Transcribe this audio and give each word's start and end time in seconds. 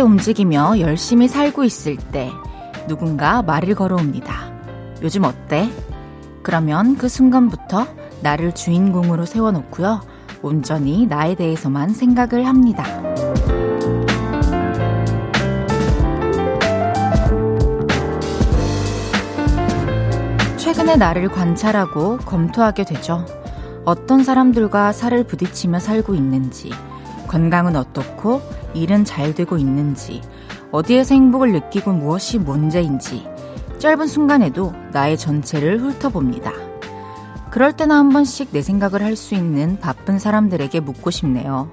움직이며 0.00 0.80
열심히 0.80 1.28
살고 1.28 1.64
있을 1.64 1.96
때 1.96 2.30
누군가 2.88 3.42
말을 3.42 3.74
걸어옵니다. 3.74 4.34
요즘 5.02 5.24
어때? 5.24 5.70
그러면 6.42 6.96
그 6.96 7.08
순간부터 7.08 7.86
나를 8.22 8.54
주인공으로 8.54 9.26
세워놓고요. 9.26 10.00
온전히 10.42 11.06
나에 11.06 11.34
대해서만 11.34 11.90
생각을 11.90 12.46
합니다. 12.46 12.84
최근에 20.56 20.96
나를 20.96 21.28
관찰하고 21.28 22.18
검토하게 22.18 22.84
되죠. 22.84 23.24
어떤 23.84 24.22
사람들과 24.22 24.92
살을 24.92 25.24
부딪히며 25.24 25.80
살고 25.80 26.14
있는지, 26.14 26.70
건강은 27.30 27.76
어떻고 27.76 28.42
일은 28.74 29.04
잘 29.04 29.36
되고 29.36 29.56
있는지, 29.56 30.20
어디에서 30.72 31.14
행복을 31.14 31.52
느끼고 31.52 31.92
무엇이 31.92 32.38
문제인지, 32.38 33.24
짧은 33.78 34.08
순간에도 34.08 34.72
나의 34.92 35.16
전체를 35.16 35.78
훑어봅니다. 35.80 36.50
그럴 37.52 37.72
때나 37.72 37.98
한 37.98 38.08
번씩 38.08 38.48
내 38.50 38.62
생각을 38.62 39.02
할 39.04 39.14
수 39.14 39.36
있는 39.36 39.78
바쁜 39.78 40.18
사람들에게 40.18 40.80
묻고 40.80 41.12
싶네요. 41.12 41.70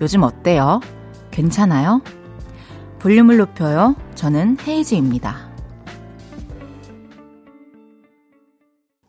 요즘 0.00 0.22
어때요? 0.22 0.80
괜찮아요? 1.30 2.00
볼륨을 2.98 3.36
높여요. 3.36 3.96
저는 4.14 4.56
헤이즈입니다. 4.66 5.45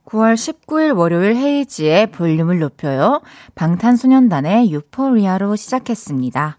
9월 0.08 0.36
19일 0.36 0.98
월요일 0.98 1.36
헤이지의 1.36 2.08
볼륨을 2.12 2.60
높여요. 2.60 3.22
방탄소년단의 3.56 4.72
유포리아로 4.72 5.58
시작했습니다. 5.58 6.58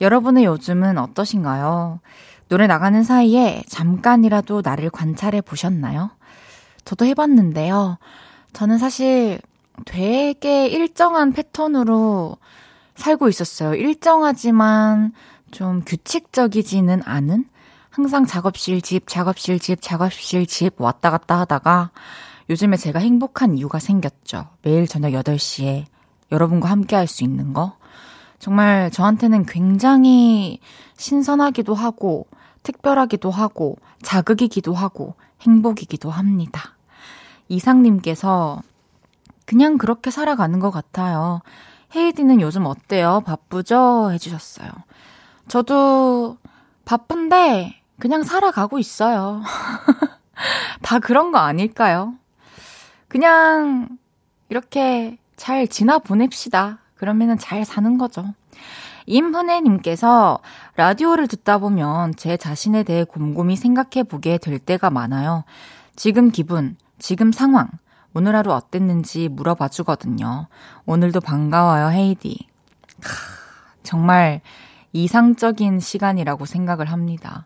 여러분의 0.00 0.44
요즘은 0.44 0.98
어떠신가요? 0.98 2.00
노래 2.48 2.66
나가는 2.66 3.00
사이에 3.04 3.62
잠깐이라도 3.68 4.62
나를 4.64 4.90
관찰해 4.90 5.42
보셨나요? 5.42 6.10
저도 6.84 7.06
해봤는데요. 7.06 7.98
저는 8.52 8.78
사실 8.78 9.40
되게 9.84 10.66
일정한 10.66 11.32
패턴으로 11.32 12.36
살고 12.96 13.28
있었어요. 13.28 13.74
일정하지만 13.76 15.12
좀 15.52 15.82
규칙적이지는 15.86 17.02
않은? 17.04 17.44
항상 17.90 18.26
작업실 18.26 18.82
집, 18.82 19.06
작업실 19.06 19.60
집, 19.60 19.80
작업실 19.80 20.46
집 20.46 20.80
왔다 20.80 21.10
갔다 21.10 21.38
하다가 21.38 21.90
요즘에 22.52 22.76
제가 22.76 22.98
행복한 22.98 23.56
이유가 23.56 23.78
생겼죠. 23.78 24.46
매일 24.60 24.86
저녁 24.86 25.12
8시에 25.12 25.86
여러분과 26.30 26.68
함께 26.68 26.96
할 26.96 27.06
수 27.06 27.24
있는 27.24 27.54
거. 27.54 27.78
정말 28.38 28.90
저한테는 28.90 29.46
굉장히 29.46 30.60
신선하기도 30.98 31.72
하고, 31.72 32.26
특별하기도 32.62 33.30
하고, 33.30 33.78
자극이기도 34.02 34.74
하고, 34.74 35.14
행복이기도 35.40 36.10
합니다. 36.10 36.76
이상님께서 37.48 38.60
그냥 39.46 39.78
그렇게 39.78 40.10
살아가는 40.10 40.60
것 40.60 40.70
같아요. 40.70 41.40
헤이디는 41.96 42.42
요즘 42.42 42.66
어때요? 42.66 43.22
바쁘죠? 43.24 44.10
해주셨어요. 44.12 44.68
저도 45.48 46.36
바쁜데 46.84 47.80
그냥 47.98 48.22
살아가고 48.24 48.78
있어요. 48.78 49.40
다 50.82 50.98
그런 50.98 51.32
거 51.32 51.38
아닐까요? 51.38 52.12
그냥 53.12 53.98
이렇게 54.48 55.18
잘 55.36 55.68
지나 55.68 55.98
보냅시다. 55.98 56.78
그러면은 56.94 57.36
잘 57.36 57.62
사는 57.62 57.98
거죠. 57.98 58.32
임훈혜님께서 59.04 60.38
라디오를 60.76 61.28
듣다 61.28 61.58
보면 61.58 62.14
제 62.16 62.38
자신에 62.38 62.84
대해 62.84 63.04
곰곰이 63.04 63.56
생각해 63.56 64.04
보게 64.04 64.38
될 64.38 64.58
때가 64.58 64.88
많아요. 64.88 65.44
지금 65.94 66.30
기분, 66.30 66.76
지금 66.98 67.32
상황, 67.32 67.68
오늘 68.14 68.34
하루 68.34 68.50
어땠는지 68.54 69.28
물어봐 69.28 69.68
주거든요. 69.68 70.46
오늘도 70.86 71.20
반가워요, 71.20 71.90
헤이디. 71.90 72.48
정말 73.82 74.40
이상적인 74.94 75.80
시간이라고 75.80 76.46
생각을 76.46 76.90
합니다. 76.90 77.44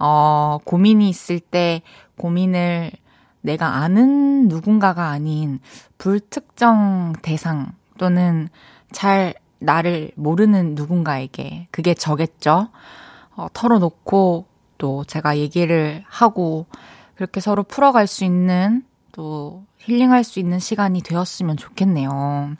어, 0.00 0.58
고민이 0.64 1.08
있을 1.08 1.38
때 1.38 1.82
고민을 2.18 2.90
내가 3.46 3.76
아는 3.76 4.48
누군가가 4.48 5.10
아닌 5.10 5.60
불특정 5.98 7.14
대상 7.22 7.72
또는 7.96 8.48
잘 8.90 9.34
나를 9.60 10.10
모르는 10.16 10.74
누군가에게 10.74 11.68
그게 11.70 11.94
저겠죠. 11.94 12.68
어, 13.36 13.46
털어놓고 13.52 14.46
또 14.78 15.04
제가 15.04 15.38
얘기를 15.38 16.02
하고 16.08 16.66
그렇게 17.14 17.40
서로 17.40 17.62
풀어갈 17.62 18.06
수 18.06 18.24
있는 18.24 18.82
또 19.12 19.64
힐링할 19.78 20.24
수 20.24 20.40
있는 20.40 20.58
시간이 20.58 21.02
되었으면 21.02 21.56
좋겠네요. 21.56 22.56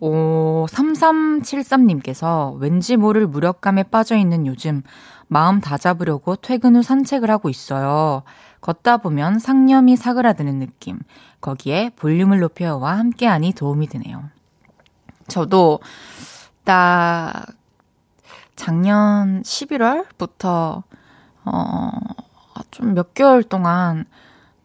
오, 0.00 0.66
3373님께서 0.70 2.56
왠지 2.58 2.96
모를 2.96 3.26
무력감에 3.26 3.84
빠져 3.84 4.16
있는 4.16 4.46
요즘 4.46 4.82
마음 5.28 5.60
다잡으려고 5.60 6.36
퇴근 6.36 6.74
후 6.74 6.82
산책을 6.82 7.30
하고 7.30 7.50
있어요. 7.50 8.22
걷다 8.60 8.98
보면 8.98 9.38
상념이 9.38 9.96
사그라드는 9.96 10.58
느낌. 10.58 10.98
거기에 11.40 11.90
볼륨을 11.96 12.40
높여와 12.40 12.98
함께하니 12.98 13.52
도움이 13.54 13.86
되네요. 13.88 14.24
저도 15.28 15.80
딱 16.64 17.46
작년 18.56 19.42
11월부터 19.42 20.82
어, 21.44 21.90
좀 22.70 22.94
몇 22.94 23.14
개월 23.14 23.42
동안 23.42 24.04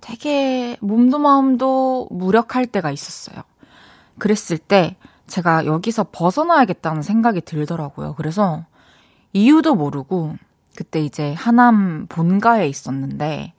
되게 0.01 0.77
몸도 0.81 1.19
마음도 1.19 2.07
무력할 2.11 2.67
때가 2.67 2.91
있었어요. 2.91 3.43
그랬을 4.19 4.57
때 4.57 4.97
제가 5.27 5.65
여기서 5.65 6.07
벗어나야겠다는 6.11 7.01
생각이 7.01 7.41
들더라고요. 7.41 8.15
그래서 8.15 8.65
이유도 9.33 9.75
모르고 9.75 10.35
그때 10.75 11.01
이제 11.01 11.33
하남 11.33 12.05
본가에 12.07 12.67
있었는데 12.67 13.53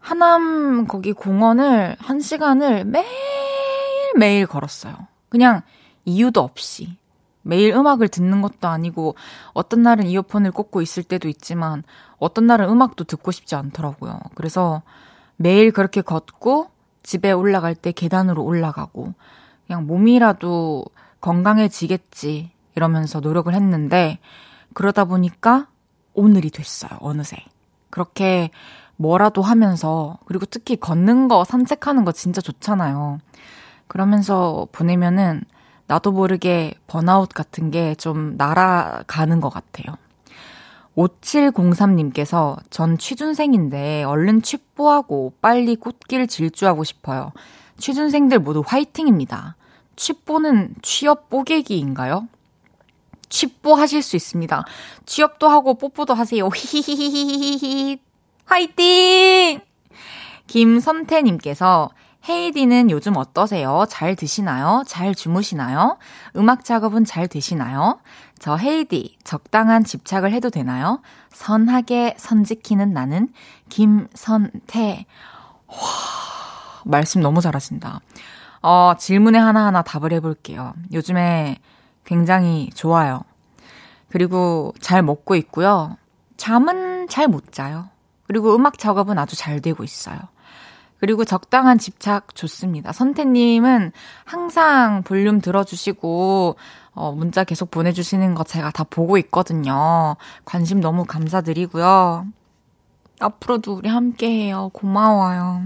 하남 0.00 0.86
거기 0.86 1.12
공원을 1.12 1.96
한 1.98 2.20
시간을 2.20 2.84
매일매일 2.86 4.46
걸었어요. 4.46 4.94
그냥 5.28 5.62
이유도 6.04 6.40
없이. 6.40 6.96
매일 7.42 7.72
음악을 7.74 8.08
듣는 8.08 8.42
것도 8.42 8.68
아니고 8.68 9.14
어떤 9.54 9.82
날은 9.82 10.06
이어폰을 10.06 10.50
꽂고 10.50 10.82
있을 10.82 11.02
때도 11.02 11.28
있지만 11.28 11.84
어떤 12.18 12.46
날은 12.46 12.68
음악도 12.68 13.04
듣고 13.04 13.30
싶지 13.30 13.54
않더라고요. 13.54 14.20
그래서 14.34 14.82
매일 15.36 15.70
그렇게 15.70 16.02
걷고 16.02 16.68
집에 17.02 17.32
올라갈 17.32 17.74
때 17.74 17.92
계단으로 17.92 18.44
올라가고 18.44 19.14
그냥 19.66 19.86
몸이라도 19.86 20.84
건강해지겠지 21.20 22.50
이러면서 22.74 23.20
노력을 23.20 23.52
했는데 23.52 24.18
그러다 24.74 25.06
보니까 25.06 25.66
오늘이 26.12 26.50
됐어요. 26.50 26.90
어느새. 27.00 27.36
그렇게 27.88 28.50
뭐라도 29.00 29.40
하면서 29.40 30.18
그리고 30.26 30.44
특히 30.44 30.76
걷는 30.76 31.28
거 31.28 31.42
산책하는 31.44 32.04
거 32.04 32.12
진짜 32.12 32.42
좋잖아요. 32.42 33.18
그러면서 33.88 34.68
보내면은 34.72 35.42
나도 35.86 36.12
모르게 36.12 36.74
번아웃 36.86 37.30
같은 37.30 37.70
게 37.70 37.94
좀 37.96 38.36
날아가는 38.36 39.40
것 39.40 39.48
같아요. 39.48 39.96
5703님께서 40.96 42.58
전 42.68 42.98
취준생인데 42.98 44.02
얼른 44.02 44.42
취뽀하고 44.42 45.32
빨리 45.40 45.76
꽃길 45.76 46.26
질주하고 46.26 46.84
싶어요. 46.84 47.32
취준생들 47.78 48.38
모두 48.40 48.62
화이팅입니다. 48.66 49.56
취뽀는 49.96 50.74
취업 50.82 51.30
뽀개기인가요? 51.30 52.28
취뽀 53.30 53.74
하실 53.74 54.02
수 54.02 54.16
있습니다. 54.16 54.64
취업도 55.06 55.48
하고 55.48 55.74
뽀뽀도 55.78 56.12
하세요. 56.12 56.46
히히히히히히. 56.54 58.09
화이팅! 58.46 59.60
김선태님께서 60.46 61.90
헤이디는 62.28 62.90
요즘 62.90 63.16
어떠세요? 63.16 63.86
잘 63.88 64.14
드시나요? 64.14 64.82
잘 64.86 65.14
주무시나요? 65.14 65.98
음악 66.36 66.64
작업은 66.64 67.04
잘 67.04 67.28
되시나요? 67.28 68.00
저 68.38 68.56
헤이디, 68.56 69.16
적당한 69.24 69.84
집착을 69.84 70.32
해도 70.32 70.50
되나요? 70.50 71.00
선하게 71.30 72.16
선 72.18 72.44
지키는 72.44 72.92
나는 72.92 73.28
김선태. 73.68 75.06
와, 75.68 75.76
말씀 76.84 77.22
너무 77.22 77.40
잘하신다. 77.40 78.00
어, 78.62 78.94
질문에 78.98 79.38
하나하나 79.38 79.82
답을 79.82 80.12
해볼게요. 80.12 80.74
요즘에 80.92 81.56
굉장히 82.04 82.68
좋아요. 82.74 83.22
그리고 84.08 84.74
잘 84.80 85.02
먹고 85.02 85.36
있고요. 85.36 85.96
잠은 86.36 87.06
잘 87.08 87.28
못 87.28 87.52
자요. 87.52 87.88
그리고 88.30 88.54
음악 88.54 88.78
작업은 88.78 89.18
아주 89.18 89.34
잘 89.34 89.60
되고 89.60 89.82
있어요. 89.82 90.16
그리고 91.00 91.24
적당한 91.24 91.78
집착 91.78 92.36
좋습니다. 92.36 92.92
선태님은 92.92 93.90
항상 94.24 95.02
볼륨 95.02 95.40
들어주시고, 95.40 96.54
어, 96.92 97.10
문자 97.10 97.42
계속 97.42 97.72
보내주시는 97.72 98.36
거 98.36 98.44
제가 98.44 98.70
다 98.70 98.84
보고 98.84 99.18
있거든요. 99.18 100.14
관심 100.44 100.80
너무 100.80 101.04
감사드리고요. 101.06 102.24
앞으로도 103.18 103.74
우리 103.74 103.88
함께 103.88 104.28
해요. 104.28 104.70
고마워요. 104.74 105.64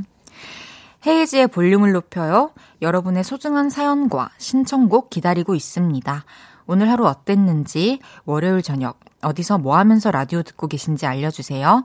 헤이지의 1.07 1.49
볼륨을 1.49 1.93
높여요. 1.93 2.53
여러분의 2.81 3.25
소중한 3.25 3.69
사연과 3.69 4.31
신청곡 4.39 5.11
기다리고 5.11 5.55
있습니다. 5.55 6.25
오늘 6.67 6.91
하루 6.91 7.05
어땠는지, 7.05 7.99
월요일 8.25 8.63
저녁, 8.63 9.01
어디서 9.21 9.59
뭐 9.59 9.77
하면서 9.77 10.11
라디오 10.11 10.43
듣고 10.43 10.67
계신지 10.67 11.05
알려주세요. 11.05 11.85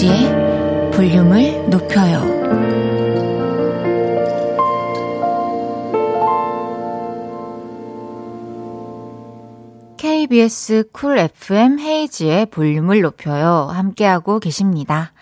이은지의 0.00 0.90
볼륨을 0.92 1.68
높여요. 1.68 2.40
KBS 9.98 10.88
쿨 10.92 11.18
FM 11.18 11.78
헤이지의 11.78 12.46
볼륨을 12.46 13.02
높여요. 13.02 13.68
함께하고 13.70 14.38
계십니다. 14.40 15.12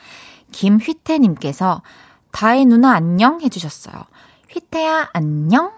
김휘태님께서 0.53 1.83
다혜 2.31 2.65
누나 2.65 2.93
안녕 2.93 3.41
해주셨어요. 3.41 3.97
휘태야 4.51 5.11
안녕? 5.13 5.73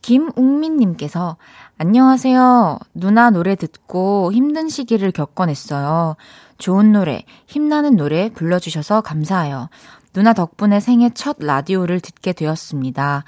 김웅민님께서 0.00 1.36
안녕하세요. 1.78 2.78
누나 2.94 3.28
노래 3.30 3.56
듣고 3.56 4.32
힘든 4.32 4.68
시기를 4.68 5.10
겪어냈어요. 5.10 6.16
좋은 6.58 6.92
노래, 6.92 7.24
힘나는 7.46 7.96
노래 7.96 8.30
불러주셔서 8.30 9.00
감사해요. 9.02 9.68
누나 10.12 10.32
덕분에 10.32 10.80
생애 10.80 11.10
첫 11.14 11.36
라디오를 11.38 12.00
듣게 12.00 12.32
되었습니다. 12.32 13.24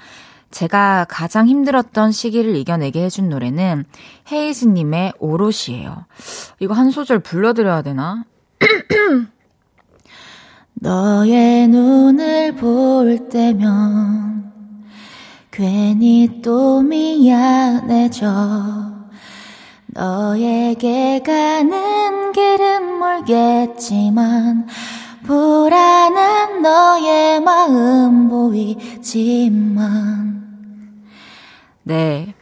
제가 0.51 1.05
가장 1.07 1.47
힘들었던 1.47 2.11
시기를 2.11 2.55
이겨내게 2.55 3.03
해준 3.03 3.29
노래는 3.29 3.85
헤이즈님의 4.31 5.13
오롯이에요. 5.19 6.05
이거 6.59 6.73
한 6.73 6.89
소절 6.89 7.19
불러드려야 7.19 7.83
되나? 7.83 8.25
너의 10.81 11.67
눈을 11.67 12.55
볼 12.55 13.29
때면 13.29 14.51
괜히 15.51 16.41
또 16.41 16.81
미안해져. 16.81 18.27
너에게 19.87 21.21
가는 21.25 22.08
길은 23.29 23.67
멀겠지만 23.69 24.67
불안한 25.23 26.61
너의 26.63 27.39
마음 27.41 28.27
보이지만 28.29 29.77
네 31.83 32.33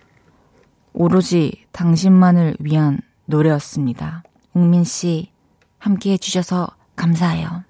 오로지 0.93 1.65
당신만을 1.73 2.55
위한 2.59 3.01
노래였습니다. 3.25 4.23
웅민 4.53 4.85
씨 4.85 5.31
함께 5.77 6.13
해주셔서 6.13 6.69
감사해요. 6.95 7.63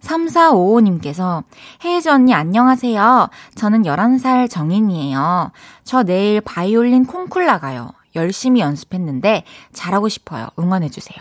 3455님께서 0.00 1.44
혜지 1.84 2.10
언니 2.10 2.34
안녕하세요. 2.34 3.30
저는 3.54 3.82
11살 3.84 4.50
정인이에요. 4.50 5.52
저 5.84 6.02
내일 6.02 6.40
바이올린 6.40 7.06
콩쿨 7.06 7.46
나가요. 7.46 7.92
열심히 8.16 8.60
연습했는데 8.60 9.44
잘하고 9.72 10.08
싶어요. 10.08 10.48
응원해주세요. 10.58 11.18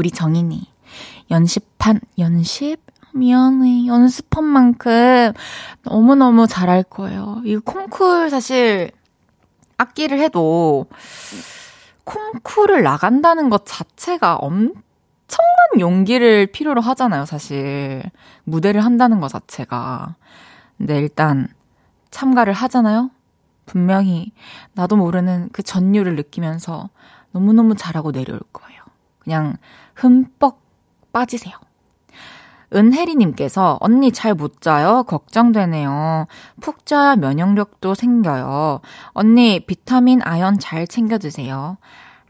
우리 0.00 0.10
정인이. 0.10 0.66
연습한, 1.30 2.00
연습? 2.18 2.78
미안해. 3.12 3.86
연습한 3.86 4.44
만큼 4.44 5.34
너무너무 5.82 6.46
잘할 6.46 6.84
거예요. 6.84 7.42
이 7.44 7.58
콩쿨 7.58 8.30
사실 8.30 8.92
악기를 9.76 10.18
해도 10.18 10.86
콩쿨을 12.04 12.82
나간다는 12.82 13.50
것 13.50 13.66
자체가 13.66 14.36
엄청난 14.36 14.78
용기를 15.78 16.46
필요로 16.46 16.80
하잖아요, 16.80 17.26
사실. 17.26 18.02
무대를 18.44 18.82
한다는 18.82 19.20
것 19.20 19.28
자체가. 19.28 20.16
근데 20.78 20.96
일단 20.96 21.46
참가를 22.10 22.54
하잖아요? 22.54 23.10
분명히 23.66 24.32
나도 24.72 24.96
모르는 24.96 25.50
그 25.52 25.62
전율을 25.62 26.16
느끼면서 26.16 26.88
너무너무 27.32 27.74
잘하고 27.74 28.12
내려올 28.12 28.40
거예요. 28.50 28.80
그냥 29.18 29.58
흠뻑 30.00 30.58
빠지세요. 31.12 31.54
은혜리님께서 32.72 33.78
언니 33.80 34.12
잘 34.12 34.34
못 34.34 34.60
자요? 34.60 35.02
걱정되네요. 35.02 36.26
푹 36.60 36.86
자야 36.86 37.16
면역력도 37.16 37.94
생겨요. 37.94 38.80
언니 39.08 39.60
비타민 39.66 40.20
아연 40.22 40.58
잘 40.58 40.86
챙겨 40.86 41.18
드세요. 41.18 41.78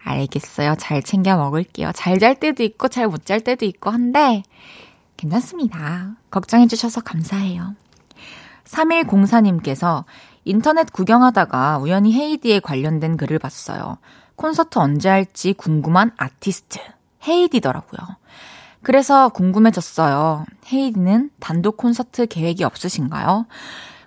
알겠어요. 0.02 0.76
잘 0.78 1.02
챙겨 1.02 1.36
먹을게요. 1.36 1.92
잘 1.92 2.18
잘 2.18 2.40
때도 2.40 2.62
있고 2.62 2.88
잘 2.88 3.06
못 3.06 3.26
잘 3.26 3.40
때도 3.40 3.66
있고 3.66 3.90
한데 3.90 4.42
괜찮습니다. 5.18 6.14
걱정해 6.30 6.66
주셔서 6.66 7.02
감사해요. 7.02 7.74
3104님께서 8.64 10.04
인터넷 10.44 10.90
구경하다가 10.90 11.78
우연히 11.78 12.14
헤이디에 12.14 12.60
관련된 12.60 13.18
글을 13.18 13.38
봤어요. 13.38 13.98
콘서트 14.36 14.78
언제 14.78 15.10
할지 15.10 15.52
궁금한 15.52 16.12
아티스트. 16.16 16.80
헤이즈더라고요. 17.26 18.16
그래서 18.82 19.28
궁금해졌어요. 19.28 20.46
헤이즈는 20.72 21.30
단독 21.38 21.76
콘서트 21.76 22.26
계획이 22.26 22.64
없으신가요? 22.64 23.46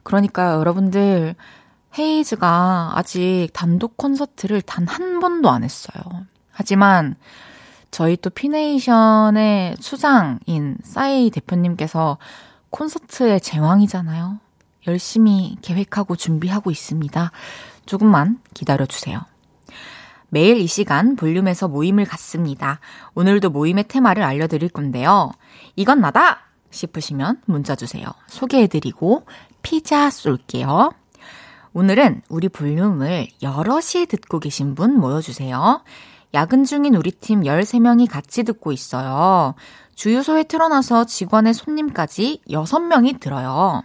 그러니까 0.03 0.53
여러분들, 0.55 1.35
헤이즈가 1.97 2.93
아직 2.95 3.49
단독 3.53 3.97
콘서트를 3.97 4.61
단 4.63 4.87
한 4.87 5.19
번도 5.19 5.49
안 5.49 5.63
했어요. 5.63 6.03
하지만 6.51 7.15
저희 7.91 8.17
또 8.17 8.31
피네이션의 8.31 9.77
수장인 9.79 10.77
싸이 10.83 11.29
대표님께서 11.29 12.17
콘서트의 12.71 13.39
제왕이잖아요. 13.41 14.39
열심히 14.87 15.55
계획하고 15.61 16.15
준비하고 16.15 16.71
있습니다. 16.71 17.31
조금만 17.85 18.39
기다려주세요. 18.55 19.21
매일 20.33 20.57
이 20.57 20.65
시간 20.65 21.15
볼륨에서 21.15 21.67
모임을 21.67 22.05
갖습니다. 22.05 22.79
오늘도 23.13 23.51
모임의 23.51 23.83
테마를 23.87 24.23
알려드릴 24.23 24.69
건데요. 24.69 25.31
이건 25.75 26.01
나다! 26.01 26.39
싶으시면 26.71 27.39
문자 27.45 27.75
주세요. 27.75 28.07
소개해드리고 28.29 29.27
피자 29.61 30.09
쏠게요. 30.09 30.91
오늘은 31.73 32.23
우리 32.29 32.49
볼륨을 32.49 33.27
여럿이 33.43 34.07
듣고 34.09 34.39
계신 34.39 34.73
분 34.73 34.99
모여주세요. 34.99 35.83
야근 36.33 36.63
중인 36.63 36.95
우리 36.95 37.11
팀 37.11 37.41
13명이 37.41 38.09
같이 38.09 38.41
듣고 38.41 38.71
있어요. 38.71 39.53
주유소에 39.93 40.45
틀어놔서 40.45 41.05
직원의 41.05 41.53
손님까지 41.53 42.41
6명이 42.49 43.19
들어요. 43.19 43.83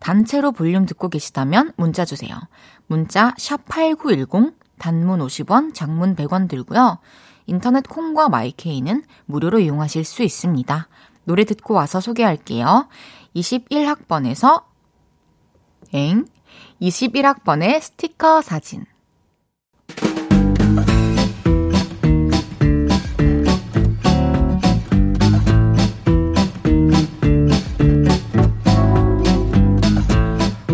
단체로 0.00 0.52
볼륨 0.52 0.86
듣고 0.86 1.10
계시다면 1.10 1.72
문자 1.76 2.06
주세요. 2.06 2.34
문자 2.86 3.34
샵 3.36 3.66
8910 3.68 4.63
단문 4.84 5.20
50원, 5.20 5.72
장문 5.72 6.14
100원 6.14 6.46
들고요. 6.46 6.98
인터넷 7.46 7.88
콩과 7.88 8.28
마이케이는 8.28 9.02
무료로 9.24 9.60
이용하실 9.60 10.04
수 10.04 10.22
있습니다. 10.22 10.88
노래 11.24 11.44
듣고 11.44 11.72
와서 11.72 12.00
소개할게요. 12.00 12.88
21학번에서 13.34 14.64
엥 15.94 16.26
21학번의 16.82 17.80
스티커 17.80 18.42
사진 18.42 18.84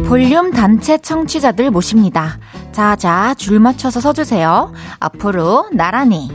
볼륨 0.09 0.51
단체 0.51 0.99
청취자들 0.99 1.71
모십니다. 1.71 2.41
자, 2.81 2.97
자, 2.97 3.35
줄 3.35 3.61
맞춰서 3.61 4.01
서주세요. 4.01 4.73
앞으로 5.01 5.69
나란히. 5.71 6.31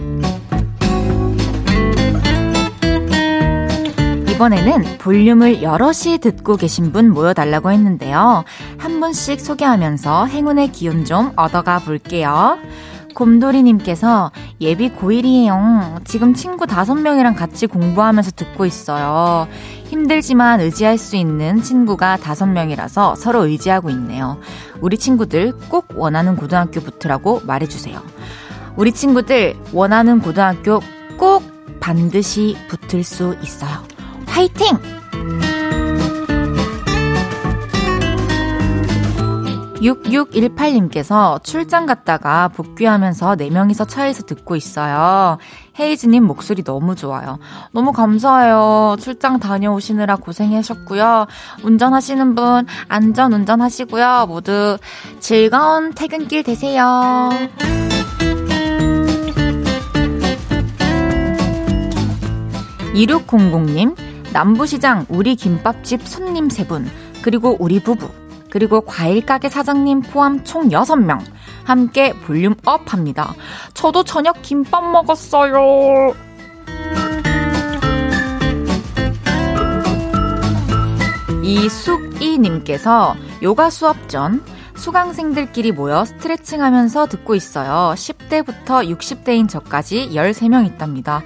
이번에는 4.30 5.00
볼륨을 5.00 5.64
여럿이 5.64 6.20
듣고 6.22 6.56
계신 6.56 6.92
분 6.92 7.10
모여달라고 7.10 7.72
했는데요. 7.72 8.44
한 8.78 9.00
분씩 9.00 9.42
소개하면서 9.42 10.28
행운의 10.28 10.72
기운 10.72 11.04
좀 11.04 11.32
얻어가 11.36 11.80
볼게요. 11.80 12.60
곰돌이님께서 13.15 14.31
예비 14.62 14.91
고1이에요. 14.91 16.05
지금 16.05 16.36
친구 16.36 16.67
다섯 16.67 16.93
명이랑 16.93 17.34
같이 17.34 17.65
공부하면서 17.65 18.31
듣고 18.31 18.65
있어요. 18.65 19.48
힘들지만 19.86 20.60
의지할 20.62 20.98
수 21.00 21.15
있는 21.15 21.63
친구가 21.63 22.17
다섯 22.17 22.45
명이라서 22.45 23.15
서로 23.15 23.45
의지하고 23.48 23.89
있네요. 23.89 24.38
우리 24.81 24.98
친구들 24.98 25.53
꼭 25.69 25.88
원하는 25.95 26.36
고등학교 26.36 26.81
붙으라고 26.81 27.41
말해주세요. 27.45 28.00
우리 28.75 28.91
친구들 28.91 29.55
원하는 29.72 30.19
고등학교 30.19 30.81
꼭 31.17 31.43
반드시 31.79 32.57
붙을 32.67 33.03
수 33.03 33.36
있어요. 33.41 33.84
화이팅! 34.27 34.77
6618님께서 39.75 41.44
출장 41.44 41.86
갔다가 41.86 42.48
복귀하면서 42.50 43.36
4명이서 43.36 43.88
차에서 43.88 44.24
듣고 44.24 44.55
있어요. 44.55 45.38
헤이즈님 45.79 46.24
목소리 46.24 46.63
너무 46.63 46.96
좋아요. 46.96 47.39
너무 47.72 47.91
감사해요. 47.91 48.96
출장 49.00 49.39
다녀오시느라 49.39 50.15
고생하셨고요. 50.17 51.27
운전하시는 51.63 52.36
분 52.36 52.65
안전 52.88 53.34
운전하시고요. 53.34 54.25
모두 54.27 54.77
즐거운 55.20 55.94
퇴근길 55.94 56.44
되세요. 56.44 57.29
2600님, 62.96 63.96
남부시장 64.32 65.05
우리 65.10 65.36
김밥집 65.36 66.08
손님 66.08 66.48
3분, 66.48 66.86
그리고 67.22 67.58
우리 67.60 67.82
부부, 67.84 68.10
그리고 68.55 68.79
과일 68.79 69.25
가게 69.25 69.50
사장님 69.50 70.00
포함 70.00 70.45
총 70.45 70.69
6명 70.69 71.19
함께 71.65 72.13
volume 72.13 72.55
up 72.63 72.94
합니다. 72.93 73.33
저도 73.74 74.05
저녁 74.05 74.41
김밥 74.43 74.81
먹었어요. 74.81 76.13
이숙이님께서 81.43 83.17
요가 83.43 83.69
수업 83.69 84.07
전 84.07 84.41
수강생들끼리 84.77 85.74
모여 85.74 86.05
스트레칭 86.05 86.63
하면서 86.63 87.07
듣고 87.07 87.35
있어요. 87.35 87.93
10대부터 87.95 88.89
60대인 88.89 89.50
저까지 89.50 90.12
13명 90.13 90.65
있답니다. 90.65 91.24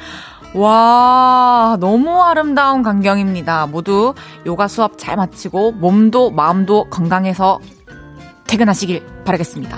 와, 0.56 1.78
너무 1.80 2.22
아름다운 2.24 2.82
광경입니다. 2.82 3.68
모두 3.68 4.14
요가 4.46 4.68
수업 4.68 4.98
잘 4.98 5.16
마치고 5.16 5.74
몸도 5.74 6.32
마음도 6.32 6.90
건강해서 6.90 7.60
퇴근하시길 8.48 9.24
바라겠습니다. 9.26 9.78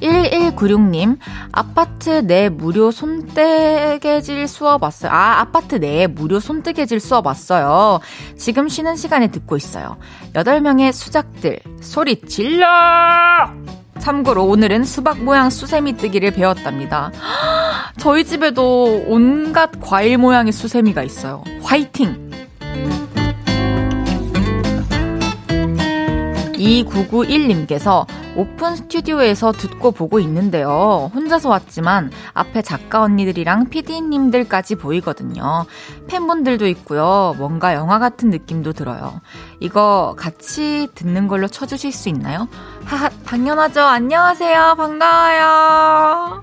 1196님, 0.00 1.18
아파트 1.52 2.26
내 2.26 2.48
무료 2.48 2.90
손뜨개질 2.90 4.48
수업 4.48 4.82
왔어요. 4.82 5.10
아, 5.12 5.40
아파트 5.40 5.76
내에 5.76 6.06
무료 6.06 6.40
손뜨개질 6.40 7.00
수업 7.00 7.26
왔어요. 7.26 8.00
지금 8.36 8.68
쉬는 8.68 8.96
시간에 8.96 9.28
듣고 9.28 9.56
있어요. 9.56 9.98
8명의 10.32 10.92
수작들, 10.92 11.60
소리 11.80 12.20
질러! 12.22 12.66
참고로 14.06 14.44
오늘은 14.44 14.84
수박 14.84 15.24
모양 15.24 15.50
수세미 15.50 15.96
뜨기를 15.96 16.30
배웠답니다. 16.30 17.10
저희 17.98 18.24
집에도 18.24 19.02
온갖 19.08 19.72
과일 19.80 20.16
모양의 20.18 20.52
수세미가 20.52 21.02
있어요. 21.02 21.42
화이팅! 21.60 22.30
2991님께서 26.66 28.06
오픈 28.36 28.76
스튜디오에서 28.76 29.52
듣고 29.52 29.92
보고 29.92 30.18
있는데요. 30.20 31.10
혼자서 31.14 31.48
왔지만 31.48 32.10
앞에 32.34 32.62
작가 32.62 33.02
언니들이랑 33.02 33.68
PD님들까지 33.70 34.74
보이거든요. 34.74 35.64
팬분들도 36.08 36.66
있고요. 36.68 37.34
뭔가 37.38 37.74
영화 37.74 37.98
같은 37.98 38.30
느낌도 38.30 38.72
들어요. 38.72 39.20
이거 39.60 40.14
같이 40.18 40.88
듣는 40.94 41.28
걸로 41.28 41.46
쳐주실 41.48 41.92
수 41.92 42.08
있나요? 42.08 42.48
하하, 42.84 43.08
당연하죠. 43.24 43.80
안녕하세요. 43.82 44.74
반가워요. 44.76 46.42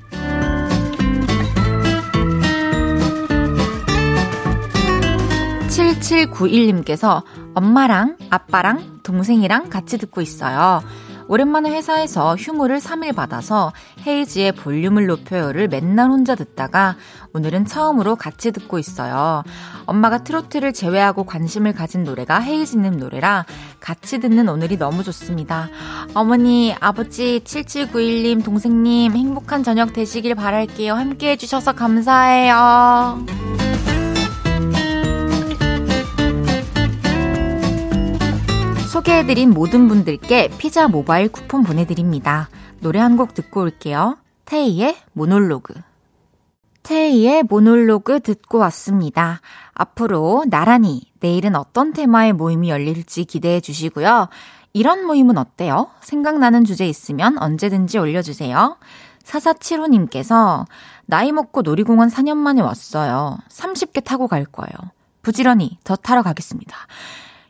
7791님께서 5.74 7.24
엄마랑 7.56 8.18
아빠랑 8.30 9.00
동생이랑 9.04 9.70
같이 9.70 9.98
듣고 9.98 10.22
있어요. 10.22 10.82
오랜만에 11.28 11.72
회사에서 11.72 12.36
휴무를 12.36 12.80
3일 12.80 13.16
받아서 13.16 13.72
헤이지의 14.06 14.54
볼륨을 14.54 15.08
높여요를 15.08 15.68
맨날 15.68 16.10
혼자 16.10 16.36
듣다가 16.36 16.96
오늘은 17.34 17.66
처음으로 17.66 18.16
같이 18.16 18.52
듣고 18.52 18.78
있어요. 18.78 19.44
엄마가 19.86 20.20
트로트를 20.20 20.74
제외하고 20.74 21.24
관심을 21.24 21.74
가진 21.74 22.04
노래가 22.04 22.40
헤이지님 22.40 22.98
노래라 22.98 23.46
같이 23.80 24.20
듣는 24.20 24.50
오늘이 24.50 24.78
너무 24.78 25.04
좋습니다. 25.04 25.70
어머니, 26.14 26.76
아버지, 26.80 27.42
7791님, 27.44 28.44
동생님 28.44 29.14
행복한 29.14 29.64
저녁 29.64 29.94
되시길 29.94 30.36
바랄게요. 30.36 30.94
함께 30.94 31.32
해주셔서 31.32 31.74
감사해요. 31.74 33.73
소개해드린 38.94 39.50
모든 39.50 39.88
분들께 39.88 40.50
피자 40.60 40.88
모바일 40.88 41.28
쿠폰 41.28 41.64
보내드립니다. 41.64 42.50
노래 42.80 43.00
한 43.00 43.18
곡 43.18 43.34
듣고 43.34 43.62
올게요. 43.62 44.20
테이의 44.46 44.96
모놀로그. 45.14 45.74
테이의 46.84 47.42
모놀로그 47.42 48.20
듣고 48.20 48.60
왔습니다. 48.60 49.42
앞으로 49.74 50.46
나란히 50.48 51.02
내일은 51.22 51.56
어떤 51.56 51.92
테마의 51.94 52.34
모임이 52.34 52.70
열릴지 52.70 53.26
기대해 53.26 53.62
주시고요. 53.62 54.30
이런 54.74 55.08
모임은 55.08 55.40
어때요? 55.40 55.90
생각나는 56.02 56.64
주제 56.64 56.86
있으면 56.88 57.40
언제든지 57.40 57.98
올려주세요. 57.98 58.78
4475님께서 59.24 60.68
나이 61.08 61.32
먹고 61.32 61.64
놀이공원 61.64 62.10
4년 62.10 62.38
만에 62.38 62.62
왔어요. 62.62 63.40
30개 63.50 64.04
타고 64.04 64.28
갈 64.28 64.46
거예요. 64.46 64.92
부지런히 65.24 65.80
더 65.84 65.96
타러 65.96 66.22
가겠습니다. 66.22 66.78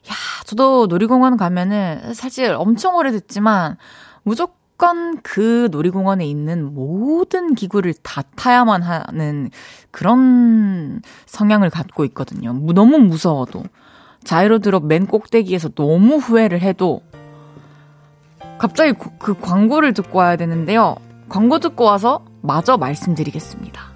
야, 0.10 0.14
저도 0.46 0.88
놀이공원 0.88 1.38
가면은 1.38 2.14
사실 2.14 2.54
엄청 2.54 2.96
오래 2.96 3.12
듣지만 3.12 3.78
무조건 4.24 5.22
그 5.22 5.70
놀이공원에 5.72 6.26
있는 6.26 6.74
모든 6.74 7.56
기구를 7.56 7.94
다 8.02 8.22
타야만 8.36 8.82
하는 8.82 9.50
그런 9.92 11.02
성향을 11.26 11.70
갖고 11.70 12.06
있거든요. 12.06 12.54
너무 12.54 12.98
무서워도. 12.98 13.64
자이로드롭 14.24 14.86
맨 14.86 15.06
꼭대기에서 15.06 15.70
너무 15.70 16.16
후회를 16.16 16.62
해도 16.62 17.02
갑자기 18.58 18.94
그 19.20 19.38
광고를 19.40 19.94
듣고 19.94 20.20
와야 20.20 20.36
되는데요. 20.38 20.96
광고 21.28 21.60
듣고 21.60 21.84
와서 21.84 22.24
마저 22.42 22.78
말씀드리겠습니다. 22.78 23.93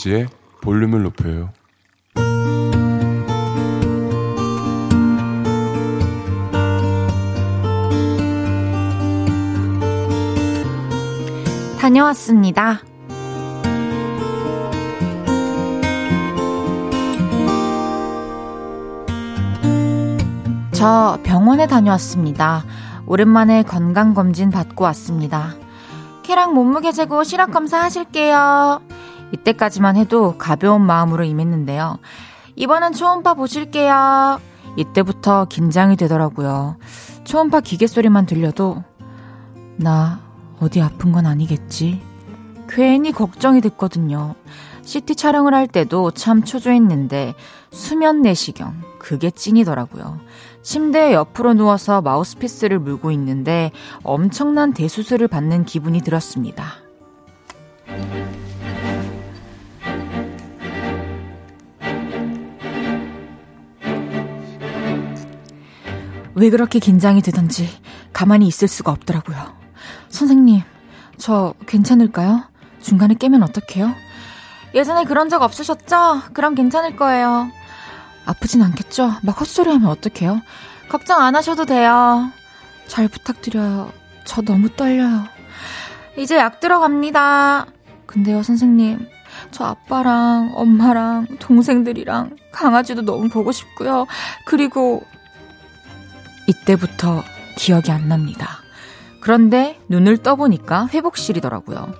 홈페이지에 0.00 0.26
볼륨을 0.62 1.02
높여요. 1.02 1.50
다녀왔습니다. 11.78 12.80
저 20.72 21.18
병원에 21.22 21.66
다녀왔습니다. 21.66 22.64
오랜만에 23.06 23.62
건강검진 23.62 24.50
받고 24.50 24.84
왔습니다. 24.84 25.54
캐랑 26.22 26.54
몸무게 26.54 26.92
재고 26.92 27.24
시력검사 27.24 27.82
하실게요. 27.82 28.80
이때까지만 29.32 29.96
해도 29.96 30.36
가벼운 30.38 30.82
마음으로 30.82 31.24
임했는데요. 31.24 31.98
이번엔 32.56 32.92
초음파 32.92 33.34
보실게요. 33.34 34.40
이때부터 34.76 35.46
긴장이 35.46 35.96
되더라고요. 35.96 36.76
초음파 37.24 37.60
기계 37.60 37.86
소리만 37.86 38.26
들려도 38.26 38.82
나 39.76 40.20
어디 40.60 40.80
아픈 40.82 41.12
건 41.12 41.26
아니겠지? 41.26 42.02
괜히 42.68 43.12
걱정이 43.12 43.60
됐거든요. 43.60 44.34
CT 44.82 45.16
촬영을 45.16 45.54
할 45.54 45.66
때도 45.66 46.10
참 46.12 46.42
초조했는데 46.42 47.34
수면 47.70 48.22
내시경 48.22 48.74
그게 48.98 49.30
찐이더라고요. 49.30 50.20
침대 50.62 51.12
옆으로 51.12 51.54
누워서 51.54 52.00
마우스피스를 52.02 52.78
물고 52.78 53.10
있는데 53.12 53.70
엄청난 54.02 54.72
대수술을 54.72 55.28
받는 55.28 55.64
기분이 55.64 56.00
들었습니다. 56.00 56.74
왜 66.40 66.48
그렇게 66.48 66.78
긴장이 66.78 67.20
되던지 67.20 67.68
가만히 68.14 68.46
있을 68.46 68.66
수가 68.66 68.90
없더라고요. 68.92 69.36
선생님, 70.08 70.62
저 71.18 71.52
괜찮을까요? 71.66 72.44
중간에 72.80 73.14
깨면 73.14 73.42
어떡해요? 73.42 73.94
예전에 74.74 75.04
그런 75.04 75.28
적 75.28 75.42
없으셨죠? 75.42 76.22
그럼 76.32 76.54
괜찮을 76.54 76.96
거예요. 76.96 77.50
아프진 78.24 78.62
않겠죠? 78.62 79.16
막 79.22 79.38
헛소리 79.38 79.68
하면 79.70 79.90
어떡해요? 79.90 80.40
걱정 80.88 81.20
안 81.20 81.36
하셔도 81.36 81.66
돼요. 81.66 82.30
잘 82.86 83.06
부탁드려요. 83.06 83.92
저 84.24 84.40
너무 84.40 84.70
떨려요. 84.70 85.24
이제 86.16 86.38
약 86.38 86.58
들어갑니다. 86.58 87.66
근데요, 88.06 88.42
선생님. 88.42 89.06
저 89.50 89.64
아빠랑 89.64 90.52
엄마랑 90.54 91.26
동생들이랑 91.38 92.36
강아지도 92.50 93.02
너무 93.02 93.28
보고 93.28 93.52
싶고요. 93.52 94.06
그리고 94.46 95.02
이때부터 96.50 97.22
기억이 97.56 97.90
안 97.92 98.08
납니다. 98.08 98.58
그런데 99.20 99.78
눈을 99.88 100.18
떠보니까 100.18 100.88
회복실이더라고요. 100.92 101.92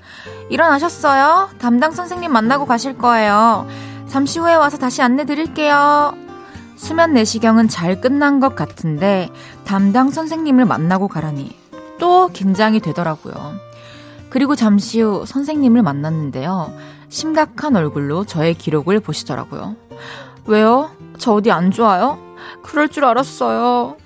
일어나셨어요? 0.48 1.50
담당 1.58 1.92
선생님 1.92 2.32
만나고 2.32 2.66
가실 2.66 2.98
거예요. 2.98 3.68
잠시 4.08 4.40
후에 4.40 4.54
와서 4.54 4.78
다시 4.78 5.02
안내 5.02 5.24
드릴게요. 5.24 6.14
수면 6.76 7.12
내시경은 7.12 7.68
잘 7.68 8.00
끝난 8.00 8.40
것 8.40 8.56
같은데 8.56 9.28
담당 9.64 10.10
선생님을 10.10 10.64
만나고 10.64 11.08
가라니 11.08 11.56
또 11.98 12.28
긴장이 12.28 12.80
되더라고요. 12.80 13.54
그리고 14.30 14.56
잠시 14.56 15.00
후 15.00 15.24
선생님을 15.26 15.82
만났는데요. 15.82 16.74
심각한 17.08 17.76
얼굴로 17.76 18.24
저의 18.24 18.54
기록을 18.54 19.00
보시더라고요. 19.00 19.76
왜요? 20.46 20.90
저 21.18 21.34
어디 21.34 21.50
안 21.50 21.70
좋아요? 21.70 22.18
그럴 22.62 22.88
줄 22.88 23.04
알았어요. 23.04 23.96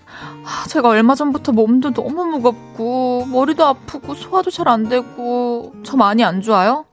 제가 0.68 0.88
얼마 0.88 1.14
전부터 1.14 1.52
몸도 1.52 1.92
너무 1.92 2.24
무겁고 2.26 3.26
머리도 3.26 3.64
아프고 3.64 4.14
소화도 4.14 4.50
잘 4.50 4.68
안 4.68 4.88
되고 4.88 5.72
저 5.85 5.96
많이 5.96 6.24
안 6.24 6.40
좋아요? 6.40 6.85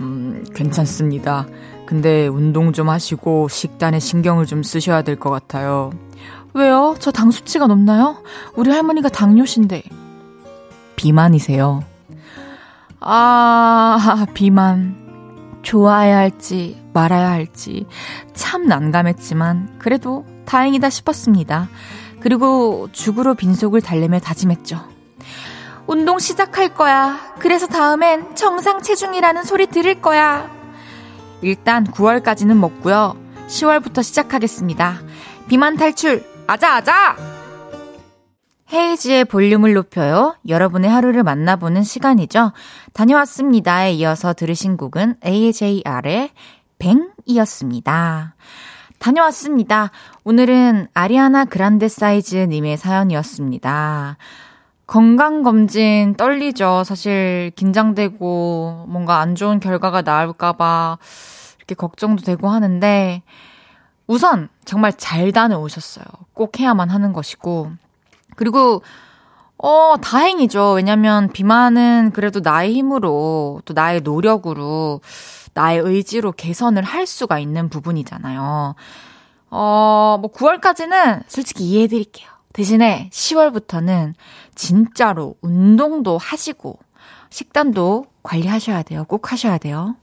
음, 0.00 0.44
괜찮습니다. 0.54 1.46
근데 1.86 2.26
운동 2.26 2.72
좀 2.72 2.88
하시고 2.88 3.48
식단에 3.48 3.98
신경을 3.98 4.46
좀 4.46 4.62
쓰셔야 4.62 5.02
될 5.02 5.16
것 5.16 5.30
같아요. 5.30 5.90
왜요? 6.54 6.94
저 6.98 7.10
당 7.10 7.30
수치가 7.30 7.66
높나요? 7.66 8.22
우리 8.54 8.70
할머니가 8.70 9.08
당뇨신데. 9.10 9.82
비만이세요. 10.96 11.82
아, 13.00 14.26
비만. 14.34 15.06
좋아해야 15.62 16.16
할지 16.18 16.80
말아야 16.94 17.30
할지 17.30 17.84
참 18.32 18.66
난감했지만 18.68 19.76
그래도 19.78 20.24
다행이다 20.46 20.88
싶었습니다. 20.88 21.68
그리고 22.20 22.88
죽으로 22.92 23.34
빈속을 23.34 23.80
달래며 23.80 24.20
다짐했죠. 24.20 24.78
운동 25.86 26.18
시작할 26.18 26.74
거야. 26.74 27.34
그래서 27.38 27.66
다음엔 27.66 28.34
정상 28.36 28.82
체중이라는 28.82 29.42
소리 29.44 29.66
들을 29.66 30.00
거야. 30.00 30.50
일단 31.40 31.84
9월까지는 31.84 32.54
먹고요. 32.54 33.16
10월부터 33.46 34.02
시작하겠습니다. 34.02 35.00
비만 35.48 35.76
탈출, 35.76 36.24
아자, 36.46 36.74
아자! 36.74 37.16
헤이지의 38.70 39.24
볼륨을 39.24 39.72
높여요. 39.72 40.36
여러분의 40.46 40.90
하루를 40.90 41.22
만나보는 41.22 41.82
시간이죠. 41.82 42.52
다녀왔습니다에 42.92 43.92
이어서 43.94 44.34
들으신 44.34 44.76
곡은 44.76 45.16
AJR의 45.24 46.30
뱅이었습니다. 46.78 48.34
다녀왔습니다. 48.98 49.90
오늘은 50.24 50.88
아리아나 50.94 51.44
그란데 51.44 51.88
사이즈 51.88 52.36
님의 52.36 52.76
사연이었습니다. 52.76 54.16
건강검진 54.86 56.14
떨리죠. 56.16 56.82
사실 56.84 57.52
긴장되고 57.56 58.86
뭔가 58.88 59.20
안 59.20 59.34
좋은 59.34 59.60
결과가 59.60 60.02
나올까봐 60.02 60.98
이렇게 61.58 61.74
걱정도 61.74 62.22
되고 62.22 62.48
하는데 62.48 63.22
우선 64.06 64.48
정말 64.64 64.92
잘 64.96 65.30
다녀오셨어요. 65.32 66.04
꼭 66.32 66.58
해야만 66.58 66.88
하는 66.88 67.12
것이고. 67.12 67.70
그리고 68.36 68.82
어, 69.58 69.96
다행이죠. 70.00 70.72
왜냐면 70.72 71.30
비만은 71.32 72.12
그래도 72.14 72.40
나의 72.40 72.72
힘으로 72.72 73.60
또 73.64 73.74
나의 73.74 74.00
노력으로 74.00 75.00
나의 75.58 75.80
의지로 75.80 76.30
개선을 76.30 76.84
할 76.84 77.04
수가 77.04 77.40
있는 77.40 77.68
부분이잖아요. 77.68 78.76
어, 79.50 80.18
뭐 80.20 80.30
9월까지는 80.30 81.24
솔직히 81.26 81.64
이해해드릴게요. 81.64 82.28
대신에 82.52 83.10
10월부터는 83.12 84.14
진짜로 84.54 85.34
운동도 85.40 86.16
하시고 86.16 86.78
식단도 87.30 88.06
관리하셔야 88.22 88.84
돼요. 88.84 89.04
꼭 89.08 89.32
하셔야 89.32 89.58
돼요. 89.58 89.96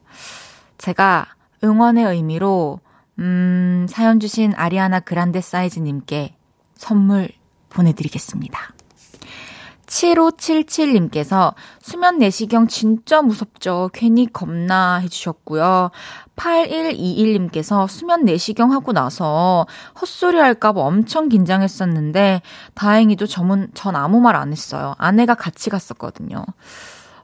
제가 0.77 1.27
응원의 1.63 2.03
의미로 2.03 2.81
음, 3.19 3.85
사연 3.89 4.19
주신 4.19 4.53
아리아나 4.55 4.99
그란데 4.99 5.39
사이즈님께 5.39 6.35
선물 6.75 7.29
보내드리겠습니다. 7.69 8.74
7577님께서 9.87 11.53
수면 11.81 12.17
내시경 12.19 12.67
진짜 12.67 13.21
무섭죠. 13.21 13.89
괜히 13.93 14.31
겁나 14.31 14.95
해주셨고요. 14.97 15.91
8121님께서 16.35 17.87
수면 17.87 18.25
내시경 18.25 18.71
하고 18.71 18.91
나서 18.93 19.65
헛소리 19.99 20.37
할까봐 20.37 20.81
엄청 20.81 21.29
긴장했었는데 21.29 22.41
다행히도 22.73 23.25
저는, 23.25 23.69
전 23.73 23.95
아무 23.95 24.19
말 24.19 24.35
안 24.35 24.51
했어요. 24.51 24.95
아내가 24.97 25.33
같이 25.33 25.69
갔었거든요. 25.69 26.43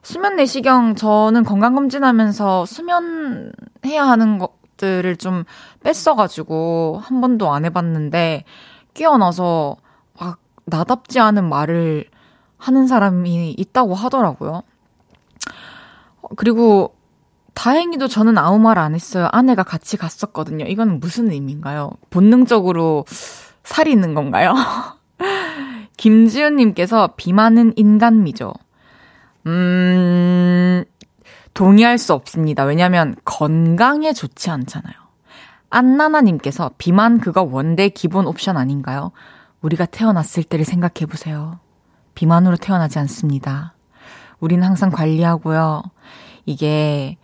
수면 0.02 0.36
내시경 0.36 0.94
저는 0.96 1.44
건강검진하면서 1.44 2.66
수면 2.66 3.52
해야 3.84 4.04
하는 4.04 4.38
것들을 4.38 5.16
좀 5.16 5.44
뺐어가지고 5.84 7.00
한 7.04 7.20
번도 7.20 7.52
안 7.52 7.64
해봤는데 7.64 8.44
깨어나서 8.94 9.76
막 10.18 10.38
나답지 10.64 11.20
않은 11.20 11.48
말을 11.48 12.06
하는 12.62 12.86
사람이 12.86 13.56
있다고 13.58 13.94
하더라고요. 13.96 14.62
그리고 16.36 16.94
다행히도 17.54 18.06
저는 18.06 18.38
아무 18.38 18.60
말 18.60 18.78
안 18.78 18.94
했어요. 18.94 19.28
아내가 19.32 19.64
같이 19.64 19.96
갔었거든요. 19.96 20.66
이건 20.66 21.00
무슨 21.00 21.32
의미인가요? 21.32 21.90
본능적으로 22.10 23.04
살이 23.64 23.90
있는 23.90 24.14
건가요? 24.14 24.54
김지은님께서 25.96 27.14
비만은 27.16 27.72
인간미죠. 27.74 28.52
음, 29.46 30.84
동의할 31.54 31.98
수 31.98 32.14
없습니다. 32.14 32.62
왜냐면 32.62 33.16
건강에 33.24 34.12
좋지 34.12 34.50
않잖아요. 34.50 34.94
안나나님께서 35.68 36.70
비만 36.78 37.18
그거 37.18 37.42
원대 37.42 37.88
기본 37.88 38.26
옵션 38.28 38.56
아닌가요? 38.56 39.10
우리가 39.62 39.86
태어났을 39.86 40.44
때를 40.44 40.64
생각해 40.64 41.06
보세요. 41.08 41.58
비만으로 42.14 42.56
태어나지 42.56 42.98
않습니다. 43.00 43.74
우리는 44.40 44.62
항상 44.66 44.90
관리하고요. 44.90 45.82
이게 46.46 47.16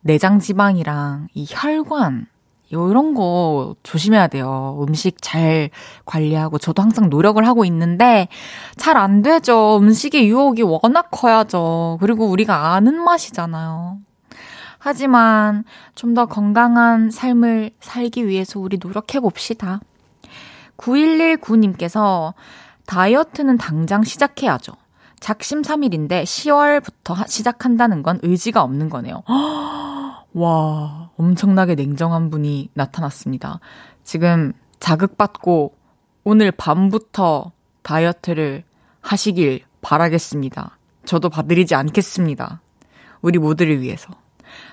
내장 0.00 0.38
지방이랑 0.38 1.28
이 1.34 1.46
혈관, 1.48 2.26
이런 2.68 3.14
거 3.14 3.76
조심해야 3.84 4.26
돼요. 4.26 4.84
음식 4.86 5.22
잘 5.22 5.70
관리하고 6.04 6.58
저도 6.58 6.82
항상 6.82 7.08
노력을 7.08 7.44
하고 7.46 7.64
있는데 7.64 8.28
잘 8.76 8.96
안 8.96 9.22
되죠. 9.22 9.78
음식의 9.78 10.28
유혹이 10.28 10.62
워낙 10.62 11.08
커야죠. 11.10 11.98
그리고 12.00 12.26
우리가 12.26 12.72
아는 12.74 13.00
맛이잖아요. 13.00 13.98
하지만 14.78 15.64
좀 15.94 16.14
더 16.14 16.26
건강한 16.26 17.10
삶을 17.10 17.70
살기 17.80 18.26
위해서 18.26 18.58
우리 18.58 18.78
노력해 18.80 19.20
봅시다. 19.20 19.80
9119님께서 20.76 22.34
다이어트는 22.86 23.58
당장 23.58 24.02
시작해야죠. 24.02 24.72
작심 25.20 25.62
3일인데 25.62 26.24
10월부터 26.24 27.28
시작한다는 27.28 28.02
건 28.02 28.18
의지가 28.22 28.62
없는 28.62 28.90
거네요. 28.90 29.22
와, 30.34 31.10
엄청나게 31.16 31.74
냉정한 31.74 32.30
분이 32.30 32.70
나타났습니다. 32.74 33.60
지금 34.04 34.52
자극받고 34.78 35.74
오늘 36.24 36.50
밤부터 36.52 37.52
다이어트를 37.82 38.64
하시길 39.00 39.62
바라겠습니다. 39.80 40.76
저도 41.06 41.30
봐드리지 41.30 41.74
않겠습니다. 41.74 42.60
우리 43.22 43.38
모두를 43.38 43.80
위해서. 43.80 44.12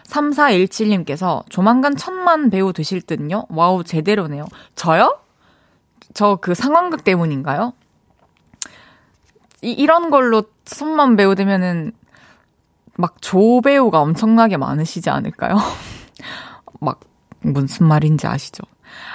3417님께서 0.07 1.43
조만간 1.49 1.95
천만 1.95 2.49
배우 2.49 2.73
되실 2.73 3.01
듯요? 3.01 3.45
wow, 3.49 3.83
제대로네요. 3.83 4.45
저요? 4.75 5.19
저 6.13 6.37
그 6.41 6.53
상황극 6.53 7.03
때문인가요? 7.03 7.73
이, 9.63 9.71
이런 9.71 10.09
걸로 10.09 10.43
천만 10.65 11.15
배우 11.15 11.35
되면은 11.35 11.93
막 12.95 13.21
조배우가 13.21 13.99
엄청나게 13.99 14.57
많으시지 14.57 15.09
않을까요? 15.09 15.57
막 16.79 16.99
무슨 17.41 17.87
말인지 17.87 18.27
아시죠? 18.27 18.63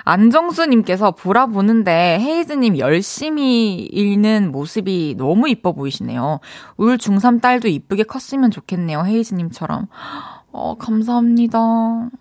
안정수님께서 0.05 1.13
보라 1.13 1.47
보는데 1.47 2.19
헤이즈님 2.21 2.79
열심히 2.79 3.77
읽는 3.77 4.51
모습이 4.51 5.15
너무 5.17 5.49
이뻐 5.49 5.73
보이시네요. 5.73 6.41
울 6.77 6.97
중3 6.97 7.41
딸도 7.41 7.69
이쁘게 7.69 8.03
컸으면 8.05 8.51
좋겠네요. 8.51 9.05
헤이즈님처럼. 9.05 9.87
어, 10.51 10.77
감사합니다. 10.77 11.59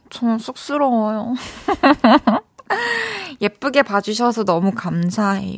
저 0.09 0.37
쑥스러워요. 0.37 1.33
예쁘게 3.41 3.81
봐주셔서 3.81 4.43
너무 4.43 4.71
감사해요. 4.71 5.57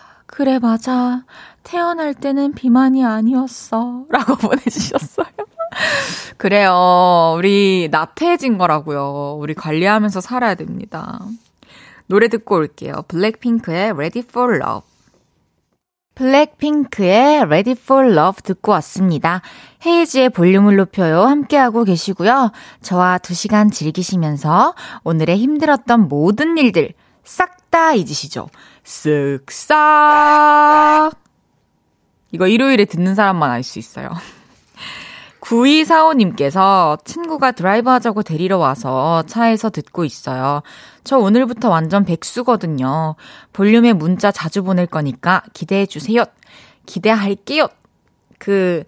그래, 0.31 0.59
맞아. 0.59 1.25
태어날 1.63 2.13
때는 2.13 2.53
비만이 2.53 3.05
아니었어. 3.05 4.05
라고 4.09 4.35
보내주셨어요. 4.47 5.27
그래요. 6.37 7.35
우리 7.37 7.89
나태해진 7.91 8.57
거라고요. 8.57 9.37
우리 9.39 9.53
관리하면서 9.53 10.21
살아야 10.21 10.55
됩니다. 10.55 11.19
노래 12.07 12.29
듣고 12.29 12.55
올게요. 12.55 13.03
블랙핑크의 13.09 13.91
Ready 13.91 14.25
for 14.27 14.55
Love. 14.55 14.89
블랙핑크의 16.15 17.41
Ready 17.41 17.75
for 17.77 18.09
Love 18.09 18.41
듣고 18.43 18.71
왔습니다. 18.71 19.41
헤이즈의 19.85 20.29
볼륨을 20.29 20.77
높여요. 20.77 21.23
함께하고 21.23 21.83
계시고요. 21.83 22.51
저와 22.81 23.17
두 23.17 23.33
시간 23.33 23.69
즐기시면서 23.69 24.75
오늘의 25.03 25.37
힘들었던 25.37 26.07
모든 26.07 26.57
일들 26.57 26.93
싹 27.23 27.61
다 27.71 27.93
잊으시죠. 27.93 28.49
쓱싹. 28.83 29.71
이거 32.31 32.47
일요일에 32.47 32.85
듣는 32.85 33.15
사람만 33.15 33.49
알 33.51 33.63
수 33.63 33.79
있어요. 33.79 34.09
9245님께서 35.41 37.03
친구가 37.03 37.51
드라이브 37.51 37.89
하자고 37.89 38.23
데리러 38.23 38.57
와서 38.57 39.23
차에서 39.23 39.69
듣고 39.71 40.05
있어요. 40.05 40.61
저 41.03 41.17
오늘부터 41.17 41.67
완전 41.69 42.05
백수거든요. 42.05 43.15
볼륨에 43.51 43.93
문자 43.93 44.31
자주 44.31 44.63
보낼 44.63 44.85
거니까 44.85 45.41
기대해 45.53 45.85
주세요. 45.87 46.23
기대할게요. 46.85 47.67
그, 48.37 48.83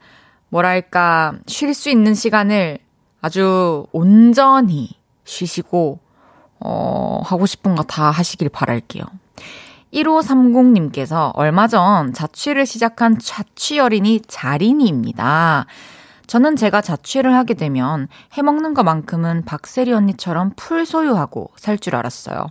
뭐랄까, 0.50 1.34
쉴 1.48 1.74
수 1.74 1.90
있는 1.90 2.14
시간을 2.14 2.78
아주 3.22 3.86
온전히 3.92 4.92
쉬시고, 5.26 6.00
어, 6.60 7.22
하고 7.26 7.46
싶은 7.46 7.76
거 7.76 7.84
다 7.84 8.10
하시길 8.12 8.50
바랄게요. 8.50 9.04
1530님께서 9.94 11.32
얼마 11.36 11.68
전 11.68 12.14
자취를 12.14 12.66
시작한 12.66 13.18
자취 13.20 13.80
어린이 13.80 14.22
자린이입니다. 14.28 15.66
저는 16.26 16.56
제가 16.56 16.82
자취를 16.82 17.34
하게 17.36 17.54
되면 17.54 18.08
해먹는 18.34 18.74
것만큼은 18.74 19.44
박세리 19.46 19.94
언니처럼 19.94 20.54
full 20.56 20.86
소유하고 20.86 21.52
살 21.58 21.78
줄 21.78 21.96
알았어요. 21.96 22.48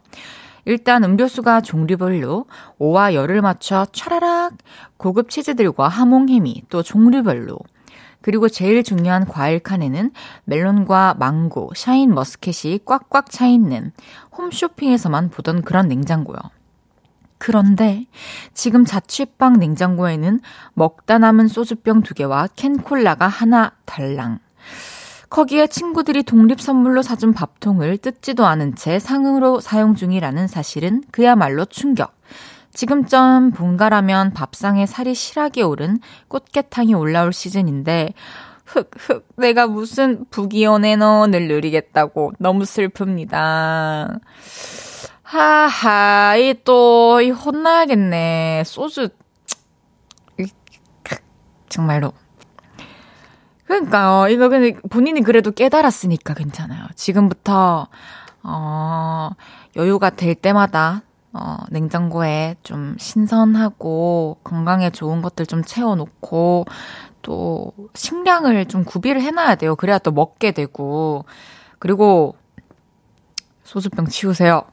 일단 0.64 1.02
음료수가 1.02 1.62
종류별로 1.62 2.46
오와 2.78 3.14
열을 3.14 3.42
맞춰 3.42 3.86
차라락 3.92 4.52
고급 4.96 5.28
치즈들과 5.28 5.88
하몽햄이 5.88 6.64
또 6.68 6.82
종류별로 6.82 7.58
그리고 8.20 8.48
제일 8.48 8.84
중요한 8.84 9.26
과일 9.26 9.58
칸에는 9.58 10.12
멜론과 10.44 11.16
망고, 11.18 11.72
샤인 11.74 12.14
머스켓이 12.14 12.80
꽉꽉 12.84 13.30
차 13.30 13.48
있는 13.48 13.90
홈쇼핑에서만 14.38 15.30
보던 15.30 15.62
그런 15.62 15.88
냉장고요. 15.88 16.38
그런데 17.42 18.06
지금 18.54 18.84
자취방 18.84 19.54
냉장고에는 19.54 20.38
먹다 20.74 21.18
남은 21.18 21.48
소주병 21.48 22.02
두 22.02 22.14
개와 22.14 22.46
캔콜라가 22.54 23.26
하나 23.26 23.72
달랑. 23.84 24.38
거기에 25.28 25.66
친구들이 25.66 26.22
독립 26.22 26.60
선물로 26.60 27.02
사준 27.02 27.32
밥통을 27.34 27.98
뜯지도 27.98 28.46
않은 28.46 28.76
채 28.76 29.00
상으로 29.00 29.58
사용 29.58 29.96
중이라는 29.96 30.46
사실은 30.46 31.02
그야말로 31.10 31.64
충격. 31.64 32.14
지금쯤 32.74 33.50
본가라면 33.50 34.34
밥상에 34.34 34.86
살이 34.86 35.12
실하게 35.12 35.62
오른 35.62 35.98
꽃게탕이 36.28 36.94
올라올 36.94 37.32
시즌인데 37.32 38.14
흑흑 38.66 39.26
내가 39.36 39.66
무슨 39.66 40.26
부기연 40.30 40.84
애너를 40.84 41.48
누리겠다고 41.48 42.34
너무 42.38 42.62
슬픕니다. 42.62 44.20
하하, 45.32 46.36
이 46.36 46.54
또, 46.62 47.22
이 47.22 47.30
혼나야겠네. 47.30 48.64
소주, 48.66 49.08
정말로. 51.70 52.12
그러니까요. 53.64 54.28
이거 54.28 54.50
근데 54.50 54.78
본인이 54.90 55.22
그래도 55.22 55.50
깨달았으니까 55.50 56.34
괜찮아요. 56.34 56.86
지금부터, 56.96 57.88
어, 58.42 59.30
여유가 59.76 60.10
될 60.10 60.34
때마다, 60.34 61.00
어, 61.32 61.56
냉장고에 61.70 62.56
좀 62.62 62.94
신선하고 62.98 64.40
건강에 64.44 64.90
좋은 64.90 65.22
것들 65.22 65.46
좀 65.46 65.64
채워놓고, 65.64 66.66
또, 67.22 67.72
식량을 67.94 68.66
좀 68.66 68.84
구비를 68.84 69.22
해놔야 69.22 69.54
돼요. 69.54 69.76
그래야 69.76 69.96
또 69.96 70.10
먹게 70.10 70.52
되고. 70.52 71.24
그리고, 71.78 72.36
소주병 73.64 74.08
치우세요. 74.08 74.64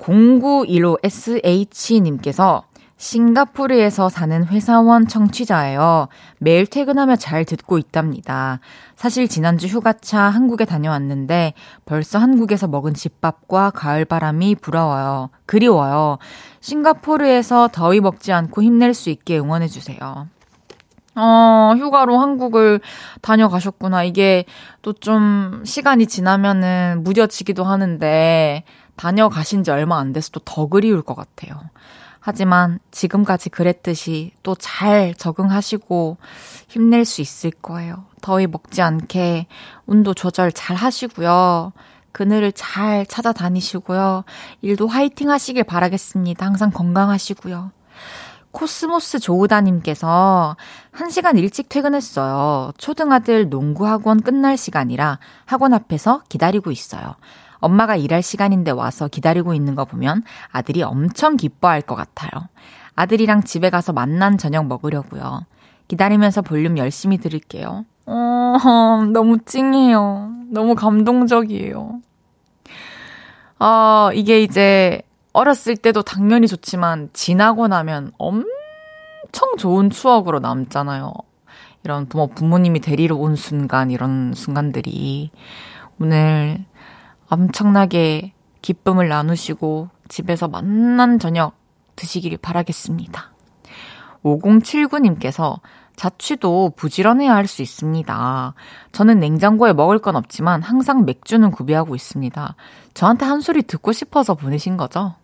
0915SH님께서 0.00 2.62
싱가포르에서 2.98 4.08
사는 4.08 4.44
회사원 4.46 5.06
청취자예요. 5.06 6.08
매일 6.38 6.66
퇴근하며 6.66 7.16
잘 7.16 7.44
듣고 7.44 7.78
있답니다. 7.78 8.58
사실 8.96 9.28
지난주 9.28 9.68
휴가차 9.68 10.20
한국에 10.22 10.64
다녀왔는데 10.64 11.54
벌써 11.84 12.18
한국에서 12.18 12.66
먹은 12.66 12.94
집밥과 12.94 13.70
가을바람이 13.70 14.56
부러워요. 14.56 15.30
그리워요. 15.46 16.18
싱가포르에서 16.60 17.68
더위 17.72 18.00
먹지 18.00 18.32
않고 18.32 18.62
힘낼 18.62 18.94
수 18.94 19.10
있게 19.10 19.38
응원해주세요. 19.38 20.26
어, 21.20 21.74
휴가로 21.76 22.18
한국을 22.18 22.80
다녀가셨구나. 23.22 24.04
이게 24.04 24.44
또 24.82 24.92
좀 24.92 25.62
시간이 25.64 26.06
지나면은 26.06 27.02
무뎌지기도 27.04 27.64
하는데 27.64 28.64
다녀가신 28.98 29.64
지 29.64 29.70
얼마 29.70 29.98
안 29.98 30.12
돼서 30.12 30.30
또 30.32 30.40
더 30.44 30.66
그리울 30.66 31.02
것 31.02 31.14
같아요. 31.14 31.54
하지만 32.20 32.78
지금까지 32.90 33.48
그랬듯이 33.48 34.32
또 34.42 34.54
잘 34.56 35.14
적응하시고 35.14 36.18
힘낼 36.68 37.04
수 37.04 37.22
있을 37.22 37.50
거예요. 37.50 38.04
더위 38.20 38.46
먹지 38.46 38.82
않게 38.82 39.46
온도 39.86 40.12
조절 40.14 40.52
잘 40.52 40.76
하시고요. 40.76 41.72
그늘을 42.12 42.52
잘 42.52 43.06
찾아다니시고요. 43.06 44.24
일도 44.62 44.88
화이팅 44.88 45.30
하시길 45.30 45.64
바라겠습니다. 45.64 46.44
항상 46.44 46.70
건강하시고요. 46.70 47.70
코스모스 48.50 49.20
조우다님께서 49.20 50.56
1시간 50.96 51.38
일찍 51.38 51.68
퇴근했어요. 51.68 52.72
초등아들 52.78 53.50
농구학원 53.50 54.20
끝날 54.20 54.56
시간이라 54.56 55.18
학원 55.44 55.74
앞에서 55.74 56.22
기다리고 56.28 56.70
있어요. 56.72 57.14
엄마가 57.60 57.96
일할 57.96 58.22
시간인데 58.22 58.70
와서 58.70 59.08
기다리고 59.08 59.54
있는 59.54 59.74
거 59.74 59.84
보면 59.84 60.22
아들이 60.50 60.82
엄청 60.82 61.36
기뻐할 61.36 61.82
것 61.82 61.94
같아요. 61.94 62.30
아들이랑 62.94 63.44
집에 63.44 63.70
가서 63.70 63.92
맛난 63.92 64.38
저녁 64.38 64.66
먹으려고요. 64.66 65.44
기다리면서 65.88 66.42
볼륨 66.42 66.78
열심히 66.78 67.18
들을게요. 67.18 67.84
어, 68.06 68.56
너무 69.12 69.38
찡해요. 69.44 70.32
너무 70.50 70.74
감동적이에요. 70.74 72.00
어, 73.60 74.10
이게 74.14 74.42
이제 74.42 75.02
어렸을 75.32 75.76
때도 75.76 76.02
당연히 76.02 76.46
좋지만 76.46 77.10
지나고 77.12 77.68
나면 77.68 78.12
엄청 78.18 79.56
좋은 79.58 79.90
추억으로 79.90 80.40
남잖아요. 80.40 81.12
이런 81.84 82.06
부모, 82.06 82.26
부모님이 82.28 82.80
데리러 82.80 83.16
온 83.16 83.36
순간, 83.36 83.90
이런 83.90 84.32
순간들이 84.34 85.30
오늘 86.00 86.64
엄청나게 87.28 88.32
기쁨을 88.62 89.08
나누시고 89.08 89.88
집에서 90.08 90.48
만난 90.48 91.18
저녁 91.18 91.54
드시길 91.96 92.36
바라겠습니다. 92.38 93.32
5079님께서 94.22 95.60
자취도 95.96 96.74
부지런해야 96.76 97.34
할 97.34 97.46
수 97.46 97.60
있습니다. 97.62 98.54
저는 98.92 99.18
냉장고에 99.18 99.72
먹을 99.72 99.98
건 99.98 100.16
없지만 100.16 100.62
항상 100.62 101.04
맥주는 101.04 101.50
구비하고 101.50 101.94
있습니다. 101.94 102.54
저한테 102.94 103.26
한 103.26 103.40
소리 103.40 103.62
듣고 103.62 103.92
싶어서 103.92 104.34
보내신 104.34 104.76
거죠? 104.76 105.14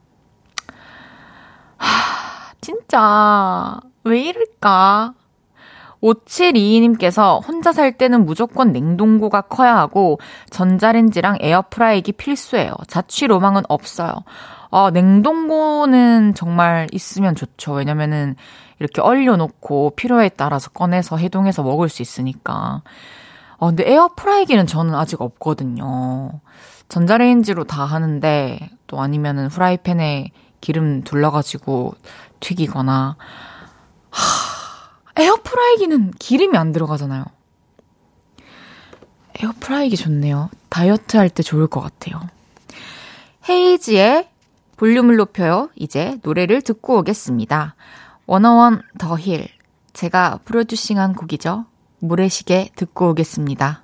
하, 1.76 2.52
진짜, 2.60 3.80
왜 4.04 4.22
이럴까? 4.22 5.14
5722님께서 6.04 7.46
혼자 7.46 7.72
살 7.72 7.92
때는 7.92 8.26
무조건 8.26 8.72
냉동고가 8.72 9.42
커야 9.42 9.76
하고 9.76 10.18
전자레인지랑 10.50 11.38
에어프라이기 11.40 12.12
필수예요. 12.12 12.74
자취 12.86 13.26
로망은 13.26 13.62
없어요. 13.68 14.12
아, 14.70 14.90
냉동고는 14.92 16.34
정말 16.34 16.88
있으면 16.92 17.34
좋죠. 17.34 17.72
왜냐면은 17.72 18.36
이렇게 18.80 19.00
얼려놓고 19.00 19.92
필요에 19.96 20.28
따라서 20.30 20.70
꺼내서 20.70 21.16
해동해서 21.16 21.62
먹을 21.62 21.88
수 21.88 22.02
있으니까. 22.02 22.82
어, 23.56 23.68
근데 23.68 23.90
에어프라이기는 23.90 24.66
저는 24.66 24.94
아직 24.94 25.22
없거든요. 25.22 26.40
전자레인지로 26.88 27.64
다 27.64 27.84
하는데 27.84 28.58
또 28.86 29.00
아니면은 29.00 29.48
프라이팬에 29.48 30.32
기름 30.60 31.02
둘러가지고 31.02 31.94
튀기거나. 32.40 33.16
하, 34.10 34.53
에어프라이기는 35.16 36.12
기름이 36.18 36.56
안 36.58 36.72
들어가잖아요. 36.72 37.24
에어프라이기 39.40 39.96
좋네요. 39.96 40.50
다이어트 40.68 41.16
할 41.16 41.28
때 41.28 41.42
좋을 41.42 41.66
것 41.66 41.80
같아요. 41.80 42.20
헤이지의 43.48 44.28
볼륨을 44.76 45.16
높여요. 45.16 45.70
이제 45.76 46.18
노래를 46.22 46.62
듣고 46.62 46.98
오겠습니다. 46.98 47.74
원어원 48.26 48.82
더 48.98 49.16
힐. 49.18 49.48
제가 49.92 50.40
프로듀싱한 50.44 51.14
곡이죠. 51.14 51.66
모래시계 52.00 52.70
듣고 52.74 53.10
오겠습니다. 53.10 53.82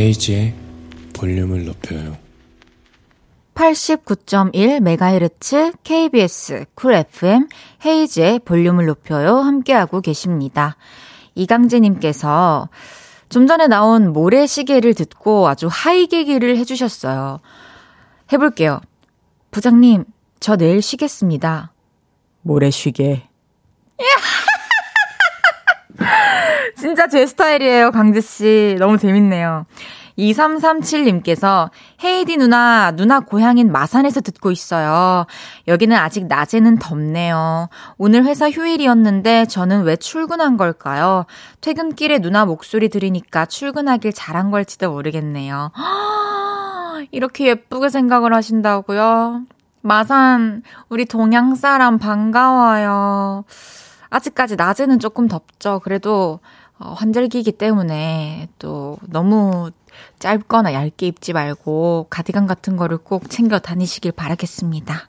헤이지의 0.00 0.54
볼륨을 1.12 1.66
높여요. 1.66 2.16
89.1MHz 3.54 5.74
KBS 5.84 6.64
쿨 6.74 6.94
FM 6.94 7.46
헤이지의 7.84 8.38
볼륨을 8.38 8.86
높여요. 8.86 9.36
함께하고 9.36 10.00
계십니다. 10.00 10.78
이강재님께서 11.34 12.70
좀 13.28 13.46
전에 13.46 13.66
나온 13.66 14.14
모래시계를 14.14 14.94
듣고 14.94 15.48
아주 15.48 15.68
하이계기를 15.70 16.56
해주셨어요. 16.56 17.40
해볼게요. 18.32 18.80
부장님, 19.50 20.06
저 20.40 20.56
내일 20.56 20.80
쉬겠습니다. 20.80 21.74
모래시계. 22.40 23.28
진짜 26.80 27.06
제 27.06 27.26
스타일이에요, 27.26 27.90
강재씨. 27.90 28.76
너무 28.78 28.96
재밌네요. 28.96 29.66
2337님께서 30.18 31.70
헤이디 32.02 32.38
누나, 32.38 32.90
누나 32.92 33.20
고향인 33.20 33.70
마산에서 33.70 34.20
듣고 34.22 34.50
있어요. 34.50 35.26
여기는 35.68 35.94
아직 35.96 36.26
낮에는 36.26 36.78
덥네요. 36.78 37.68
오늘 37.98 38.24
회사 38.24 38.50
휴일이었는데 38.50 39.46
저는 39.46 39.82
왜 39.82 39.96
출근한 39.96 40.56
걸까요? 40.56 41.26
퇴근길에 41.60 42.18
누나 42.18 42.46
목소리 42.46 42.88
들으니까 42.88 43.44
출근하길 43.46 44.12
잘한 44.12 44.50
걸지도 44.50 44.90
모르겠네요. 44.90 45.72
이렇게 47.12 47.46
예쁘게 47.46 47.90
생각을 47.90 48.34
하신다고요? 48.34 49.42
마산, 49.82 50.62
우리 50.88 51.04
동양 51.04 51.54
사람 51.54 51.98
반가워요. 51.98 53.44
아직까지 54.10 54.56
낮에는 54.56 54.98
조금 54.98 55.28
덥죠. 55.28 55.80
그래도 55.82 56.40
어, 56.80 56.94
환절기이기 56.94 57.52
때문에 57.52 58.48
또 58.58 58.96
너무 59.06 59.70
짧거나 60.18 60.72
얇게 60.72 61.06
입지 61.06 61.34
말고 61.34 62.06
가디건 62.08 62.46
같은 62.46 62.76
거를 62.76 62.96
꼭 62.96 63.28
챙겨 63.28 63.58
다니시길 63.58 64.12
바라겠습니다. 64.12 65.08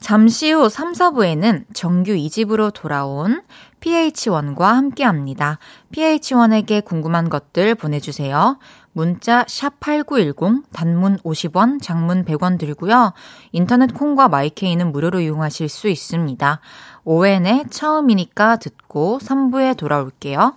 잠시 0.00 0.50
후 0.52 0.68
3, 0.68 0.92
4부에는 0.92 1.64
정규 1.74 2.12
2집으로 2.12 2.72
돌아온 2.72 3.42
PH1과 3.80 4.60
함께 4.60 5.04
합니다. 5.04 5.58
PH1에게 5.92 6.84
궁금한 6.84 7.28
것들 7.28 7.74
보내주세요. 7.74 8.58
문자 8.92 9.44
샵8910 9.44 10.62
단문 10.72 11.18
50원, 11.18 11.82
장문 11.82 12.24
100원 12.24 12.58
들고요. 12.58 13.12
인터넷 13.52 13.92
콩과 13.92 14.28
마이케이는 14.28 14.90
무료로 14.90 15.20
이용하실 15.20 15.68
수 15.68 15.88
있습니다. 15.88 16.60
오웬의 17.04 17.64
처음이니까 17.70 18.56
듣고 18.56 19.18
3부에 19.20 19.76
돌아올게요. 19.76 20.56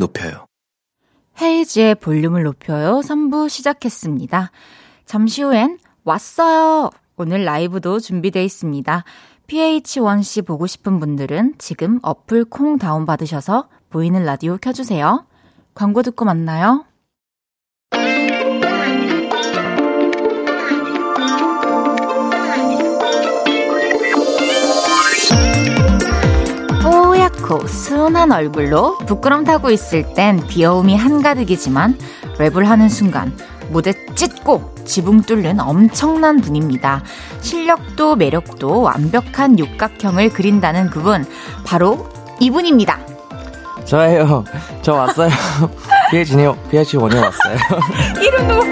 높여요. 0.00 0.46
헤이즈의 1.40 1.94
볼륨을 1.96 2.42
높여요. 2.42 3.00
3부 3.00 3.48
시작했습니다. 3.48 4.50
잠시 5.04 5.42
후엔 5.42 5.78
왔어요. 6.04 6.90
오늘 7.16 7.44
라이브도 7.44 8.00
준비되어 8.00 8.42
있습니다. 8.42 9.04
PH1씨 9.46 10.46
보고 10.46 10.66
싶은 10.66 11.00
분들은 11.00 11.54
지금 11.58 11.98
어플 12.02 12.46
콩 12.46 12.78
다운받으셔서 12.78 13.68
보이는 13.90 14.24
라디오 14.24 14.56
켜주세요. 14.56 15.26
광고 15.74 16.02
듣고 16.02 16.24
만나요. 16.24 16.84
않고 27.40 27.66
순한 27.66 28.32
얼굴로 28.32 28.98
부끄럼 28.98 29.44
타고 29.44 29.70
있을 29.70 30.14
땐 30.14 30.46
귀여움이 30.46 30.96
한가득이지만 30.96 31.98
랩을 32.38 32.64
하는 32.64 32.88
순간 32.88 33.36
무대 33.70 33.92
찢고 34.14 34.74
지붕 34.84 35.22
뚫는 35.22 35.60
엄청난 35.60 36.40
분입니다. 36.40 37.02
실력도 37.40 38.16
매력도 38.16 38.82
완벽한 38.82 39.58
육각형을 39.58 40.30
그린다는 40.30 40.90
그분 40.90 41.24
바로 41.64 42.08
이분입니다. 42.40 42.98
저예요. 43.84 44.44
저 44.82 44.94
왔어요. 44.94 45.30
PH니요. 46.10 46.56
PH 46.70 46.96
원에 46.96 47.18
왔어요. 47.18 47.56
이름 48.20 48.48
너무 48.48 48.70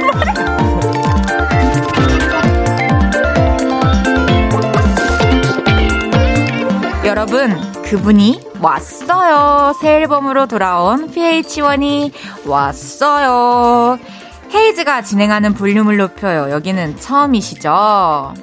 여러분, 7.04 7.56
그분이 7.82 8.47
왔어요. 8.60 9.74
새 9.80 9.96
앨범으로 10.02 10.46
돌아온 10.46 11.10
PH1이 11.10 12.12
왔어요. 12.46 13.98
헤이즈가 14.52 15.02
진행하는 15.02 15.54
볼륨을 15.54 15.96
높여요. 15.98 16.50
여기는 16.50 16.98
처음이시죠? 16.98 18.34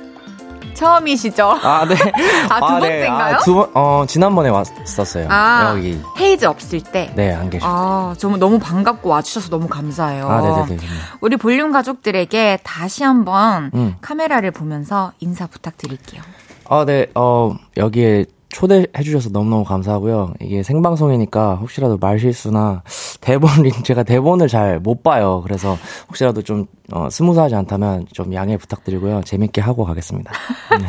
처음이시죠? 0.75 1.51
아, 1.63 1.85
네. 1.87 1.95
아, 2.49 2.59
두 2.59 2.65
아, 2.65 2.79
번째인가요? 2.79 3.27
네. 3.29 3.33
아, 3.35 3.37
두 3.39 3.55
번, 3.55 3.71
어, 3.73 4.05
지난번에 4.07 4.49
왔었어요. 4.49 5.27
아, 5.29 5.73
여기. 5.75 5.99
헤이즈 6.19 6.45
없을 6.45 6.81
때. 6.81 7.11
네, 7.15 7.33
안 7.33 7.49
계셨어요. 7.49 7.73
아, 7.73 8.13
정말 8.17 8.39
너무 8.39 8.59
반갑고 8.59 9.09
와주셔서 9.09 9.49
너무 9.49 9.67
감사해요. 9.67 10.27
아, 10.27 10.41
네네네. 10.41 10.77
우리 11.21 11.37
볼륨 11.37 11.71
가족들에게 11.71 12.59
다시 12.63 13.03
한번 13.03 13.71
음. 13.73 13.95
카메라를 14.01 14.51
보면서 14.51 15.13
인사 15.21 15.47
부탁드릴게요. 15.47 16.21
아, 16.67 16.83
네, 16.85 17.07
어, 17.15 17.55
여기에 17.77 18.25
초대해주셔서 18.55 19.31
너무너무 19.33 19.65
감사하고요. 19.65 20.35
이게 20.39 20.63
생방송이니까 20.63 21.55
혹시라도 21.55 21.97
말실수나 21.97 22.83
대본, 23.19 23.49
제가 23.83 24.03
대본을 24.03 24.47
잘 24.47 24.79
못 24.79 25.03
봐요. 25.03 25.41
그래서 25.43 25.77
혹시라도 26.07 26.41
좀, 26.41 26.65
어, 26.91 27.09
스무스하지 27.09 27.53
않다면 27.55 28.05
좀 28.13 28.33
양해 28.33 28.55
부탁드리고요. 28.57 29.21
재밌게 29.25 29.59
하고 29.61 29.83
가겠습니다. 29.83 30.31
네. 30.79 30.87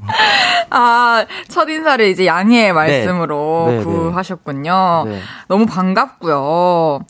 아, 0.70 1.24
첫인사를 1.48 2.06
이제 2.08 2.26
양해의 2.26 2.72
말씀으로 2.72 3.66
네, 3.68 3.78
네. 3.78 3.84
구하셨군요. 3.84 5.04
네. 5.06 5.20
너무 5.48 5.66
반갑고요. 5.66 7.00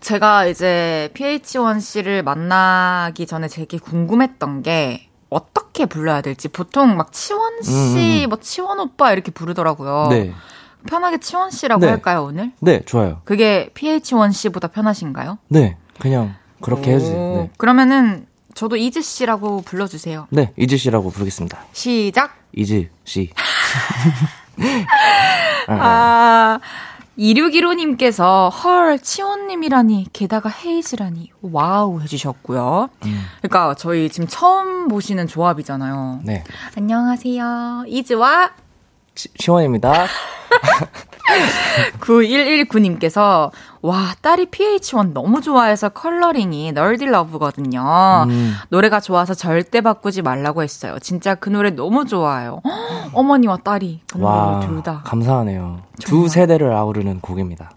제가 0.00 0.46
이제 0.46 1.08
PH1 1.14 1.80
씨를 1.80 2.22
만나기 2.22 3.26
전에 3.26 3.48
되게 3.48 3.78
궁금했던 3.78 4.62
게 4.62 5.08
어떻게 5.34 5.86
불러야 5.86 6.20
될지 6.20 6.48
보통 6.48 6.96
막 6.96 7.12
치원 7.12 7.60
씨, 7.62 8.24
음, 8.24 8.28
뭐 8.28 8.38
치원 8.40 8.78
오빠 8.78 9.12
이렇게 9.12 9.32
부르더라고요. 9.32 10.06
네. 10.10 10.32
편하게 10.86 11.18
치원 11.18 11.50
씨라고 11.50 11.80
네. 11.80 11.88
할까요, 11.88 12.24
오늘? 12.24 12.52
네, 12.60 12.82
좋아요. 12.84 13.20
그게 13.24 13.70
PH1 13.74 14.32
씨보다 14.32 14.68
편하신가요? 14.68 15.38
네, 15.48 15.76
그냥 15.98 16.36
그렇게 16.60 16.92
오, 16.92 16.94
해주세요. 16.94 17.18
네. 17.18 17.50
그러면은 17.56 18.26
저도 18.54 18.76
이즈 18.76 19.02
씨라고 19.02 19.62
불러주세요. 19.62 20.28
네, 20.30 20.52
이즈 20.56 20.76
씨라고 20.76 21.10
부르겠습니다. 21.10 21.64
시작. 21.72 22.36
이즈 22.52 22.88
씨. 23.02 23.30
아, 25.66 26.60
2615님께서 27.18 28.50
헐 28.50 28.98
치원님이라니 28.98 30.06
게다가 30.12 30.48
헤이즈라니 30.48 31.30
wow 31.42 32.00
해주셨고요. 32.00 32.88
음. 33.04 33.24
그러니까 33.40 33.74
저희 33.74 34.08
지금 34.08 34.26
처음 34.28 34.88
보시는 34.88 35.26
조합이잖아요. 35.26 36.20
네. 36.24 36.44
안녕하세요. 36.76 37.84
이즈와 37.86 38.52
치, 39.14 39.28
치원입니다. 39.36 40.06
9119님께서 42.00 43.50
와 43.82 44.14
딸이 44.20 44.46
PH1 44.46 45.12
너무 45.12 45.40
좋아해서 45.40 45.88
컬러링이 45.88 46.72
널디 46.72 47.06
러브거든요. 47.06 48.26
음. 48.28 48.54
노래가 48.68 49.00
좋아서 49.00 49.34
절대 49.34 49.80
바꾸지 49.80 50.22
말라고 50.22 50.62
했어요. 50.62 50.98
진짜 51.00 51.34
그 51.34 51.48
노래 51.50 51.70
너무 51.70 52.04
좋아요. 52.06 52.60
헉, 52.64 53.10
어머니와 53.14 53.58
딸이 53.58 54.00
그 54.12 54.20
와, 54.20 54.60
노래 54.60 54.66
둘다 54.66 55.02
감사하네요. 55.04 55.80
두 56.00 56.10
정말. 56.10 56.28
세대를 56.28 56.72
아우르는 56.72 57.20
곡입니다. 57.20 57.70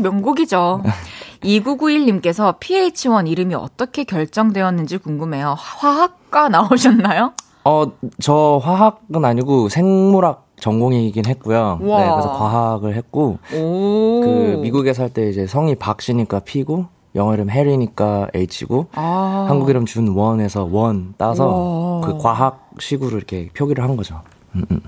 명곡이죠. 0.00 0.82
2991님께서 1.42 2.58
PH1 2.60 3.28
이름이 3.28 3.54
어떻게 3.54 4.04
결정되었는지 4.04 4.98
궁금해요. 4.98 5.56
화학과 5.58 6.48
나오셨나요? 6.48 7.32
어, 7.64 7.84
저 8.20 8.60
화학은 8.62 9.24
아니고 9.24 9.68
생물학 9.68 10.49
전공이긴 10.60 11.26
했고요. 11.26 11.78
네, 11.80 11.86
그래서 11.86 12.32
과학을 12.38 12.94
했고, 12.94 13.38
오. 13.54 14.20
그 14.22 14.58
미국에 14.62 14.92
살 14.92 15.10
때 15.10 15.28
이제 15.28 15.46
성이 15.46 15.74
박씨니까 15.74 16.40
P고, 16.40 16.86
영어 17.16 17.34
이름 17.34 17.50
해리니까 17.50 18.28
H고, 18.34 18.86
아. 18.94 19.46
한국 19.48 19.68
이름 19.70 19.84
준원에서 19.86 20.68
원 20.70 21.14
따서 21.18 21.48
우와. 21.48 22.00
그 22.06 22.18
과학식으로 22.18 23.16
이렇게 23.16 23.48
표기를 23.56 23.82
한 23.82 23.96
거죠. 23.96 24.20
음, 24.54 24.64
음. 24.70 24.80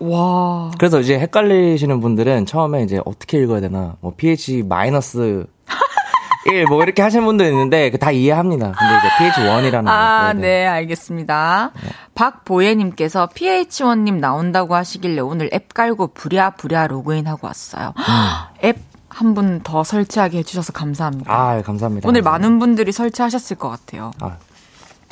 와. 0.00 0.70
그래서 0.78 0.98
이제 1.00 1.18
헷갈리시는 1.18 2.00
분들은 2.00 2.46
처음에 2.46 2.82
이제 2.84 3.00
어떻게 3.04 3.42
읽어야 3.42 3.60
되나, 3.60 3.96
뭐 4.00 4.14
pH 4.16 4.62
마이너스 4.62 5.44
1, 6.46 6.64
뭐 6.66 6.82
이렇게 6.82 7.02
하시는 7.02 7.24
분도 7.24 7.44
있는데, 7.44 7.90
그다 7.90 8.10
이해합니다. 8.12 8.72
근데 8.72 8.96
이제 8.98 9.08
pH1이라는 9.40 9.84
거. 9.84 9.90
아, 9.90 10.32
네, 10.32 10.66
알겠습니다. 10.66 11.72
박보예님께서 12.14 13.28
PH1님 13.28 14.14
나온다고 14.20 14.74
하시길래 14.74 15.20
오늘 15.20 15.50
앱 15.52 15.74
깔고 15.74 16.08
부랴부랴 16.14 16.86
로그인하고 16.88 17.46
왔어요. 17.46 17.92
앱 18.64 18.78
한 19.12 19.34
분 19.34 19.60
더 19.64 19.82
설치하게 19.82 20.38
해주셔서 20.38 20.72
감사합니다. 20.72 21.32
아, 21.32 21.60
감사합니다. 21.62 22.08
오늘 22.08 22.22
감사합니다. 22.22 22.30
많은 22.30 22.58
분들이 22.60 22.92
설치하셨을 22.92 23.56
것 23.56 23.68
같아요. 23.68 24.12
아, 24.20 24.36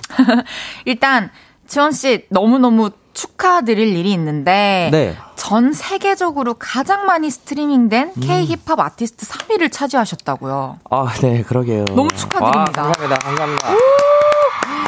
일단 0.87 1.31
지원 1.67 1.91
씨 1.93 2.25
너무너무 2.31 2.91
축하드릴 3.23 3.97
일이 3.97 4.13
있는데 4.13 4.91
네. 4.93 5.17
전 5.35 5.73
세계적으로 5.73 6.55
가장 6.55 7.05
많이 7.05 7.31
스트리밍된 7.31 8.13
K 8.21 8.47
힙합 8.47 8.79
아티스트 8.79 9.27
3위를 9.27 9.73
차지하셨다고요. 9.73 10.79
아, 10.89 11.15
네, 11.21 11.43
그러게요. 11.43 11.85
너무 11.87 12.09
축하드립니다. 12.11 12.83
와, 12.83 12.93
감사합니다. 12.93 13.17
감사합니다. 13.17 13.69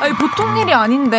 아니 0.01 0.15
보통 0.15 0.57
일이 0.59 0.73
아닌데 0.73 1.17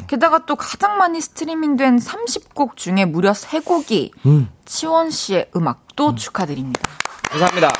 네. 0.00 0.04
게다가 0.06 0.46
또 0.46 0.54
가장 0.54 0.98
많이 0.98 1.20
스트리밍된 1.20 1.98
30곡 1.98 2.76
중에 2.76 3.04
무려 3.06 3.32
3곡이 3.32 4.12
음, 4.26 4.48
치원 4.64 5.10
씨의 5.10 5.50
음악도 5.56 6.14
축하드립니다. 6.14 6.80
감사합니다. 7.28 7.70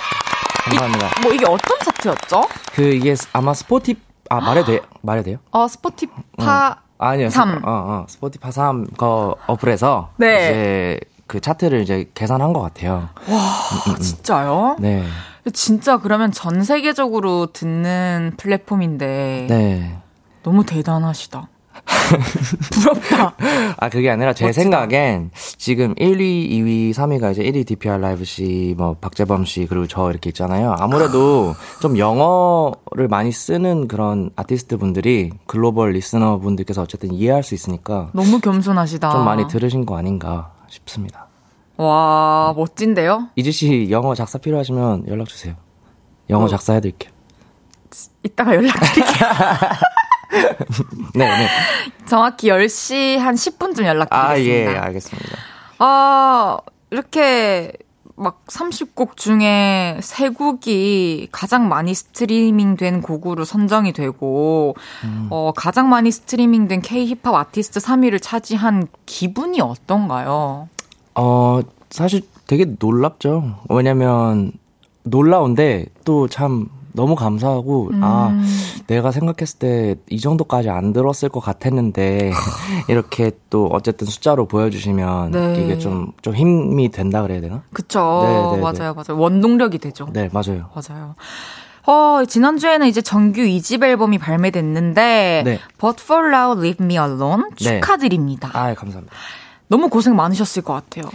감사합니다. 0.64 1.10
뭐 1.22 1.32
이게 1.32 1.46
어떤 1.46 1.78
차트였죠? 1.78 2.48
그, 2.72 2.82
이게 2.82 3.14
아마 3.32 3.54
스포티, 3.54 3.96
아, 4.28 4.40
말해도 4.40 4.66
돼요? 4.66 4.80
말해도 5.02 5.24
돼요? 5.26 5.38
어 5.52 5.68
스포티파 5.68 6.83
아니요. 7.04 7.30
삼. 7.30 7.56
어, 7.56 7.60
어, 7.64 8.06
스포티파 8.08 8.50
3, 8.50 8.86
그, 8.96 9.34
어플에서. 9.46 10.10
네. 10.16 10.34
이제 10.44 11.00
그 11.26 11.40
차트를 11.40 11.80
이제 11.80 12.10
계산한 12.14 12.52
것 12.52 12.60
같아요. 12.60 13.08
아, 13.26 13.96
진짜요? 14.00 14.76
네. 14.78 15.04
진짜 15.52 15.98
그러면 15.98 16.32
전 16.32 16.62
세계적으로 16.62 17.52
듣는 17.52 18.32
플랫폼인데 18.38 19.46
네. 19.48 19.96
너무 20.42 20.64
대단하시다. 20.64 21.48
부럽다. 22.72 23.34
아, 23.78 23.88
그게 23.88 24.10
아니라 24.10 24.32
제 24.32 24.46
멋지다. 24.46 24.62
생각엔 24.62 25.30
지금 25.56 25.94
1위, 25.94 26.50
2위, 26.50 26.92
3위가 26.92 27.32
이제 27.32 27.42
1위 27.42 27.66
DPR 27.66 27.98
라이브 27.98 28.24
씨, 28.24 28.74
뭐, 28.76 28.94
박재범 29.00 29.44
씨, 29.44 29.66
그리고 29.66 29.86
저 29.86 30.10
이렇게 30.10 30.30
있잖아요. 30.30 30.74
아무래도 30.78 31.54
좀 31.80 31.98
영어를 31.98 33.08
많이 33.08 33.32
쓰는 33.32 33.88
그런 33.88 34.30
아티스트 34.36 34.76
분들이 34.76 35.30
글로벌 35.46 35.92
listener 35.92 36.38
분들께서 36.38 36.82
어쨌든 36.82 37.12
이해할 37.12 37.42
수 37.42 37.54
있으니까 37.54 38.10
너무 38.12 38.40
겸손하시다. 38.40 39.10
좀 39.10 39.24
많이 39.24 39.46
들으신 39.48 39.86
거 39.86 39.96
아닌가 39.96 40.52
싶습니다. 40.68 41.26
와, 41.76 42.54
멋진데요? 42.56 43.28
이즈 43.36 43.50
씨 43.52 43.88
영어 43.90 44.14
작사 44.14 44.38
필요하시면 44.38 45.08
연락 45.08 45.28
주세요. 45.28 45.54
영어 46.30 46.44
어. 46.44 46.48
작사 46.48 46.72
해드릴게요. 46.74 47.12
이따가 48.22 48.54
연락드릴게요. 48.54 49.28
네, 51.14 51.28
네. 51.28 51.46
정확히 52.06 52.48
10시 52.48 53.16
한 53.18 53.34
10분쯤 53.34 53.80
아, 53.80 53.84
예, 53.84 53.88
연락드리겠습니다. 53.88 54.84
알겠습니다. 54.84 55.36
아, 55.78 56.58
이렇게 56.90 57.72
막 58.16 58.44
30곡 58.46 59.16
중에 59.16 59.98
3곡이 60.00 61.28
가장 61.32 61.68
많이 61.68 61.94
스트리밍 61.94 62.76
된 62.76 63.02
곡으로 63.02 63.44
선정이 63.44 63.92
되고, 63.92 64.76
음. 65.02 65.26
어, 65.30 65.52
가장 65.54 65.88
많이 65.88 66.10
스트리밍 66.12 66.68
된 66.68 66.80
K-힙합 66.80 67.34
아티스트 67.34 67.80
3위를 67.80 68.22
차지한 68.22 68.86
기분이 69.06 69.60
어떤가요? 69.60 70.68
어, 71.16 71.60
사실 71.90 72.22
되게 72.46 72.66
놀랍죠. 72.78 73.56
왜냐면, 73.68 74.52
놀라운데 75.02 75.86
또 76.04 76.28
참 76.28 76.68
너무 76.96 77.14
감사하고 77.16 77.90
음. 77.92 78.00
아 78.02 78.32
내가 78.86 79.10
생각했을 79.10 79.58
때 79.58 79.96
이 80.10 80.20
정도까지 80.20 80.70
안 80.70 80.92
들었을 80.92 81.28
것 81.28 81.40
같았는데 81.40 82.30
이렇게 82.88 83.32
또 83.50 83.66
어쨌든 83.72 84.06
숫자로 84.06 84.46
보여주시면 84.46 85.30
네. 85.32 85.62
이게 85.64 85.78
좀 85.78 86.12
좀 86.22 86.34
힘이 86.34 86.90
된다 86.90 87.22
그래야 87.22 87.40
되나? 87.40 87.62
그쵸. 87.72 88.22
네, 88.24 88.56
네, 88.56 88.62
맞아요, 88.62 88.94
맞아요. 88.94 89.20
원동력이 89.20 89.78
되죠. 89.78 90.08
네 90.12 90.28
맞아요. 90.32 90.70
맞아요. 90.74 91.14
어, 91.86 92.24
지난주에는 92.24 92.86
이제 92.86 93.02
정규 93.02 93.42
2집 93.42 93.84
앨범이 93.84 94.16
발매됐는데, 94.16 95.42
네. 95.44 95.58
But 95.78 96.02
for 96.02 96.28
Now 96.28 96.58
Leave 96.58 96.82
Me 96.84 96.94
Alone 96.96 97.44
네. 97.60 97.80
축하드립니다. 97.80 98.48
아 98.54 98.72
감사합니다. 98.74 99.14
너무 99.68 99.88
고생 99.88 100.16
많으셨을 100.16 100.62
것 100.62 100.72
같아요. 100.74 101.10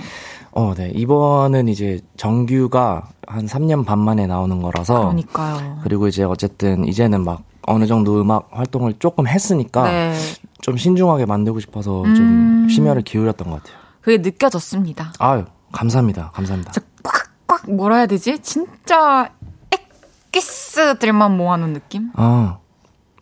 어, 0.51 0.73
네. 0.75 0.91
이번은 0.95 1.67
이제 1.67 1.99
정규가 2.17 3.09
한 3.27 3.45
3년 3.45 3.85
반 3.85 3.99
만에 3.99 4.27
나오는 4.27 4.61
거라서. 4.61 4.99
그러니까요. 5.01 5.79
그리고 5.83 6.07
이제 6.07 6.23
어쨌든 6.23 6.85
이제는 6.85 7.23
막 7.23 7.43
어느 7.67 7.85
정도 7.85 8.19
음악 8.19 8.49
활동을 8.51 8.95
조금 8.99 9.27
했으니까 9.27 9.83
네. 9.83 10.15
좀 10.61 10.77
신중하게 10.77 11.25
만들고 11.25 11.59
싶어서 11.59 12.03
음. 12.03 12.15
좀 12.15 12.69
심혈을 12.69 13.03
기울였던 13.03 13.49
것 13.49 13.63
같아요. 13.63 13.79
그게 14.01 14.17
느껴졌습니다. 14.17 15.13
아유, 15.19 15.45
감사합니다. 15.71 16.31
감사합니다. 16.33 16.71
꽉꽉 17.03 17.69
뭐라 17.71 17.97
해야 17.97 18.05
되지? 18.07 18.39
진짜 18.39 19.29
엑기스들만 19.71 21.37
모아놓은 21.37 21.73
느낌? 21.73 22.09
아, 22.15 22.57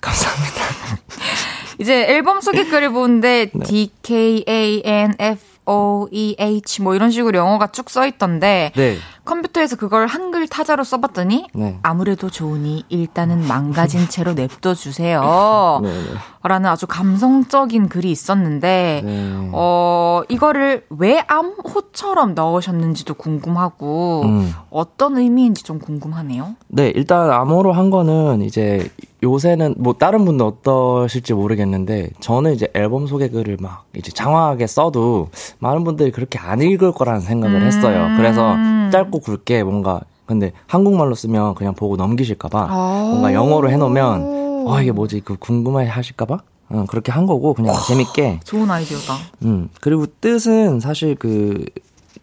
감사합니다. 0.01 0.61
이제 1.79 2.05
앨범 2.07 2.41
소개글을 2.41 2.91
보는데 2.91 3.51
네. 3.53 3.65
D 3.65 3.91
K 4.01 4.45
A 4.47 4.81
N 4.85 5.13
F 5.19 5.56
O 5.67 6.07
E 6.11 6.35
H 6.39 6.81
뭐 6.81 6.95
이런 6.95 7.11
식으로 7.11 7.37
영어가 7.37 7.67
쭉 7.67 7.89
써 7.89 8.05
있던데 8.07 8.71
네. 8.75 8.97
컴퓨터에서 9.25 9.75
그걸 9.75 10.07
한글 10.07 10.47
타자로 10.47 10.83
써봤더니 10.85 11.47
네. 11.53 11.79
아무래도 11.83 12.29
좋으니 12.29 12.83
일단은 12.89 13.45
망가진 13.47 14.07
채로 14.09 14.33
냅둬 14.33 14.73
주세요. 14.73 15.79
네, 15.83 15.89
네. 15.89 16.03
라는 16.43 16.69
아주 16.69 16.87
감성적인 16.87 17.89
글이 17.89 18.09
있었는데 18.11 19.01
네. 19.05 19.49
어 19.53 20.21
이거를 20.29 20.85
왜 20.89 21.23
암호처럼 21.27 22.35
넣으셨는지도 22.35 23.15
궁금하고 23.15 24.21
음. 24.25 24.53
어떤 24.69 25.17
의미인지 25.17 25.63
좀 25.63 25.79
궁금하네요. 25.79 26.55
네, 26.69 26.87
일단 26.95 27.29
암호로 27.31 27.73
한 27.73 27.89
거는 27.89 28.41
이제 28.41 28.89
요새는 29.27 29.75
뭐 29.77 29.93
다른 29.93 30.23
분도 30.23 30.47
어떠실지 30.47 31.33
모르겠는데 31.33 32.11
저는 32.21 32.53
이제 32.53 32.69
앨범 32.73 33.07
소개 33.07 33.27
글을 33.27 33.57
막 33.59 33.85
이제 33.95 34.11
장황하게 34.11 34.67
써도 34.67 35.29
많은 35.59 35.83
분들이 35.83 36.11
그렇게 36.11 36.39
안 36.39 36.61
읽을 36.61 36.93
거라는 36.93 37.19
생각을 37.21 37.61
음. 37.61 37.67
했어요. 37.67 38.15
그래서 38.17 38.55
짧고 38.91 39.19
굵게 39.19 39.63
뭔가 39.63 40.01
근데 40.25 40.51
한국말로 40.65 41.15
쓰면 41.15 41.55
그냥 41.55 41.73
보고 41.73 41.95
넘기실까봐 41.97 42.67
아. 42.69 43.07
뭔가 43.09 43.33
영어로 43.33 43.69
해놓으면 43.69 44.65
어 44.67 44.81
이게 44.81 44.91
뭐지 44.91 45.21
그 45.21 45.35
궁금해 45.37 45.87
하실까봐 45.87 46.39
어, 46.69 46.85
그렇게 46.87 47.11
한 47.11 47.25
거고 47.25 47.53
그냥 47.53 47.75
재밌게 47.87 48.41
좋은 48.43 48.69
아이디어다. 48.69 49.15
음, 49.43 49.69
그리고 49.79 50.05
뜻은 50.19 50.79
사실 50.79 51.15
그 51.15 51.65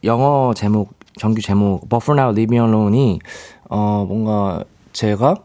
영어 0.04 0.52
제목, 0.54 0.92
정규 1.18 1.40
제목, 1.40 1.88
But 1.88 2.04
for 2.04 2.20
now, 2.20 2.30
leave 2.32 2.54
me 2.54 2.62
alone이, 2.62 3.18
어, 3.70 4.04
뭔가 4.06 4.64
제가, 4.92 5.36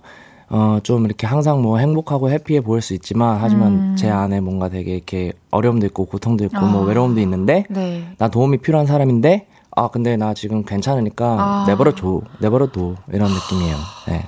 어, 0.49 0.79
좀 0.81 1.05
이렇게 1.05 1.27
항상 1.27 1.61
뭐 1.61 1.77
행복하고 1.77 2.31
해피해 2.31 2.61
보일 2.61 2.81
수 2.81 2.93
있지만, 2.93 3.37
하지만 3.39 3.67
음. 3.73 3.95
제 3.95 4.09
안에 4.09 4.39
뭔가 4.39 4.69
되게 4.69 4.95
이렇게 4.95 5.31
어려움도 5.51 5.85
있고, 5.87 6.05
고통도 6.05 6.43
있고, 6.45 6.65
뭐 6.65 6.83
아. 6.83 6.85
외로움도 6.85 7.21
있는데, 7.21 7.65
네. 7.69 8.07
나 8.17 8.29
도움이 8.29 8.57
필요한 8.57 8.87
사람인데, 8.87 9.47
아, 9.75 9.89
근데 9.89 10.17
나 10.17 10.33
지금 10.33 10.63
괜찮으니까 10.63 11.25
아. 11.25 11.65
내버려둬, 11.67 12.21
내버려둬. 12.39 12.95
이런 13.13 13.31
느낌이에요. 13.31 13.77
네. 14.07 14.27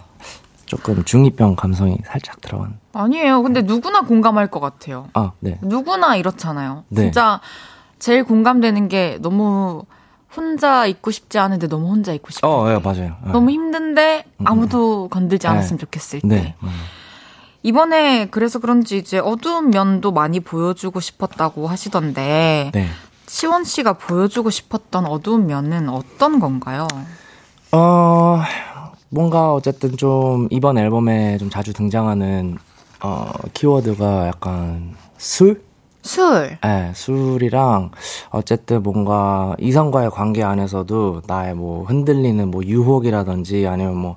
조금 0.67 1.03
중2병 1.03 1.55
감성이 1.55 1.97
살짝 2.05 2.39
들어간. 2.39 2.79
아니에요. 2.93 3.41
근데 3.41 3.61
누구나 3.61 4.01
공감할 4.01 4.47
것 4.47 4.59
같아요. 4.59 5.07
아, 5.13 5.31
네. 5.39 5.57
누구나 5.61 6.15
이렇잖아요. 6.15 6.83
네. 6.87 7.01
진짜 7.01 7.41
제일 7.99 8.23
공감되는 8.23 8.87
게 8.87 9.17
너무 9.21 9.83
혼자 10.35 10.85
있고 10.85 11.11
싶지 11.11 11.39
않은데 11.39 11.67
너무 11.67 11.89
혼자 11.89 12.13
있고 12.13 12.31
싶을 12.31 12.47
어, 12.47 12.65
때. 12.65 12.73
예, 12.73 12.77
맞아요. 12.79 13.15
예. 13.27 13.31
너무 13.31 13.51
힘든데 13.51 14.25
아무도 14.43 15.07
건들지 15.09 15.47
네. 15.47 15.53
않았으면 15.53 15.79
좋겠을 15.79 16.21
때. 16.21 16.27
네. 16.27 16.55
음. 16.63 16.69
이번에 17.63 18.27
그래서 18.31 18.59
그런지 18.59 18.97
이제 18.97 19.19
어두운 19.19 19.69
면도 19.69 20.11
많이 20.11 20.39
보여주고 20.39 20.99
싶었다고 20.99 21.67
하시던데 21.67 22.71
네. 22.73 22.87
시원 23.27 23.63
씨가 23.63 23.93
보여주고 23.93 24.49
싶었던 24.49 25.05
어두운 25.05 25.45
면은 25.45 25.87
어떤 25.89 26.39
건가요? 26.39 26.87
어, 27.71 28.41
뭔가 29.09 29.53
어쨌든 29.53 29.95
좀 29.95 30.47
이번 30.49 30.77
앨범에 30.77 31.37
좀 31.37 31.49
자주 31.49 31.71
등장하는 31.73 32.57
어, 33.03 33.31
키워드가 33.53 34.27
약간 34.27 34.95
술? 35.17 35.63
술. 36.01 36.57
예, 36.65 36.91
술이랑 36.93 37.91
어쨌든 38.31 38.83
뭔가 38.83 39.55
이성과의 39.59 40.09
관계 40.11 40.43
안에서도 40.43 41.21
나의 41.27 41.53
뭐 41.55 41.83
흔들리는 41.85 42.49
뭐 42.49 42.63
유혹이라든지 42.63 43.67
아니면 43.67 43.97
뭐 43.97 44.15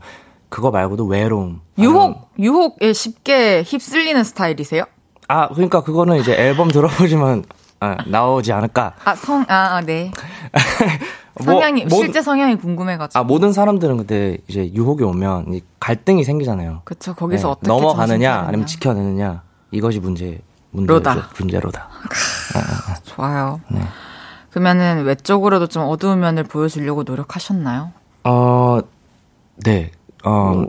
그거 0.49 0.70
말고도 0.70 1.07
외로움. 1.07 1.61
유혹, 1.78 2.30
유혹에 2.39 2.93
쉽게 2.93 3.62
휩쓸리는 3.66 4.22
스타일이세요? 4.24 4.85
아, 5.28 5.49
그러니까 5.49 5.82
그거는 5.82 6.18
이제 6.18 6.32
앨범 6.35 6.68
들어보시면 6.70 7.45
아, 7.80 7.97
나오지 8.07 8.53
않을까. 8.53 8.95
아, 9.05 9.14
성, 9.14 9.43
아, 9.49 9.76
아, 9.76 9.80
네. 9.80 10.11
뭐, 11.45 11.55
성향이, 11.55 11.85
뭐- 11.87 11.99
실제 11.99 12.22
성향이 12.22 12.57
궁금해가지고. 12.57 13.18
아, 13.18 13.24
모든 13.24 13.53
사람들은 13.53 13.97
근데 13.97 14.39
이제 14.47 14.70
유혹이 14.72 15.03
오면 15.03 15.53
이 15.55 15.61
갈등이 15.80 16.22
생기잖아요. 16.24 16.82
그쵸, 16.85 17.12
거기서 17.14 17.49
네, 17.49 17.53
어떻게 17.53 17.66
넘어가느냐. 17.68 18.45
아니면 18.47 18.66
지켜내느냐 18.66 19.43
이것이 19.72 19.99
문제 19.99 20.41
문제죠. 20.74 20.94
로다. 20.94 21.28
문제로다. 21.38 21.88
좋아요. 23.04 23.60
네. 23.68 23.80
그러면은 24.50 25.04
외적으로도 25.04 25.66
좀 25.68 25.84
어두운 25.84 26.20
면을 26.20 26.44
보여주려고 26.44 27.02
노력하셨나요? 27.02 27.92
어, 28.24 28.80
네. 29.64 29.90
어, 30.24 30.64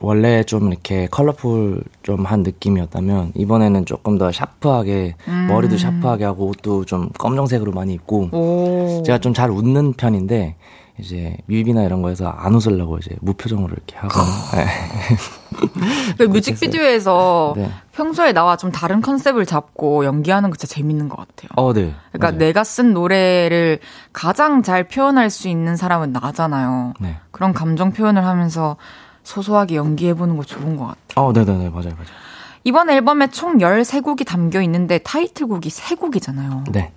원래 0.00 0.44
좀 0.44 0.68
이렇게 0.72 1.06
컬러풀 1.10 1.82
좀 2.02 2.24
한 2.24 2.42
느낌이었다면 2.42 3.32
이번에는 3.34 3.84
조금 3.86 4.18
더 4.18 4.30
샤프하게 4.30 5.14
음. 5.26 5.46
머리도 5.48 5.76
샤프하게 5.78 6.24
하고 6.24 6.46
옷도 6.46 6.84
좀 6.84 7.08
검정색으로 7.18 7.72
많이 7.72 7.94
입고 7.94 8.28
오. 8.32 9.02
제가 9.04 9.18
좀 9.18 9.34
잘 9.34 9.50
웃는 9.50 9.94
편인데 9.94 10.56
이제 11.00 11.36
뮤비나 11.46 11.84
이런 11.84 12.02
거에서 12.02 12.28
안 12.28 12.54
웃으려고 12.54 12.98
이제 12.98 13.16
무표정으로 13.20 13.72
이렇게 13.72 13.96
하고 13.96 14.14
네. 14.56 16.16
그 16.18 16.24
뮤직비디오에서 16.24 17.54
네. 17.56 17.70
평소에 17.92 18.32
나와 18.32 18.56
좀 18.56 18.72
다른 18.72 19.00
컨셉을 19.00 19.46
잡고 19.46 20.04
연기하는 20.04 20.50
거 20.50 20.56
진짜 20.56 20.74
재밌는 20.74 21.08
것 21.08 21.16
같아요. 21.16 21.48
어, 21.56 21.72
네. 21.72 21.94
그러니까 22.12 22.28
맞아요. 22.28 22.38
내가 22.38 22.64
쓴 22.64 22.92
노래를 22.94 23.78
가장 24.12 24.62
잘 24.62 24.88
표현할 24.88 25.30
수 25.30 25.48
있는 25.48 25.76
사람은 25.76 26.12
나잖아요. 26.12 26.94
네. 27.00 27.16
그런 27.30 27.52
감정 27.52 27.92
표현을 27.92 28.24
하면서 28.24 28.76
소소하게 29.22 29.76
연기해보는 29.76 30.36
거 30.36 30.42
좋은 30.42 30.76
것 30.76 30.86
같아요. 30.86 31.26
어, 31.26 31.32
네, 31.32 31.44
네, 31.44 31.52
네, 31.52 31.68
맞아요, 31.68 31.90
맞아요. 31.90 32.28
이번 32.64 32.90
앨범에 32.90 33.28
총 33.28 33.58
13곡이 33.58 34.26
담겨 34.26 34.60
있는데 34.62 34.98
타이틀곡이 34.98 35.68
3곡이잖아요. 35.68 36.72
네. 36.72 36.92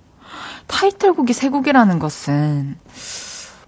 타이틀곡이 0.68 1.34
3곡이라는 1.34 2.00
것은 2.00 2.78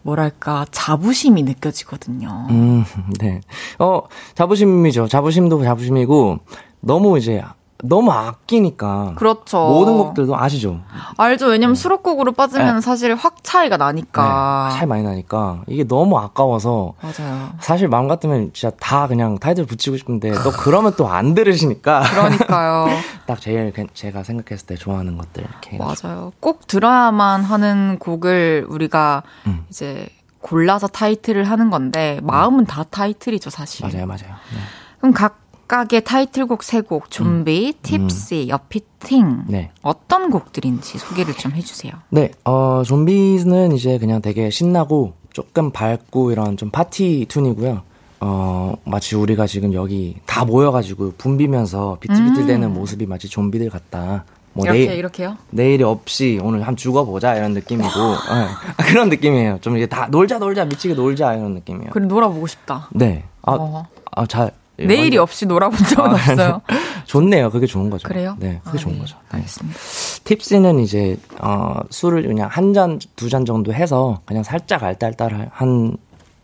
뭐랄까 0.03 0.65
자부심이 0.71 1.43
느껴지거든요. 1.43 2.47
음, 2.51 2.85
네. 3.19 3.41
어, 3.79 4.01
자부심이죠. 4.35 5.07
자부심도 5.07 5.63
자부심이고, 5.63 6.39
너무 6.81 7.17
이제, 7.17 7.43
너무 7.85 8.11
아끼니까. 8.11 9.13
그렇죠. 9.17 9.57
모든 9.67 9.97
곡들도 9.97 10.37
아시죠? 10.37 10.79
알죠. 11.17 11.47
왜냐면 11.47 11.75
수록곡으로 11.75 12.31
빠지면 12.31 12.79
사실 12.81 13.13
확 13.15 13.43
차이가 13.43 13.75
나니까. 13.77 14.69
네, 14.71 14.77
차이 14.77 14.87
많이 14.87 15.03
나니까. 15.03 15.63
이게 15.67 15.83
너무 15.83 16.17
아까워서, 16.17 16.93
맞아요. 17.01 17.49
사실 17.59 17.89
마음 17.89 18.07
같으면 18.07 18.51
진짜 18.53 18.73
다 18.79 19.07
그냥 19.07 19.37
타이틀 19.37 19.65
붙이고 19.65 19.97
싶은데, 19.97 20.31
또 20.43 20.51
그러면 20.51 20.93
또 20.95 21.07
안 21.07 21.33
들으시니까. 21.35 22.01
그러니까요. 22.09 22.87
딱 23.27 23.39
제일 23.41 23.71
그- 23.73 23.85
제가 23.93 24.23
생각했을 24.23 24.65
때 24.65 24.75
좋아하는 24.75 25.17
것들 25.17 25.43
이렇게. 25.43 25.77
맞아요. 25.77 26.31
꼭 26.39 26.65
들어야만 26.67 27.43
하는 27.43 27.97
곡을 27.99 28.65
우리가 28.69 29.23
음. 29.47 29.65
이제 29.69 30.07
골라서 30.41 30.87
타이틀을 30.87 31.43
하는 31.43 31.69
건데 31.69 32.19
마음은 32.23 32.65
다 32.65 32.83
타이틀이죠, 32.83 33.49
사실. 33.49 33.85
맞아요, 33.85 34.05
맞아요. 34.05 34.21
네. 34.53 34.59
그럼 34.99 35.13
각 35.13 35.42
각의 35.67 36.03
타이틀곡 36.03 36.63
세 36.63 36.81
곡, 36.81 37.09
좀비, 37.09 37.73
팁시, 37.81 38.47
여피팅 38.49 39.45
네. 39.47 39.71
어떤 39.81 40.29
곡들인지 40.29 40.97
소개를 40.97 41.33
좀 41.33 41.53
해주세요. 41.53 41.93
네, 42.09 42.31
어, 42.43 42.83
좀비는 42.85 43.71
이제 43.71 43.97
그냥 43.97 44.21
되게 44.21 44.49
신나고 44.49 45.13
조금 45.31 45.71
밝고 45.71 46.31
이런 46.31 46.57
좀 46.57 46.69
파티 46.69 47.25
툰이고요. 47.27 47.81
어, 48.19 48.75
마치 48.85 49.15
우리가 49.15 49.47
지금 49.47 49.73
여기 49.73 50.15
다 50.25 50.45
모여가지고 50.45 51.13
붐비면서 51.17 51.97
비틀비틀대는 51.99 52.73
모습이 52.73 53.05
마치 53.05 53.27
좀비들 53.27 53.69
같다. 53.69 54.23
뭐 54.53 54.65
이렇게 54.65 54.85
내일, 54.85 54.99
이렇게요? 54.99 55.37
내일이 55.49 55.83
없이 55.83 56.39
오늘 56.41 56.61
한 56.61 56.75
죽어보자 56.75 57.35
이런 57.35 57.53
느낌이고 57.53 57.89
예. 57.89 58.83
그런 58.85 59.09
느낌이에요. 59.09 59.57
좀 59.61 59.75
이제 59.75 59.87
다 59.87 60.07
놀자 60.09 60.37
놀자 60.37 60.65
미치게 60.65 60.93
놀자 60.93 61.33
이런 61.33 61.55
느낌이에요. 61.55 61.89
그래 61.91 62.05
놀아보고 62.05 62.47
싶다. 62.47 62.87
네. 62.91 63.25
아, 63.41 63.55
어. 63.59 63.87
아, 64.11 64.25
잘. 64.25 64.51
내일이 64.77 65.17
없이 65.17 65.45
놀아본 65.45 65.77
적은 65.87 66.11
아, 66.11 66.13
없어요. 66.13 66.61
좋네요. 67.05 67.49
그게 67.51 67.65
좋은 67.67 67.89
거죠. 67.89 68.07
그래요? 68.07 68.35
네, 68.39 68.59
그게 68.63 68.77
아, 68.77 68.81
좋은 68.81 68.93
네. 68.95 68.99
거죠. 69.01 69.15
네. 69.31 69.37
알겠습니다. 69.37 69.79
팁스는 70.23 70.79
이제 70.79 71.17
어 71.41 71.75
술을 71.89 72.23
그냥 72.27 72.49
한 72.51 72.73
잔, 72.73 72.99
두 73.15 73.29
잔 73.29 73.45
정도 73.45 73.73
해서 73.73 74.21
그냥 74.25 74.43
살짝 74.43 74.83
알딸딸 74.83 75.49
한 75.53 75.97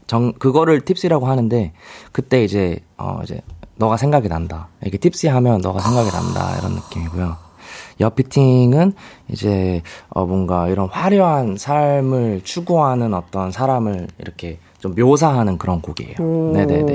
정 0.08 0.34
그거를 0.34 0.82
팁스라고 0.82 1.28
하는데 1.28 1.72
그때 2.12 2.44
이제 2.44 2.80
어 2.98 3.20
이제 3.24 3.42
너가 3.76 3.96
생각이 3.96 4.28
난다. 4.28 4.68
이렇게 4.82 4.98
팁스 4.98 5.28
하면 5.28 5.62
너가 5.62 5.80
생각이 5.82 6.10
난다 6.12 6.58
이런 6.58 6.74
느낌이고요. 6.74 7.38
옆피팅은 8.00 8.94
이제 9.32 9.84
어 10.10 10.26
뭔가 10.26 10.68
이런 10.68 10.90
화려한 10.90 11.58
삶을 11.58 12.42
추구하는 12.44 13.14
어떤 13.14 13.52
사람을 13.52 14.08
이렇게 14.18 14.58
좀 14.80 14.96
묘사하는 14.96 15.60
그런 15.60 15.80
곡이에요. 15.82 16.16
네네네. 16.54 16.94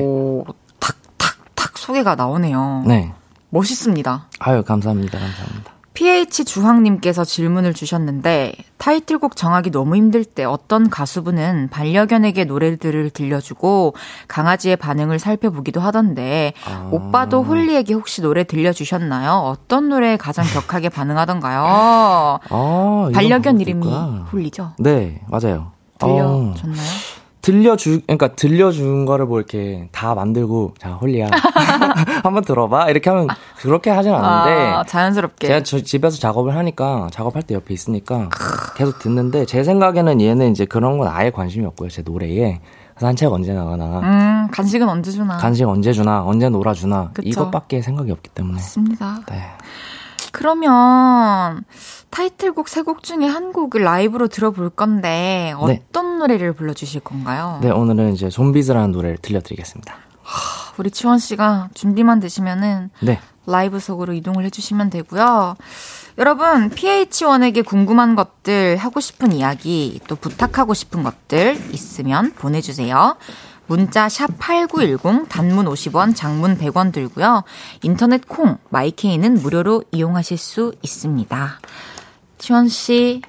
소개가 1.84 2.14
나오네요. 2.14 2.84
네. 2.86 3.12
멋있습니다. 3.50 4.26
아유 4.38 4.64
감사합니다. 4.64 5.18
감사합니다. 5.18 5.74
PH 5.92 6.44
주황님께서 6.46 7.24
질문을 7.24 7.72
주셨는데 7.72 8.54
타이틀곡 8.78 9.36
정하기 9.36 9.70
너무 9.70 9.94
힘들 9.94 10.24
때 10.24 10.42
어떤 10.44 10.90
가수분은 10.90 11.68
반려견에게 11.70 12.46
노래들을 12.46 13.10
들려주고 13.10 13.94
강아지의 14.26 14.74
반응을 14.76 15.20
살펴보기도 15.20 15.80
하던데 15.80 16.52
아. 16.66 16.88
오빠도 16.90 17.44
홀리에게 17.44 17.94
혹시 17.94 18.22
노래 18.22 18.42
들려주셨나요? 18.42 19.32
어떤 19.44 19.88
노래에 19.88 20.16
가장 20.16 20.44
격하게 20.46 20.88
반응하던가요? 20.90 21.62
아, 22.48 23.10
반려견 23.12 23.60
이름이. 23.60 23.86
홀리죠? 24.32 24.72
네, 24.80 25.20
맞아요. 25.28 25.70
어, 26.02 26.06
들려줬나요? 26.54 26.88
들려주, 27.44 28.00
그러니까 28.06 28.28
들려준 28.28 29.04
거를 29.04 29.26
뭐 29.26 29.38
이렇게 29.38 29.88
다 29.92 30.14
만들고, 30.14 30.72
자, 30.78 30.92
홀리야. 30.92 31.28
한번 32.24 32.42
들어봐. 32.42 32.88
이렇게 32.88 33.10
하면 33.10 33.28
그렇게 33.58 33.90
하진 33.90 34.14
않는데. 34.14 34.72
아, 34.72 34.84
자연스럽게. 34.84 35.46
제가 35.46 35.62
저 35.62 35.78
집에서 35.80 36.18
작업을 36.18 36.56
하니까, 36.56 37.08
작업할 37.12 37.42
때 37.42 37.54
옆에 37.54 37.74
있으니까 37.74 38.30
계속 38.76 38.98
듣는데, 38.98 39.44
제 39.44 39.62
생각에는 39.62 40.22
얘는 40.22 40.52
이제 40.52 40.64
그런 40.64 40.96
건 40.96 41.08
아예 41.08 41.30
관심이 41.30 41.66
없고요. 41.66 41.90
제 41.90 42.00
노래에. 42.02 42.60
산책 42.96 43.30
언제 43.30 43.52
나가나. 43.52 43.98
음, 44.00 44.48
간식은 44.50 44.88
언제 44.88 45.10
주나? 45.10 45.36
간식 45.36 45.68
언제 45.68 45.92
주나, 45.92 46.24
언제 46.24 46.48
놀아주나. 46.48 47.10
그쵸. 47.12 47.28
이것밖에 47.28 47.82
생각이 47.82 48.10
없기 48.10 48.30
때문에. 48.30 48.54
맞습니다. 48.54 49.20
네. 49.28 49.42
그러면 50.34 51.62
타이틀곡 52.10 52.68
세 52.68 52.82
곡 52.82 53.02
중에 53.02 53.24
한 53.26 53.52
곡을 53.52 53.82
라이브로 53.82 54.26
들어볼 54.28 54.70
건데 54.70 55.54
어떤 55.56 56.18
노래를 56.18 56.52
불러주실 56.52 57.00
건가요? 57.00 57.60
네, 57.62 57.70
오늘은 57.70 58.12
이제 58.14 58.28
좀비즈라는 58.28 58.90
노래를 58.92 59.18
들려드리겠습니다. 59.18 59.94
우리 60.76 60.90
치원 60.90 61.18
씨가 61.18 61.68
준비만 61.74 62.18
되시면은 62.20 62.90
네. 63.00 63.20
라이브 63.46 63.78
속으로 63.78 64.12
이동을 64.12 64.44
해주시면 64.46 64.90
되고요. 64.90 65.54
여러분, 66.18 66.70
PH1에게 66.70 67.64
궁금한 67.64 68.16
것들, 68.16 68.76
하고 68.76 69.00
싶은 69.00 69.32
이야기, 69.32 70.00
또 70.08 70.16
부탁하고 70.16 70.74
싶은 70.74 71.02
것들 71.02 71.58
있으면 71.72 72.32
보내주세요. 72.32 73.16
문자 73.66 74.08
샵 74.08 74.38
8910, 74.38 75.28
단문 75.28 75.66
50원, 75.66 76.14
장문 76.14 76.58
100원 76.58 76.92
들고요. 76.92 77.44
인터넷 77.82 78.26
콩, 78.28 78.58
마이케이는 78.70 79.34
무료로 79.34 79.84
이용하실 79.92 80.38
수 80.38 80.74
있습니다. 80.82 81.60
치원 82.38 82.68
씨, 82.68 83.22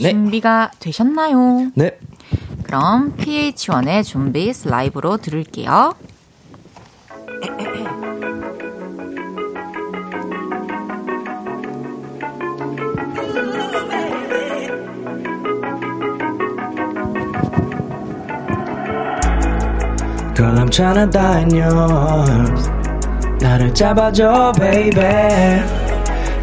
네. 0.00 0.10
준비가 0.10 0.70
되셨나요? 0.78 1.70
네. 1.74 1.98
그럼 2.62 3.16
PH1의 3.16 4.04
좀비스 4.04 4.68
라이브로 4.68 5.16
들을게요. 5.16 5.94
I'm 20.69 20.69
tryna 20.69 21.09
die 21.11 21.41
in 21.41 21.49
yours. 21.51 22.69
나를 23.41 23.73
잡아줘, 23.73 24.53
baby. 24.57 25.63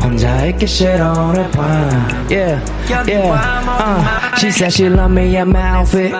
혼자 0.02 0.44
있기 0.46 0.66
싫어, 0.66 1.12
오늘 1.12 1.48
밤. 1.52 1.62
Yeah, 2.28 2.60
yeah. 3.06 3.32
Uh, 3.78 4.36
she 4.36 4.48
said 4.50 4.72
she 4.72 4.88
love 4.88 5.12
me 5.12 5.36
and 5.36 5.50
my 5.50 5.78
outfit. 5.78 6.12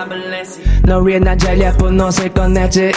너 0.83 0.99
위해 0.99 1.19
난 1.19 1.37
제일 1.37 1.59
예쁜 1.59 1.99
옷을 1.99 2.29
꺼냈지. 2.33 2.91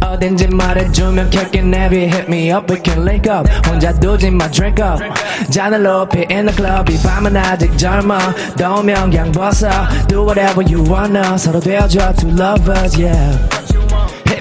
어딘지 0.00 0.48
말해주면 0.48 1.30
켜긴 1.30 1.74
heavy. 1.74 2.04
Hit 2.06 2.26
me 2.28 2.52
up, 2.52 2.72
we 2.72 2.80
can 2.82 3.02
link 3.02 3.30
up. 3.30 3.48
혼자 3.68 3.92
두지 3.92 4.30
마, 4.30 4.48
drink 4.50 4.82
up. 4.84 5.02
잔을 5.50 5.82
높이 5.82 6.24
in 6.30 6.46
the 6.46 6.54
club. 6.54 6.92
이 6.92 6.98
밤은 7.02 7.36
아직 7.36 7.76
젊어. 7.76 8.18
더우면 8.56 9.10
그냥 9.10 9.32
벗어. 9.32 9.68
Do 10.06 10.24
whatever 10.24 10.62
you 10.62 10.84
wanna. 10.88 11.36
서로 11.36 11.58
되어줘, 11.60 12.14
two 12.14 12.30
lovers, 12.30 12.96
yeah. 13.00 13.51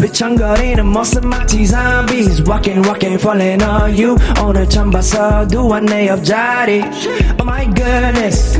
비청거리는 0.00 0.86
모습 0.86 1.26
마치 1.26 1.64
zombies. 1.66 2.42
Walking, 2.48 2.86
walking, 2.86 3.20
falling 3.20 3.62
on 3.64 3.92
you. 3.96 4.16
오늘 4.44 4.68
처음 4.68 4.90
봤어, 4.90 5.46
두한 5.48 5.86
내 5.86 6.08
옆자리. 6.08 6.82
Oh 7.40 7.44
my 7.44 7.64
goodness. 7.74 8.58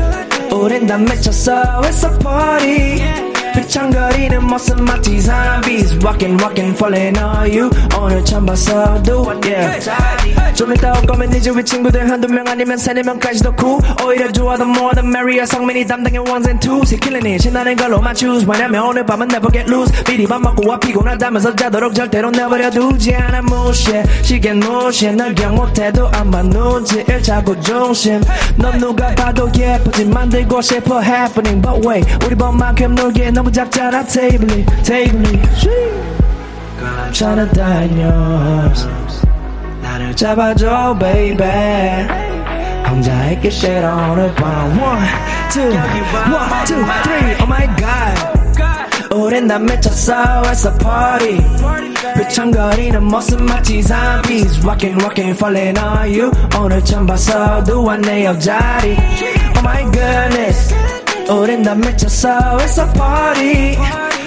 우린 0.51 0.87
다 0.87 0.97
미쳤어, 0.99 1.81
it's 1.83 2.05
a 2.05 2.19
party. 2.19 3.28
비청거리는 3.62 4.46
모습 4.46 4.82
마치 4.82 5.20
zombies. 5.20 5.98
Walking 6.04 6.42
walking 6.42 6.76
falling 6.76 7.18
on 7.20 7.52
you? 7.52 7.70
오늘 8.00 8.24
처음 8.24 8.46
봤어 8.46 9.02
do 9.04 9.30
it 9.30 9.50
yeah. 9.50 9.90
좀 10.54 10.74
이따 10.74 10.92
올 10.94 11.02
거면 11.06 11.34
이제 11.34 11.50
우리 11.50 11.64
친구들 11.64 12.10
한두 12.10 12.28
명 12.28 12.48
아니면 12.48 12.78
세네 12.78 13.04
명까지도 13.04 13.54
cool. 13.60 13.82
오히려 14.06 14.32
좋아 14.32 14.56
the 14.58 14.70
more 14.70 14.96
the 14.96 15.06
merrier 15.06 15.46
성민이 15.46 15.86
담당의 15.86 16.20
ones 16.20 16.48
and 16.48 16.60
twos 16.66 16.96
killing 17.00 17.28
it 17.28 17.42
신나는 17.44 17.76
걸로만 17.76 18.16
choose. 18.16 18.46
왜냐면 18.50 18.86
오늘 18.86 19.06
밤은 19.06 19.28
never 19.30 19.52
get 19.52 19.70
loose. 19.72 19.92
미리 20.06 20.26
밥 20.26 20.42
먹고 20.42 20.68
와 20.68 20.80
피곤하다면서 20.80 21.56
자도록 21.56 21.94
절대로 21.94 22.32
내버려 22.32 22.70
두지 22.70 23.14
않아 23.16 23.42
무시해. 23.42 24.04
시계 24.22 24.54
무시해. 24.54 25.12
널 25.12 25.36
기억 25.36 25.54
못해도 25.56 26.10
아마 26.14 26.42
눈치를 26.44 27.22
자꾸 27.22 27.60
중심. 27.62 28.22
넌 28.56 28.80
누가 28.80 29.14
봐도 29.16 29.50
예쁘지 29.56 30.06
만들고 30.06 30.62
싶어 30.62 31.02
happening. 31.02 31.62
But 31.62 31.86
wait 31.88 32.26
우리 32.26 32.36
번만큼 32.36 32.96
놀기에 32.96 33.32
너무 33.32 33.49
작잖아 33.49 34.05
테이블이 34.05 34.67
테이블이 34.85 35.25
Girl 36.77 36.99
I'm 36.99 37.13
tryna 37.13 37.51
die 37.55 37.89
in 37.89 38.01
yours 38.01 38.87
나를 39.81 40.15
잡아줘 40.15 40.95
baby 40.99 42.07
혼자 42.87 43.31
있기 43.31 43.51
싫어 43.51 44.13
오늘 44.13 44.35
밤 44.35 44.79
One, 44.79 45.07
two, 45.51 45.71
one, 45.71 46.67
two, 46.67 46.85
three 47.03 47.37
Oh 47.41 47.47
my 47.47 47.67
god 47.77 49.15
우린 49.15 49.49
다 49.49 49.59
미쳤어 49.59 50.43
it's 50.43 50.67
a 50.67 50.79
party 50.79 51.41
비청거리는 52.19 53.03
모습 53.05 53.43
마치 53.43 53.83
zombies 53.83 54.61
Walking 54.67 55.01
walking 55.01 55.35
falling 55.35 55.79
on 55.79 56.13
you 56.13 56.31
오늘 56.61 56.85
처음 56.85 57.07
봤어 57.07 57.65
두한 57.65 58.03
내 58.03 58.27
옆자리 58.27 58.97
Oh 59.57 59.61
my 59.63 59.83
goodness 59.91 60.75
우린 61.30 61.62
다 61.64 61.76
미쳤어 61.76 62.58
it's 62.58 62.80
a 62.80 62.94
party 62.94 63.78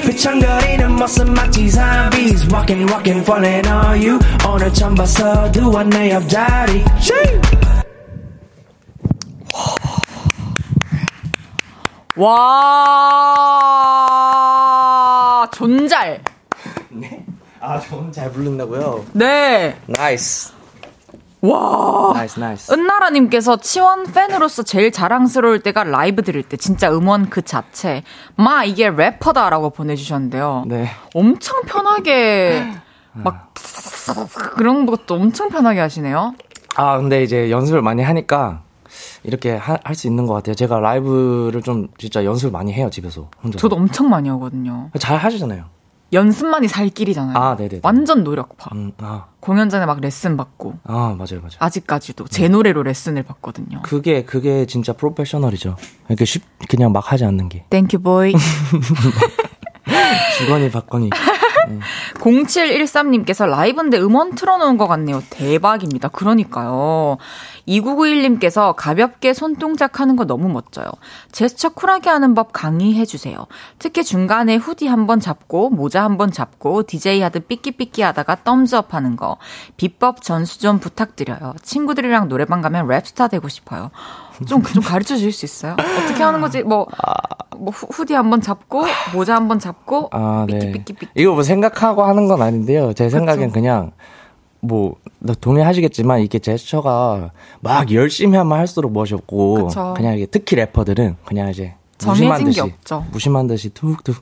휘청거리는 0.07 0.93
모습 0.93 1.31
마치 1.31 1.69
zombies 1.69 2.47
Walking 2.53 2.89
walking 2.91 3.23
falling 3.23 3.69
on 3.69 4.01
you 4.03 4.19
오늘 4.49 4.73
처음 4.73 4.95
봤어 4.95 5.51
두한 5.53 5.91
내 5.91 6.13
옆자리 6.13 6.85
와, 14.13 15.49
존잘. 15.53 16.23
아, 17.61 17.81
저는 17.81 18.13
잘 18.13 18.31
부른다고요? 18.31 19.07
네. 19.13 19.77
nice. 19.87 20.53
와. 21.43 22.13
nice, 22.15 22.39
nice. 22.39 22.73
은나라님께서 22.73 23.57
치원 23.57 24.05
팬으로서 24.05 24.63
제일 24.63 24.93
자랑스러울 24.93 25.61
때가 25.61 25.83
라이브 25.85 26.23
들을 26.23 26.43
때 26.43 26.57
진짜 26.57 26.91
음원 26.93 27.29
그 27.31 27.43
자체. 27.43 28.05
마, 28.37 28.65
이게 28.65 28.89
래퍼다라고 28.89 29.71
보내주셨는데요. 29.71 30.65
네. 30.69 30.89
엄청 31.15 31.63
편하게, 31.63 32.73
막, 33.13 33.53
그런 34.55 34.87
것도 34.87 35.15
엄청 35.15 35.49
편하게 35.49 35.81
하시네요. 35.81 36.35
아, 36.77 36.97
근데 36.99 37.23
이제 37.25 37.51
연습을 37.51 37.83
많이 37.83 38.03
하니까 38.03 38.63
이렇게 39.25 39.57
할 39.57 39.95
수 39.95 40.07
있는 40.07 40.27
것 40.27 40.35
같아요. 40.35 40.55
제가 40.55 40.79
라이브를 40.81 41.61
좀 41.63 41.89
진짜 41.99 42.25
연습을 42.25 42.51
많이 42.53 42.73
해요 42.73 42.89
집에서 42.91 43.29
혼자. 43.43 43.59
저도 43.59 43.77
엄청 43.77 44.09
많이 44.09 44.29
하거든요. 44.31 44.91
잘 44.99 45.19
하시잖아요. 45.19 45.65
연습만이 46.13 46.69
살 46.69 46.89
길이잖아요. 46.89 47.37
아, 47.37 47.57
네네. 47.57 47.81
완전 47.83 48.23
노력파. 48.25 48.71
음, 48.75 48.93
아, 48.99 49.27
공연 49.41 49.69
전에 49.71 49.87
막 49.87 50.01
레슨 50.01 50.37
받고 50.37 50.75
아 50.85 51.15
맞아요, 51.19 51.41
맞아요. 51.41 51.57
아직까지도 51.59 52.27
제 52.29 52.49
노래로 52.49 52.83
레슨을 52.83 53.23
받거든요. 53.25 53.83
그게 53.83 54.25
그게 54.25 54.67
진짜 54.67 54.93
프로페셔널이죠. 54.93 55.77
이렇게 56.09 56.25
쉽 56.25 56.43
그냥 56.69 56.93
막 56.93 57.11
하지 57.11 57.25
않는 57.25 57.49
게. 57.49 57.65
Thank 57.71 57.99
you 58.01 58.16
boy. 58.16 58.35
주거니 60.39 60.71
받거니. 60.71 61.11
0713님께서 62.15 63.47
라이브인데 63.49 63.99
음원 63.99 64.35
틀어놓은 64.35 64.77
것 64.77 64.87
같네요. 64.89 65.23
대박입니다. 65.31 66.09
그러니까요. 66.09 67.19
2991님께서 67.69 68.75
가볍게 68.77 69.33
손동작 69.35 70.01
하는 70.01 70.17
거 70.17 70.25
너무 70.25 70.49
멋져요. 70.49 70.87
제스처 71.31 71.71
쿨하게 71.71 72.11
하는 72.11 72.35
법 72.35 72.53
강의해 72.53 73.05
주세요. 73.05 73.47
특히 73.79 74.03
중간에 74.05 74.57
후디 74.57 74.87
한 74.87 75.07
번 75.07 75.21
잡고, 75.21 75.71
모자 75.71 76.05
한 76.05 76.17
번 76.17 76.31
잡고, 76.31 76.85
DJ 76.85 77.21
하듯 77.23 77.49
삐끼삐끼 77.49 78.03
하다가 78.03 78.45
thumbs 78.45 78.82
up 78.82 78.95
하는 78.95 79.17
거. 79.17 79.37
비법 79.77 80.23
전수 80.23 80.61
좀 80.61 80.79
부탁드려요. 80.79 81.55
친구들이랑 81.63 82.29
노래방 82.29 82.61
가면 82.61 82.87
rap 82.87 83.06
star 83.06 83.31
되고 83.31 83.49
싶어요. 83.49 83.91
좀, 84.47 84.63
좀 84.63 84.83
가르쳐 84.83 85.15
주실 85.17 85.33
수 85.33 85.45
있어요? 85.45 85.73
어떻게 85.79 86.23
하는 86.23 86.41
거지? 86.41 86.63
뭐, 86.63 86.87
뭐 87.57 87.71
후, 87.71 87.87
후디 87.91 88.15
한번 88.15 88.41
잡고, 88.41 88.85
모자 89.15 89.35
한번 89.37 89.59
잡고, 89.59 90.09
아, 90.13 90.47
네. 90.49 90.59
삐끼삐끼 90.59 90.93
삐끼. 90.95 91.13
이거 91.15 91.33
뭐 91.33 91.43
생각하고 91.43 92.03
하는 92.05 92.29
건 92.29 92.43
아닌데요. 92.43 92.93
제 92.93 93.09
생각엔 93.09 93.49
그쵸. 93.49 93.53
그냥 93.53 93.93
뭐 94.61 94.95
동의하시겠지만 95.41 96.21
이게 96.21 96.39
제스처가 96.39 97.31
막 97.61 97.93
열심히 97.93 98.37
하면 98.39 98.59
할수록 98.59 98.93
멋이 98.93 99.13
없고 99.13 99.67
그쵸. 99.67 99.95
그냥 99.97 100.17
이게 100.17 100.27
특히 100.27 100.57
래퍼들은 100.57 101.17
그냥 101.25 101.51
이제 101.51 101.75
무심한 102.05 102.39
게 102.39 102.45
듯이. 102.45 102.63
무심한 103.11 103.47
듯이 103.49 103.71
툭툭 103.71 104.17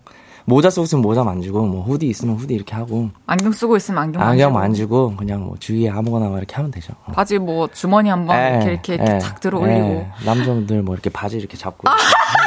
모자 0.44 0.70
쓰고 0.70 0.84
있으면 0.84 1.02
모자 1.02 1.24
만지고 1.24 1.66
뭐 1.66 1.84
후디 1.84 2.06
있으면 2.08 2.36
후디 2.36 2.54
이렇게 2.54 2.74
하고 2.74 3.10
안경 3.26 3.52
쓰고 3.52 3.76
있으면 3.76 4.02
안경 4.02 4.22
안경 4.22 4.52
만지고. 4.52 5.06
만지고 5.08 5.16
그냥 5.16 5.44
뭐 5.44 5.56
주위에 5.58 5.88
아무거나 5.88 6.28
막 6.28 6.38
이렇게 6.38 6.54
하면 6.56 6.70
되죠. 6.70 6.94
어. 7.06 7.12
바지 7.12 7.38
뭐 7.38 7.68
주머니 7.68 8.08
한번 8.10 8.36
예, 8.36 8.50
이렇게 8.56 8.70
이렇게, 8.72 8.94
이렇게 8.94 9.14
예, 9.14 9.18
탁 9.18 9.40
들어 9.40 9.58
올리고 9.58 9.78
예. 9.78 10.10
남자분들 10.24 10.82
뭐 10.82 10.94
이렇게 10.94 11.10
바지 11.10 11.36
이렇게 11.36 11.56
잡고 11.56 11.84
거 11.84 11.96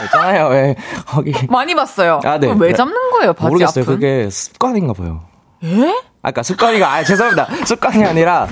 있잖아요. 0.06 0.54
예. 0.54 0.76
거기 1.06 1.34
많이 1.50 1.76
봤어요. 1.76 2.20
아, 2.24 2.38
네. 2.38 2.54
왜 2.58 2.74
잡는 2.74 3.12
거예요 3.12 3.34
바지 3.34 3.50
모르겠어요. 3.50 3.84
앞은? 3.84 3.94
그게 3.94 4.30
습관인가 4.30 4.94
봐요. 4.94 5.22
예? 5.64 6.02
아까 6.22 6.42
습관이가 6.44 6.92
아 6.92 7.04
죄송합니다. 7.04 7.48
습관이 7.66 8.04
아니라 8.04 8.48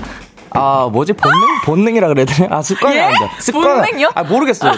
아 0.54 0.88
뭐지 0.92 1.12
본능 1.14 1.38
본능이라 1.64 2.08
그래야 2.08 2.26
되나? 2.26 2.56
아 2.56 2.62
습관이 2.62 2.96
예? 2.96 3.00
아니다. 3.00 3.30
습관 3.40 3.62
본능이요? 3.82 4.10
아 4.14 4.22
모르겠어요. 4.24 4.72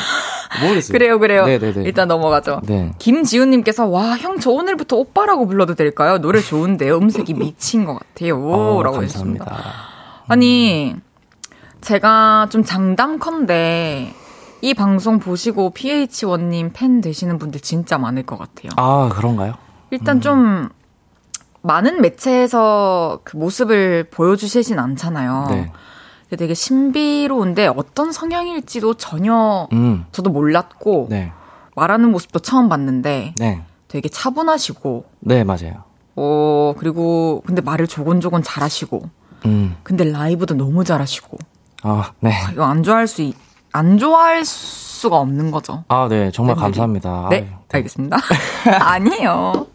모르겠어요. 0.62 0.92
그래요, 0.92 1.18
그래요. 1.18 1.46
네네네. 1.46 1.82
일단 1.82 2.06
넘어가죠. 2.08 2.60
네. 2.64 2.92
김지훈님께서 2.98 3.86
와 3.86 4.16
형 4.16 4.38
저 4.40 4.50
오늘부터 4.50 4.96
오빠라고 4.96 5.46
불러도 5.46 5.74
될까요? 5.74 6.18
노래 6.18 6.40
좋은데요. 6.40 6.96
음색이 6.98 7.34
미친 7.34 7.84
것 7.84 7.98
같아요. 7.98 8.36
어, 8.36 8.82
라고 8.82 8.98
감사합니다. 8.98 9.44
했습니다. 9.44 9.72
아니 10.28 10.94
제가 11.80 12.48
좀 12.50 12.64
장담컨대 12.64 14.12
이 14.62 14.74
방송 14.74 15.18
보시고 15.18 15.72
PH1님 15.74 16.70
팬 16.72 17.00
되시는 17.00 17.38
분들 17.38 17.60
진짜 17.60 17.98
많을 17.98 18.22
것 18.22 18.38
같아요. 18.38 18.70
아 18.76 19.10
그런가요? 19.12 19.54
일단 19.90 20.20
좀 20.20 20.68
많은 21.64 22.02
매체에서 22.02 23.20
그 23.24 23.38
모습을 23.38 24.04
보여주시진 24.10 24.78
않잖아요. 24.78 25.46
네. 25.48 25.72
근데 26.28 26.36
되게 26.36 26.52
신비로운데 26.54 27.68
어떤 27.68 28.12
성향일지도 28.12 28.94
전혀 28.94 29.66
음. 29.72 30.04
저도 30.12 30.28
몰랐고 30.30 31.06
네. 31.08 31.32
말하는 31.74 32.10
모습도 32.12 32.40
처음 32.40 32.68
봤는데 32.68 33.32
네. 33.38 33.62
되게 33.88 34.10
차분하시고 34.10 35.06
네 35.20 35.42
맞아요. 35.42 35.84
어 36.16 36.74
그리고 36.78 37.42
근데 37.46 37.62
말을 37.62 37.86
조곤조곤 37.86 38.42
잘하시고 38.42 39.02
음. 39.46 39.76
근데 39.82 40.04
라이브도 40.04 40.54
너무 40.54 40.84
잘하시고 40.84 41.38
아 41.82 42.12
네. 42.20 42.30
아, 42.30 42.50
이거 42.52 42.64
안 42.64 42.82
좋아할 42.82 43.06
수안 43.06 43.96
좋아할 43.98 44.44
수가 44.44 45.16
없는 45.16 45.50
거죠. 45.50 45.84
아 45.88 46.08
네 46.10 46.30
정말 46.30 46.56
팬들이. 46.56 46.62
감사합니다. 46.72 47.28
네, 47.30 47.36
아유, 47.50 47.56
알겠습니다. 47.72 48.18
아니에요. 48.80 49.66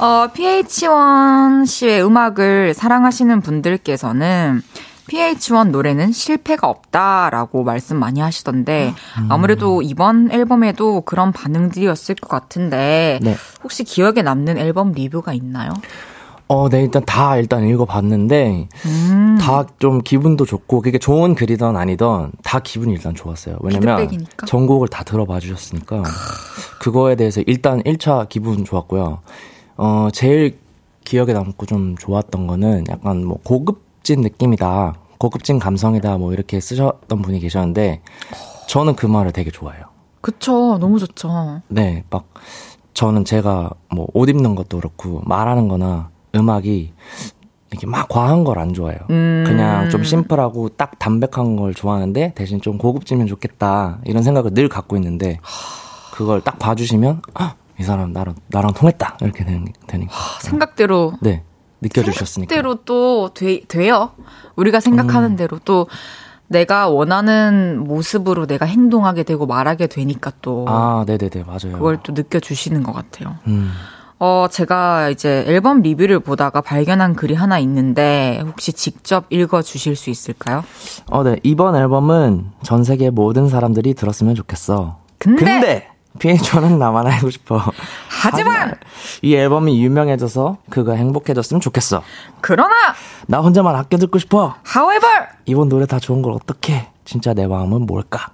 어, 0.00 0.28
PH1 0.32 1.66
씨의 1.66 2.02
음악을 2.02 2.72
사랑하시는 2.72 3.42
분들께서는 3.42 4.62
PH1 5.08 5.70
노래는 5.70 6.12
실패가 6.12 6.68
없다라고 6.68 7.64
말씀 7.64 7.98
많이 7.98 8.20
하시던데 8.20 8.94
아무래도 9.28 9.82
이번 9.82 10.30
앨범에도 10.30 11.02
그런 11.02 11.32
반응들이었을 11.32 12.14
것 12.14 12.28
같은데 12.28 13.18
네. 13.22 13.36
혹시 13.62 13.84
기억에 13.84 14.22
남는 14.22 14.56
앨범 14.56 14.92
리뷰가 14.92 15.34
있나요? 15.34 15.72
어, 16.48 16.68
네, 16.68 16.82
일단 16.82 17.04
다 17.04 17.36
일단 17.36 17.64
읽어봤는데, 17.64 18.66
음. 18.84 19.38
다좀 19.40 20.00
기분도 20.00 20.44
좋고, 20.44 20.80
그게 20.80 20.98
좋은 20.98 21.36
글이던 21.36 21.76
아니던, 21.76 22.32
다 22.42 22.58
기분이 22.58 22.92
일단 22.92 23.14
좋았어요. 23.14 23.56
왜냐면, 23.60 23.98
피드백이니까. 23.98 24.46
전곡을 24.46 24.88
다 24.88 25.04
들어봐 25.04 25.38
주셨으니까, 25.38 26.02
그거에 26.80 27.14
대해서 27.14 27.40
일단 27.46 27.80
1차 27.84 28.28
기분 28.28 28.64
좋았고요. 28.64 29.20
어, 29.82 30.08
제일 30.12 30.58
기억에 31.04 31.32
남고 31.32 31.64
좀 31.64 31.96
좋았던 31.96 32.46
거는 32.46 32.84
약간 32.90 33.24
뭐 33.24 33.38
고급진 33.42 34.20
느낌이다, 34.20 34.92
고급진 35.16 35.58
감성이다, 35.58 36.18
뭐 36.18 36.34
이렇게 36.34 36.60
쓰셨던 36.60 37.22
분이 37.22 37.40
계셨는데, 37.40 38.02
저는 38.68 38.94
그 38.94 39.06
말을 39.06 39.32
되게 39.32 39.50
좋아해요. 39.50 39.84
그쵸, 40.20 40.76
너무 40.78 40.98
좋죠. 40.98 41.62
네, 41.68 42.04
막 42.10 42.26
저는 42.92 43.24
제가 43.24 43.70
뭐 43.90 44.06
옷 44.12 44.28
입는 44.28 44.54
것도 44.54 44.76
그렇고 44.76 45.22
말하는 45.24 45.66
거나 45.68 46.10
음악이 46.34 46.92
이렇게 47.70 47.86
막 47.86 48.06
과한 48.08 48.44
걸 48.44 48.58
안 48.58 48.74
좋아해요. 48.74 48.98
음. 49.08 49.44
그냥 49.46 49.88
좀 49.88 50.04
심플하고 50.04 50.68
딱 50.70 50.98
담백한 50.98 51.56
걸 51.56 51.72
좋아하는데 51.72 52.34
대신 52.34 52.60
좀 52.60 52.76
고급지면 52.76 53.26
좋겠다 53.28 54.00
이런 54.04 54.22
생각을 54.22 54.52
늘 54.52 54.68
갖고 54.68 54.96
있는데 54.96 55.38
그걸 56.12 56.42
딱 56.42 56.58
봐주시면 56.58 57.22
아, 57.34 57.54
이 57.80 57.82
사람 57.82 58.12
나랑 58.12 58.34
나랑 58.48 58.74
통했다 58.74 59.16
이렇게 59.22 59.42
되는 59.44 59.66
되니까 59.86 60.12
생각대로 60.40 61.14
네 61.22 61.42
느껴주셨으니까 61.80 62.54
대로 62.54 62.74
또 62.84 63.30
돼, 63.32 63.62
돼요. 63.64 64.10
우리가 64.54 64.80
생각하는 64.80 65.34
대로 65.36 65.58
또 65.64 65.88
내가 66.46 66.88
원하는 66.88 67.82
모습으로 67.86 68.46
내가 68.46 68.66
행동하게 68.66 69.22
되고 69.22 69.46
말하게 69.46 69.86
되니까 69.86 70.30
또아 70.42 71.04
네네네 71.06 71.44
맞아요. 71.46 71.72
그걸 71.72 72.00
또 72.02 72.12
느껴주시는 72.12 72.82
것 72.82 72.92
같아요. 72.92 73.36
음. 73.46 73.72
어, 74.18 74.46
제가 74.50 75.08
이제 75.08 75.44
앨범 75.46 75.80
리뷰를 75.80 76.20
보다가 76.20 76.60
발견한 76.60 77.14
글이 77.14 77.32
하나 77.34 77.58
있는데 77.60 78.42
혹시 78.44 78.74
직접 78.74 79.24
읽어 79.30 79.62
주실 79.62 79.96
수 79.96 80.10
있을까요? 80.10 80.62
어, 81.10 81.22
네. 81.22 81.40
이번 81.42 81.74
앨범은 81.74 82.50
전 82.62 82.84
세계 82.84 83.08
모든 83.08 83.48
사람들이 83.48 83.94
들었으면 83.94 84.34
좋겠어. 84.34 84.98
근데, 85.16 85.44
근데 85.44 85.89
PH는 86.20 86.78
나만 86.78 87.06
알고 87.06 87.30
싶어. 87.30 87.60
하지만 88.08 88.74
이 89.22 89.34
앨범이 89.34 89.82
유명해져서 89.82 90.58
그가 90.70 90.92
행복해졌으면 90.92 91.60
좋겠어. 91.60 92.02
그러나 92.40 92.74
나 93.26 93.40
혼자만 93.40 93.74
아껴 93.74 93.96
듣고 93.96 94.18
싶어. 94.18 94.54
however 94.68 95.26
이번 95.46 95.68
노래 95.68 95.86
다 95.86 95.98
좋은 95.98 96.22
걸 96.22 96.32
어떡해? 96.34 96.90
진짜 97.04 97.34
내 97.34 97.46
마음은 97.46 97.86
뭘까? 97.86 98.28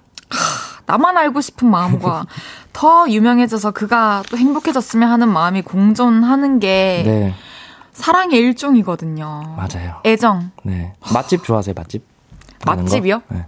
나만 0.85 1.17
알고 1.17 1.41
싶은 1.41 1.69
마음과 1.69 2.25
더 2.73 3.09
유명해져서 3.09 3.71
그가 3.71 4.23
또 4.29 4.37
행복해졌으면 4.37 5.09
하는 5.09 5.29
마음이 5.29 5.63
공존하는 5.63 6.59
게 6.59 7.03
네, 7.05 7.33
사랑의 7.91 8.37
일종이거든요. 8.39 9.55
맞아요. 9.57 9.95
애정. 10.05 10.51
네. 10.63 10.93
맛집 11.13 11.43
좋아하세요, 11.43 11.73
맛집? 11.75 12.05
맛집이요? 12.65 13.21
네. 13.29 13.45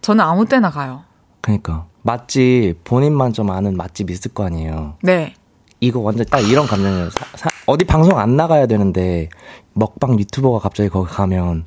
저는 0.00 0.24
아무 0.24 0.46
때나 0.46 0.70
가요. 0.70 1.02
그니까. 1.40 1.86
맛집, 2.08 2.76
본인만 2.84 3.32
좀 3.32 3.50
아는 3.50 3.76
맛집 3.76 4.10
있을 4.10 4.32
거 4.34 4.44
아니에요. 4.44 4.94
네. 5.02 5.34
이거 5.80 6.00
완전 6.00 6.26
딱 6.30 6.40
이런 6.40 6.66
감정이에요. 6.66 7.08
사- 7.10 7.24
사- 7.36 7.48
어디 7.66 7.84
방송 7.86 8.18
안 8.18 8.36
나가야 8.36 8.66
되는데, 8.66 9.30
먹방 9.72 10.18
유튜버가 10.18 10.58
갑자기 10.58 10.90
거기 10.90 11.10
가면, 11.10 11.64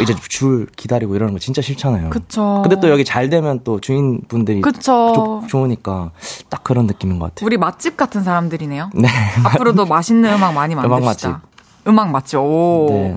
이제 0.00 0.14
줄 0.28 0.66
기다리고 0.76 1.16
이러는 1.16 1.32
거 1.34 1.40
진짜 1.40 1.60
싫잖아요. 1.60 2.10
그쵸. 2.10 2.60
근데 2.62 2.78
또 2.80 2.88
여기 2.88 3.04
잘 3.04 3.28
되면 3.28 3.60
또 3.64 3.80
주인분들이 3.80 4.60
그쵸. 4.60 5.40
좋- 5.42 5.48
좋으니까 5.48 6.12
딱 6.48 6.62
그런 6.62 6.86
느낌인 6.86 7.18
것 7.18 7.26
같아요. 7.34 7.46
우리 7.46 7.56
맛집 7.56 7.96
같은 7.96 8.22
사람들이네요. 8.22 8.90
네. 8.94 9.08
앞으로도 9.44 9.86
맛있는 9.86 10.32
음악 10.34 10.52
많이 10.54 10.74
음악 10.74 10.86
만듭시다. 10.88 11.28
맛집. 11.28 11.48
음악 11.88 12.10
맛집. 12.12 12.38
오. 12.38 12.86
네. 12.90 13.16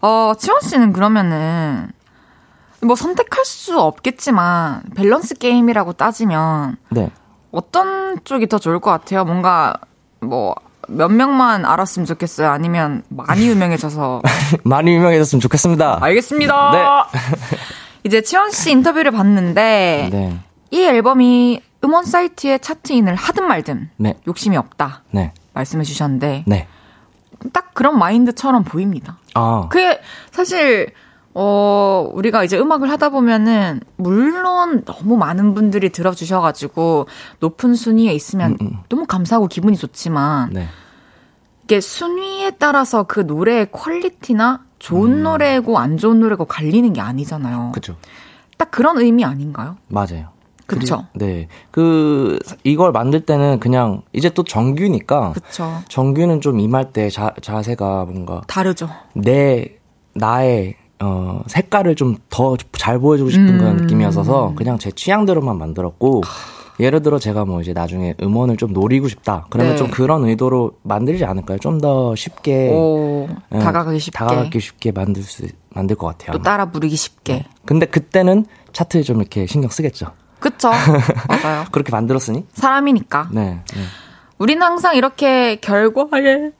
어, 0.00 0.32
치원 0.38 0.60
씨는 0.60 0.92
그러면은 0.92 1.88
뭐 2.82 2.96
선택할 2.96 3.44
수 3.44 3.78
없겠지만 3.80 4.82
밸런스 4.94 5.34
게임이라고 5.34 5.92
따지면 5.94 6.76
네. 6.90 7.10
어떤 7.50 8.22
쪽이 8.24 8.48
더 8.48 8.58
좋을 8.58 8.80
것 8.80 8.90
같아요? 8.90 9.24
뭔가 9.24 9.74
뭐 10.20 10.54
몇 10.90 11.08
명만 11.08 11.64
알았으면 11.64 12.06
좋겠어요. 12.06 12.50
아니면 12.50 13.02
많이 13.08 13.46
유명해져서 13.46 14.22
많이 14.64 14.94
유명해졌으면 14.94 15.40
좋겠습니다. 15.40 15.98
알겠습니다. 16.02 16.70
네. 16.72 17.18
이제 18.04 18.22
치원 18.22 18.50
씨 18.50 18.70
인터뷰를 18.72 19.12
봤는데 19.12 20.08
네. 20.10 20.40
이 20.70 20.82
앨범이 20.82 21.62
음원 21.84 22.04
사이트에 22.04 22.58
차트인을 22.58 23.14
하든 23.14 23.46
말든 23.46 23.90
네. 23.96 24.14
욕심이 24.26 24.56
없다 24.56 25.02
네. 25.10 25.32
말씀해 25.54 25.84
주셨는데 25.84 26.44
네. 26.46 26.66
딱 27.52 27.72
그런 27.72 27.98
마인드처럼 27.98 28.64
보입니다. 28.64 29.18
아. 29.34 29.68
그게 29.70 30.00
사실 30.30 30.92
어 31.34 32.10
우리가 32.12 32.42
이제 32.44 32.58
음악을 32.58 32.90
하다 32.90 33.10
보면은 33.10 33.80
물론 33.96 34.84
너무 34.84 35.16
많은 35.16 35.54
분들이 35.54 35.90
들어주셔가지고 35.90 37.06
높은 37.38 37.74
순위에 37.74 38.12
있으면 38.12 38.56
음, 38.60 38.66
음. 38.66 38.78
너무 38.88 39.06
감사하고 39.06 39.46
기분이 39.46 39.76
좋지만 39.76 40.50
네. 40.52 40.66
이게 41.64 41.80
순위에 41.80 42.52
따라서 42.58 43.04
그 43.04 43.20
노래의 43.20 43.70
퀄리티나 43.70 44.64
좋은 44.80 45.18
음. 45.18 45.22
노래고 45.22 45.78
안 45.78 45.98
좋은 45.98 46.18
노래고 46.18 46.46
갈리는 46.46 46.92
게 46.92 47.00
아니잖아요. 47.00 47.70
그죠. 47.74 47.96
딱 48.56 48.70
그런 48.72 48.98
의미 48.98 49.24
아닌가요? 49.24 49.76
맞아요. 49.88 50.28
그리- 50.66 50.86
네. 51.14 51.48
그, 51.72 52.38
이걸 52.62 52.92
만들 52.92 53.26
때는 53.26 53.58
그냥, 53.58 54.02
이제 54.12 54.30
또 54.30 54.44
정규니까, 54.44 55.32
그쵸. 55.32 55.68
정규는 55.88 56.40
좀 56.40 56.60
임할 56.60 56.92
때 56.92 57.10
자, 57.10 57.34
자세가 57.42 58.04
뭔가, 58.04 58.42
다르죠. 58.46 58.88
내, 59.14 59.76
나의, 60.14 60.76
어, 61.02 61.42
색깔을 61.46 61.94
좀 61.96 62.16
더 62.30 62.56
잘 62.72 62.98
보여주고 62.98 63.30
싶은 63.30 63.58
그런 63.58 63.72
음. 63.78 63.82
느낌이었어서, 63.82 64.54
그냥 64.56 64.78
제 64.78 64.90
취향대로만 64.90 65.56
만들었고, 65.58 66.22
예를 66.78 67.02
들어 67.02 67.18
제가 67.18 67.44
뭐 67.44 67.60
이제 67.60 67.72
나중에 67.74 68.14
음원을 68.22 68.56
좀 68.56 68.72
노리고 68.72 69.06
싶다. 69.08 69.46
그러면 69.50 69.72
네. 69.72 69.76
좀 69.78 69.90
그런 69.90 70.24
의도로 70.24 70.72
만들지 70.82 71.24
않을까요? 71.26 71.58
좀 71.58 71.78
더 71.80 72.14
쉽게, 72.14 72.70
오, 72.72 73.28
예, 73.54 73.58
다가가기 73.58 73.98
쉽게. 73.98 74.18
다가가기 74.18 74.60
쉽게 74.60 74.92
만들 74.92 75.22
수, 75.22 75.46
만들 75.74 75.96
것 75.96 76.06
같아요. 76.06 76.32
또. 76.32 76.42
따라 76.42 76.70
부르기 76.70 76.96
쉽게. 76.96 77.44
근데 77.66 77.84
그때는 77.86 78.46
차트에 78.72 79.02
좀 79.02 79.20
이렇게 79.20 79.46
신경 79.46 79.68
쓰겠죠. 79.70 80.06
그쵸? 80.38 80.70
맞아요. 81.28 81.64
그렇게 81.70 81.92
만들었으니? 81.92 82.46
사람이니까. 82.54 83.28
네. 83.32 83.60
네. 83.74 83.80
우리는 84.38 84.62
항상 84.62 84.96
이렇게 84.96 85.56
결과에 85.56 86.52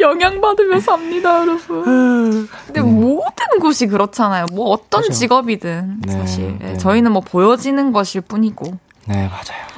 영향받으며 0.00 0.80
삽니다, 0.80 1.40
여러분. 1.40 2.48
근데 2.66 2.80
모든 2.80 3.58
곳이 3.60 3.86
그렇잖아요. 3.86 4.46
뭐 4.52 4.70
어떤 4.70 5.02
그죠. 5.02 5.12
직업이든 5.14 6.00
네, 6.02 6.12
사실 6.12 6.56
네. 6.58 6.76
저희는 6.76 7.12
뭐 7.12 7.20
보여지는 7.22 7.92
것일 7.92 8.22
뿐이고. 8.22 8.66
네, 9.06 9.28
맞아요. 9.28 9.70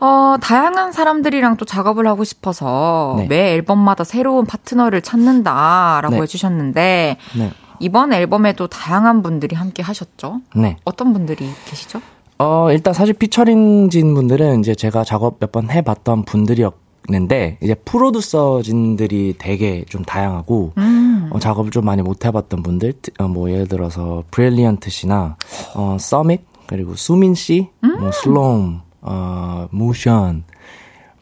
어, 0.00 0.36
다양한 0.40 0.90
사람들이랑 0.90 1.56
또 1.58 1.64
작업을 1.64 2.06
하고 2.08 2.24
싶어서 2.24 3.14
네. 3.18 3.26
매 3.28 3.52
앨범마다 3.52 4.02
새로운 4.02 4.46
파트너를 4.46 5.00
찾는다라고 5.00 6.16
네. 6.16 6.22
해주셨는데 6.22 7.16
네. 7.38 7.52
이번 7.78 8.12
앨범에도 8.12 8.66
다양한 8.66 9.22
분들이 9.22 9.54
함께 9.54 9.82
하셨죠? 9.82 10.40
네. 10.56 10.76
어떤 10.84 11.12
분들이 11.12 11.48
계시죠? 11.66 12.00
어, 12.38 12.72
일단 12.72 12.92
사실 12.94 13.14
피처링진 13.14 14.14
분들은 14.14 14.58
이제 14.60 14.74
제가 14.74 15.04
작업 15.04 15.38
몇 15.38 15.52
번 15.52 15.70
해봤던 15.70 16.24
분들이었 16.24 16.74
는데, 17.08 17.58
이제 17.60 17.74
프로듀서진들이 17.74 19.34
되게 19.38 19.84
좀 19.88 20.04
다양하고, 20.04 20.72
음. 20.78 21.30
어, 21.32 21.38
작업을 21.38 21.70
좀 21.70 21.84
많이 21.84 22.00
못 22.02 22.24
해봤던 22.24 22.62
분들, 22.62 22.92
트- 23.02 23.10
어, 23.18 23.26
뭐 23.28 23.50
예를 23.50 23.66
들어서 23.66 24.22
브릴리언트 24.30 24.88
씨나, 24.90 25.36
어, 25.74 25.96
서밋, 25.98 26.40
그리고 26.66 26.94
수민 26.94 27.34
씨, 27.34 27.68
뭐 27.80 28.10
슬롬, 28.12 28.80
어, 29.00 29.66
모션, 29.70 30.44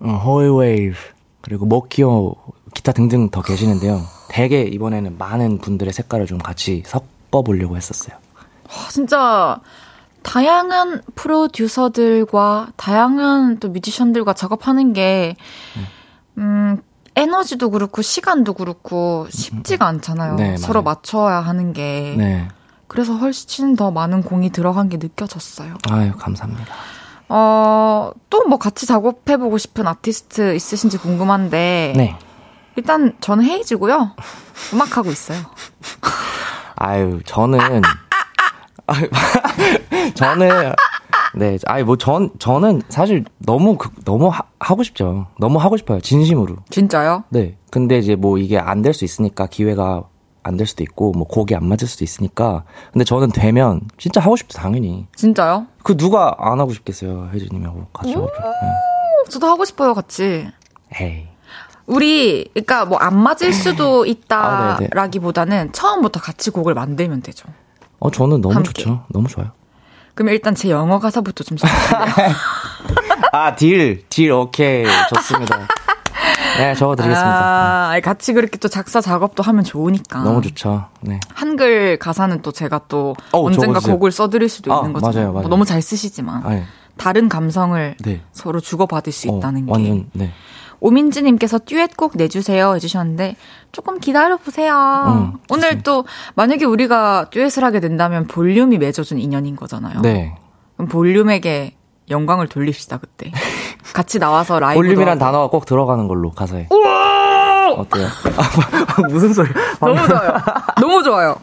어, 0.01 0.11
호이웨이브, 0.24 0.97
그리고 1.41 1.64
모키오, 1.66 2.35
기타 2.74 2.93
등등 2.93 3.31
더 3.31 3.41
계시는데요. 3.43 4.01
되게 4.28 4.62
이번에는 4.62 5.16
많은 5.18 5.59
분들의 5.59 5.93
색깔을 5.93 6.26
좀 6.26 6.39
같이 6.39 6.83
섞어보려고 6.87 7.76
했었어요. 7.76 8.16
아, 8.68 8.89
진짜 8.91 9.59
다양한 10.23 11.03
프로듀서들과 11.14 12.68
다양한 12.77 13.59
또 13.59 13.68
뮤지션들과 13.71 14.33
작업하는 14.33 14.93
게 14.93 15.37
음, 16.39 16.81
에너지도 17.16 17.71
그렇고 17.71 18.03
시간도 18.03 18.55
그렇고 18.55 19.27
쉽지가 19.31 19.87
않잖아요. 19.87 20.37
네, 20.37 20.57
서로. 20.57 20.83
맞춰야 20.83 21.41
하는 21.41 21.73
게. 21.73 22.14
네. 22.16 22.49
그래서 22.87 23.14
훨씬 23.14 23.77
더 23.77 23.91
많은 23.91 24.23
공이 24.23 24.51
들어간 24.51 24.89
게 24.89 24.97
느껴졌어요. 24.97 25.75
아유, 25.91 26.12
감사합니다. 26.16 26.73
어, 27.29 28.12
또 28.29 28.41
뭐 28.49 28.59
같이 28.59 28.87
작업해보고 28.87 29.59
싶은 29.59 29.87
아티스트 29.87 30.55
있으신지 30.55 30.99
궁금한데. 30.99 31.93
네. 31.97 32.16
일단 32.77 33.14
저는 33.21 33.45
헤이즈고요. 33.45 34.12
음악하고 34.73 35.11
있어요. 35.11 35.39
아유, 36.77 37.21
저는, 37.27 37.59
저는, 40.14 40.72
네, 41.34 41.59
아유, 41.66 41.84
뭐, 41.84 41.97
전, 41.97 42.30
저는 42.38 42.82
사실 42.88 43.24
너무, 43.38 43.76
그- 43.76 43.91
너무 44.05 44.28
하, 44.28 44.43
하고 44.59 44.82
싶죠. 44.82 45.26
너무 45.38 45.59
하고 45.59 45.76
싶어요. 45.76 46.01
진심으로. 46.01 46.57
진짜요? 46.70 47.24
네. 47.30 47.57
근데 47.70 47.99
이제 47.99 48.16
뭐 48.16 48.38
이게 48.38 48.59
안 48.59 48.82
될 48.82 48.93
수 48.93 49.05
있으니까 49.05 49.47
기회가 49.47 50.05
안 50.43 50.57
될 50.57 50.66
수도 50.66 50.82
있고, 50.82 51.12
뭐 51.12 51.26
곡이 51.26 51.55
안 51.55 51.66
맞을 51.68 51.86
수도 51.86 52.03
있으니까. 52.05 52.64
근데 52.93 53.05
저는 53.05 53.30
되면 53.30 53.82
진짜 53.99 54.20
하고 54.20 54.36
싶죠, 54.36 54.59
당연히. 54.59 55.07
진짜요? 55.14 55.66
그 55.82 55.97
누가 55.97 56.34
안 56.38 56.59
하고 56.61 56.72
싶겠어요, 56.72 57.30
혜주님하고 57.32 57.86
같이 57.93 58.12
작업을. 58.12 58.32
저도 59.28 59.47
하고 59.47 59.64
싶어요, 59.64 59.95
같이. 59.95 60.49
네. 60.93 61.05
에이. 61.05 61.28
우리, 61.86 62.49
그니까 62.55 62.84
뭐 62.84 62.99
안 63.01 63.16
맞을 63.16 63.53
수도 63.53 64.05
아, 64.30 64.76
네네. 64.76 64.86
있다라기보다는 64.91 65.72
처음부터 65.72 66.20
같이 66.20 66.51
곡을 66.51 66.72
만들면 66.74 67.20
되죠. 67.22 67.49
어, 68.01 68.11
저는 68.11 68.41
너무 68.41 68.55
함께. 68.55 68.73
좋죠. 68.73 69.05
너무 69.09 69.29
좋아요. 69.29 69.51
그럼 70.15 70.33
일단 70.33 70.55
제 70.55 70.71
영어 70.71 70.99
가사부터 70.99 71.45
좀 71.45 71.57
써주세요. 71.57 72.01
아, 73.33 73.55
딜, 73.55 74.05
딜, 74.09 74.33
오케이. 74.33 74.85
좋습니다. 75.15 75.69
네, 76.59 76.75
적어드리겠습니다. 76.75 77.93
아, 77.93 78.01
같이 78.03 78.33
그렇게 78.33 78.59
또 78.59 78.69
작사 78.69 79.01
작업도 79.01 79.43
하면 79.43 79.65
좋으니까. 79.65 80.21
너무 80.23 80.43
좋죠. 80.43 80.87
네. 81.01 81.21
한글 81.33 81.97
가사는 81.99 82.43
또 82.43 82.53
제가 82.53 82.83
또 82.89 83.15
어우, 83.33 83.47
언젠가 83.47 83.67
적어주세요. 83.75 83.95
곡을 83.95 84.11
써드릴 84.13 84.49
수도 84.49 84.73
아, 84.75 84.79
있는 84.79 84.93
거잖아요. 84.93 85.15
맞아요, 85.15 85.33
맞아요. 85.33 85.43
뭐 85.43 85.49
너무 85.49 85.65
잘 85.65 85.81
쓰시지만 85.81 86.45
아니, 86.45 86.63
다른 86.97 87.29
감성을 87.29 87.97
네. 88.01 88.21
서로 88.33 88.61
주고받을 88.61 89.13
수 89.13 89.31
어, 89.31 89.39
있다는 89.39 89.67
게. 89.67 89.73
완전, 89.73 90.11
네. 90.13 90.33
오민지님께서 90.81 91.59
듀엣 91.61 91.97
꼭 91.97 92.12
내주세요 92.16 92.74
해주셨는데 92.74 93.37
조금 93.72 93.99
기다려 94.01 94.37
보세요. 94.37 94.74
음, 95.09 95.39
오늘 95.51 95.83
또 95.83 96.05
만약에 96.35 96.64
우리가 96.64 97.26
듀엣을 97.31 97.62
하게 97.64 97.81
된다면 97.81 98.26
볼륨이 98.26 98.78
맺어준 98.78 99.18
인연인 99.18 99.57
거잖아요. 99.57 100.01
네. 100.01 100.35
그럼 100.76 100.89
볼륨에게 100.89 101.74
영광을 102.11 102.49
돌립시다 102.49 102.99
그때. 102.99 103.31
같이 103.95 104.18
나와서 104.18 104.59
라이브. 104.59 104.81
볼륨이란 104.81 105.18
단어가 105.18 105.49
꼭 105.49 105.64
들어가는 105.66 106.09
걸로, 106.09 106.31
가사에. 106.31 106.66
어때요? 107.76 108.07
아, 108.07 109.03
무슨 109.09 109.33
소리? 109.33 109.49
너무 109.81 110.07
좋아요. 110.09 110.33
너무 110.81 111.03
좋아요. 111.03 111.37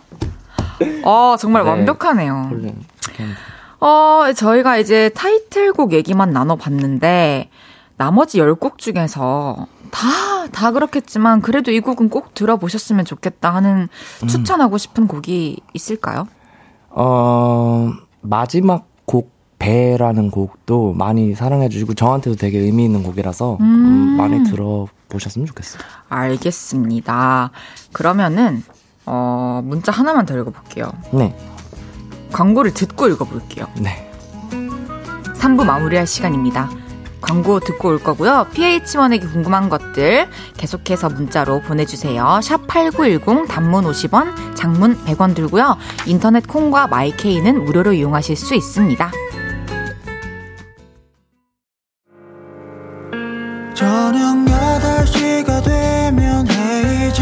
어 1.03 1.35
정말 1.39 1.63
네. 1.63 1.69
완벽하네요. 1.69 2.47
볼륨. 2.49 2.83
어 3.79 4.23
저희가 4.35 4.77
이제 4.77 5.09
타이틀곡 5.09 5.93
얘기만 5.93 6.31
나눠봤는데 6.31 7.49
나머지 7.97 8.39
10곡 8.39 8.77
중에서 8.77 9.67
다, 9.91 10.47
다 10.51 10.71
그렇겠지만, 10.71 11.41
그래도 11.41 11.71
이 11.71 11.79
곡은 11.79 12.09
꼭 12.09 12.33
들어보셨으면 12.33 13.05
좋겠다 13.05 13.53
하는 13.53 13.87
음. 14.23 14.27
추천하고 14.27 14.77
싶은 14.77 15.07
곡이 15.07 15.59
있을까요? 15.73 16.27
어, 16.89 17.91
마지막 18.21 18.87
곡, 19.05 19.31
배라는 19.59 20.29
곡도 20.29 20.93
많이 20.93 21.33
사랑해주시고, 21.33 21.95
저한테도 21.95 22.37
되게 22.37 22.59
의미 22.59 22.85
있는 22.85 23.01
곡이라서, 23.01 23.57
음, 23.59 24.15
많이 24.17 24.43
들어보셨으면 24.43 25.47
좋겠어요. 25.47 25.81
알겠습니다. 26.09 27.51
그러면은, 27.93 28.63
어, 29.05 29.61
문자 29.63 29.91
하나만 29.91 30.25
더 30.25 30.37
읽어볼게요. 30.37 30.91
네. 31.11 31.35
광고를 32.31 32.73
듣고 32.73 33.07
읽어볼게요. 33.07 33.67
네. 33.79 34.11
3부 35.39 35.65
마무리할 35.65 36.05
시간입니다. 36.05 36.69
광고 37.21 37.59
듣고 37.59 37.89
올 37.89 37.99
거고요. 37.99 38.47
PH1에게 38.53 39.31
궁금한 39.31 39.69
것들 39.69 40.27
계속해서 40.57 41.09
문자로 41.09 41.61
보내주세요. 41.61 42.39
샵 42.43 42.67
8910 42.67 43.47
단문 43.47 43.85
50원, 43.85 44.55
장문 44.55 45.03
100원 45.05 45.35
들고요. 45.35 45.77
인터넷 46.05 46.47
콩과 46.47 46.87
마이케이는 46.87 47.65
무료로 47.65 47.93
이용하실 47.93 48.35
수 48.35 48.55
있습니다. 48.55 49.11
저녁 53.73 54.45
8시가 54.45 55.63
되면 55.63 56.47
헤이즈 56.49 57.21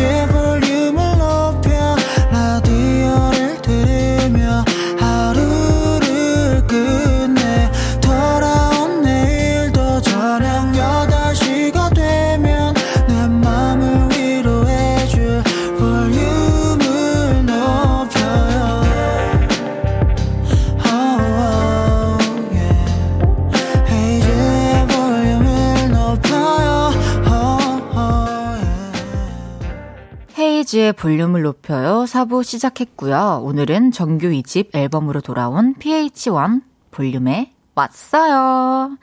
헤이즈의 30.76 30.94
볼륨을 30.94 31.42
높여요. 31.42 32.04
4부 32.04 32.44
시작했고요. 32.44 33.42
오늘은 33.44 33.92
정규 33.92 34.28
2집 34.28 34.76
앨범으로 34.76 35.22
돌아온 35.22 35.76
PH1 35.76 36.62
볼륨에 36.92 37.54
왔어요. 37.74 38.98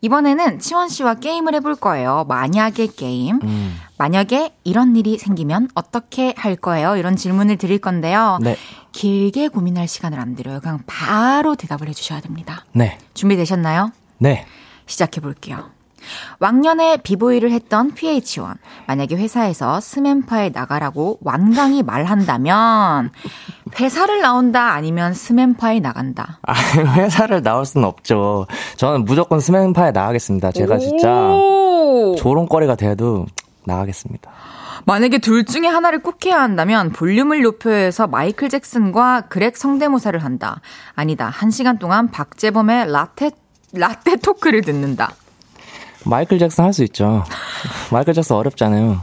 이번에는 0.00 0.58
치원 0.58 0.88
씨와 0.88 1.14
게임을 1.14 1.54
해볼 1.54 1.76
거예요. 1.76 2.24
만약의 2.28 2.88
게임. 2.96 3.38
음. 3.42 3.76
만약에 3.96 4.54
이런 4.64 4.96
일이 4.96 5.16
생기면 5.16 5.68
어떻게 5.74 6.34
할 6.36 6.56
거예요? 6.56 6.96
이런 6.96 7.14
질문을 7.14 7.56
드릴 7.56 7.78
건데요. 7.78 8.38
네. 8.42 8.56
길게 8.90 9.48
고민할 9.48 9.86
시간을 9.86 10.18
안 10.18 10.34
드려요. 10.34 10.60
그냥 10.60 10.80
바로 10.86 11.54
대답을 11.54 11.88
해주셔야 11.88 12.20
됩니다. 12.20 12.64
네. 12.72 12.98
준비되셨나요? 13.14 13.92
네. 14.18 14.44
시작해 14.86 15.20
볼게요. 15.20 15.70
왕년에 16.38 16.98
비보이를 16.98 17.50
했던 17.52 17.92
PH1. 17.94 18.56
만약에 18.86 19.16
회사에서 19.16 19.80
스맨파에 19.80 20.50
나가라고 20.50 21.18
완강히 21.22 21.82
말한다면 21.82 23.10
회사를 23.78 24.20
나온다 24.20 24.72
아니면 24.72 25.14
스맨파에 25.14 25.80
나간다. 25.80 26.38
아, 26.42 26.52
회사를 26.96 27.42
나올 27.42 27.64
수는 27.64 27.86
없죠. 27.86 28.46
저는 28.76 29.04
무조건 29.04 29.40
스맨파에 29.40 29.92
나가겠습니다. 29.92 30.52
제가 30.52 30.78
진짜 30.78 31.10
오! 31.10 32.14
조롱거리가 32.18 32.76
돼도 32.76 33.26
나가겠습니다. 33.64 34.30
만약에 34.84 35.18
둘 35.18 35.44
중에 35.44 35.66
하나를 35.68 36.00
꼭 36.02 36.24
해야 36.26 36.40
한다면 36.40 36.90
볼륨을 36.90 37.42
높여서 37.42 38.08
마이클 38.08 38.48
잭슨과 38.48 39.22
그렉 39.28 39.56
성대모사를 39.56 40.22
한다. 40.22 40.60
아니다. 40.94 41.28
한 41.28 41.50
시간 41.50 41.78
동안 41.78 42.10
박재범의 42.10 42.90
라테 42.90 43.30
라떼 43.72 44.16
토크를 44.16 44.62
듣는다. 44.62 45.12
마이클 46.04 46.38
잭슨 46.38 46.64
할 46.64 46.72
수 46.72 46.82
있죠. 46.84 47.24
마이클 47.90 48.14
잭슨 48.14 48.36
어렵잖아요. 48.36 49.00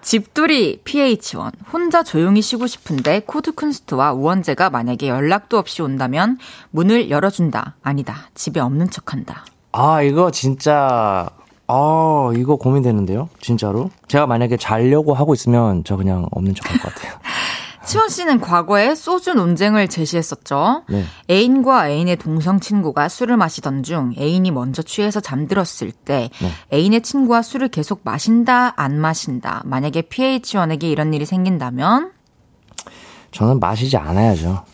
집돌이 0.00 0.80
PH1 0.84 1.52
혼자 1.72 2.02
조용히 2.02 2.42
쉬고 2.42 2.66
싶은데 2.66 3.20
코드쿤스트와 3.20 4.14
우원재가 4.16 4.70
만약에 4.70 5.08
연락도 5.08 5.58
없이 5.58 5.80
온다면 5.82 6.38
문을 6.70 7.08
열어준다. 7.10 7.76
아니다. 7.82 8.28
집에 8.34 8.58
없는 8.58 8.90
척한다. 8.90 9.44
아, 9.70 10.02
이거 10.02 10.30
진짜, 10.32 11.28
아, 11.68 12.30
이거 12.36 12.56
고민되는데요? 12.56 13.28
진짜로? 13.40 13.90
제가 14.08 14.26
만약에 14.26 14.56
자려고 14.56 15.14
하고 15.14 15.34
있으면 15.34 15.84
저 15.84 15.96
그냥 15.96 16.26
없는 16.32 16.54
척 16.56 16.68
할 16.70 16.80
것 16.80 16.94
같아요. 16.94 17.12
치원 17.84 18.08
씨는 18.08 18.40
과거에 18.40 18.94
소주 18.94 19.34
논쟁을 19.34 19.88
제시했었죠. 19.88 20.84
네. 20.88 21.04
애인과 21.30 21.90
애인의 21.90 22.16
동성 22.16 22.60
친구가 22.60 23.08
술을 23.08 23.36
마시던 23.36 23.82
중 23.82 24.14
애인이 24.16 24.50
먼저 24.50 24.82
취해서 24.82 25.20
잠들었을 25.20 25.92
때 25.92 26.30
네. 26.40 26.50
애인의 26.72 27.02
친구와 27.02 27.42
술을 27.42 27.68
계속 27.68 28.00
마신다 28.04 28.72
안 28.76 28.98
마신다. 28.98 29.62
만약에 29.64 30.02
PH1에게 30.02 30.84
이런 30.84 31.12
일이 31.12 31.26
생긴다면 31.26 32.12
저는 33.32 33.60
마시지 33.60 33.96
않아야죠. 33.96 34.64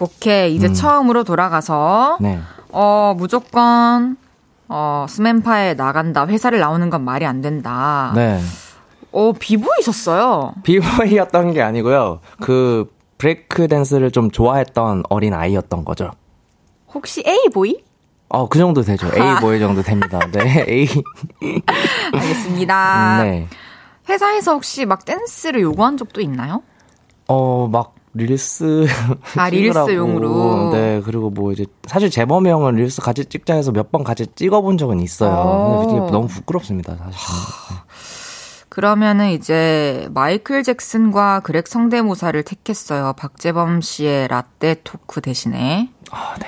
오케이 0.00 0.54
이제 0.54 0.72
처음으로 0.72 1.24
돌아가서 1.24 2.18
네. 2.20 2.38
어 2.70 3.14
무조건 3.16 4.16
어 4.68 5.06
스맨파에 5.08 5.74
나간다 5.74 6.26
회사를 6.26 6.60
나오는 6.60 6.88
건 6.90 7.02
말이 7.04 7.26
안 7.26 7.40
된다. 7.40 8.12
네. 8.14 8.40
어 9.12 9.32
비보이셨어요. 9.32 10.54
비보이였던 10.62 11.52
게 11.54 11.62
아니고요. 11.62 12.20
그 12.40 12.90
브레이크 13.16 13.66
댄스를 13.68 14.10
좀 14.10 14.30
좋아했던 14.30 15.04
어린 15.08 15.34
아이였던 15.34 15.84
거죠. 15.84 16.10
혹시 16.94 17.22
A 17.26 17.48
boy? 17.52 17.82
어, 18.28 18.48
그 18.48 18.58
정도 18.58 18.82
되죠. 18.82 19.06
A 19.06 19.40
boy 19.40 19.58
정도 19.58 19.82
됩니다. 19.82 20.20
네, 20.32 20.64
A. 20.68 20.88
알겠습니다. 22.12 23.22
네. 23.22 23.48
회사에서 24.08 24.52
혹시 24.52 24.84
막 24.86 25.04
댄스를 25.04 25.60
요구한 25.62 25.96
적도 25.96 26.20
있나요? 26.20 26.62
어, 27.26 27.68
막 27.70 27.94
릴스 28.14 28.86
아. 29.36 29.48
릴스용으로. 29.50 30.70
네, 30.72 31.00
그리고 31.04 31.30
뭐 31.30 31.52
이제 31.52 31.66
사실 31.86 32.10
재범이 32.10 32.48
형은 32.48 32.76
릴스 32.76 33.00
같이 33.02 33.24
찍자 33.24 33.54
해서 33.54 33.70
몇 33.72 33.90
번 33.90 34.04
같이 34.04 34.26
찍어본 34.34 34.78
적은 34.78 35.00
있어요. 35.00 35.30
어. 35.34 35.86
근데 35.86 36.10
너무 36.12 36.26
부끄럽습니다, 36.26 36.96
사실. 36.96 37.18
그러면은 38.78 39.30
이제 39.30 40.06
마이클 40.12 40.62
잭슨과 40.62 41.40
그렉 41.40 41.66
성대모사를 41.66 42.40
택했어요. 42.44 43.12
박재범 43.16 43.80
씨의 43.80 44.28
라떼 44.28 44.82
토크 44.84 45.20
대신에. 45.20 45.90
아, 46.12 46.36
네. 46.38 46.46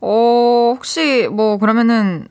어, 0.00 0.72
혹시 0.74 1.28
뭐 1.30 1.58
그러면은 1.58 2.26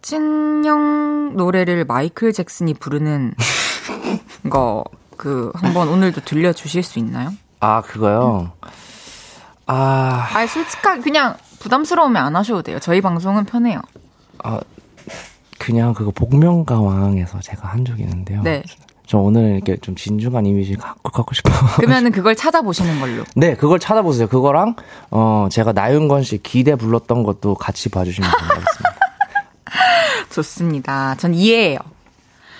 박진영 0.00 1.36
노래를 1.36 1.84
마이클 1.84 2.32
잭슨이 2.32 2.72
부르는 2.72 3.34
거 4.48 4.84
그 5.22 5.52
한번 5.54 5.88
오늘도 5.88 6.22
들려 6.22 6.52
주실 6.52 6.82
수 6.82 6.98
있나요? 6.98 7.32
아, 7.60 7.80
그거요. 7.82 8.52
아, 9.66 10.28
아, 10.34 10.46
솔직하게 10.48 11.00
그냥 11.00 11.36
부담스러우면 11.60 12.20
안 12.20 12.34
하셔도 12.34 12.62
돼요. 12.62 12.80
저희 12.80 13.00
방송은 13.00 13.44
편해요. 13.44 13.80
아, 14.42 14.58
그냥 15.62 15.94
그거 15.94 16.10
복면가왕에서 16.10 17.38
제가 17.40 17.68
한 17.68 17.84
적이 17.84 18.02
있는데요. 18.02 18.42
네. 18.42 18.64
저 19.06 19.18
오늘 19.18 19.54
이렇게 19.56 19.76
좀 19.76 19.94
진중한 19.94 20.44
이미지 20.44 20.74
갖고 20.74 21.10
갖고 21.12 21.34
싶어. 21.34 21.50
그러면은 21.76 22.10
그걸 22.10 22.34
찾아보시는 22.34 22.98
걸로. 22.98 23.22
네, 23.36 23.54
그걸 23.54 23.78
찾아보세요. 23.78 24.26
그거랑 24.26 24.74
어 25.12 25.46
제가 25.52 25.72
나윤건 25.72 26.24
씨 26.24 26.42
기대 26.42 26.74
불렀던 26.74 27.22
것도 27.22 27.54
같이 27.54 27.88
봐주시면 27.90 28.28
감사하겠습니다. 28.28 28.90
좋습니다. 30.30 31.14
전 31.16 31.32
이해해요. 31.34 31.78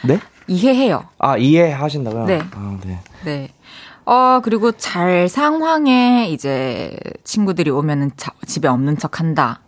네? 0.05 0.21
이해해요. 0.47 1.05
아 1.19 1.37
이해하신다고요? 1.37 2.27
네. 2.27 2.41
아, 2.55 2.79
네. 2.85 2.99
네. 3.25 3.49
어, 4.05 4.41
그리고 4.43 4.73
잘 4.73 5.29
상황에 5.29 6.29
이제 6.29 6.97
친구들이 7.25 7.71
오면은 7.71 8.11
자- 8.17 8.33
집에 8.47 8.69
없는 8.69 8.99
척 8.99 9.19
한다. 9.21 9.61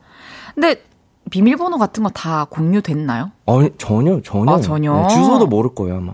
근데 0.54 0.82
비밀번호 1.30 1.78
같은 1.78 2.02
거 2.02 2.10
다 2.14 2.46
공유됐나요? 2.50 3.30
어 3.46 3.60
전혀 3.78 4.20
전혀. 4.22 4.52
아, 4.52 4.60
전혀? 4.60 4.92
네, 4.94 5.08
주소도 5.08 5.46
모를 5.46 5.74
거예요 5.74 5.96
아마. 5.98 6.12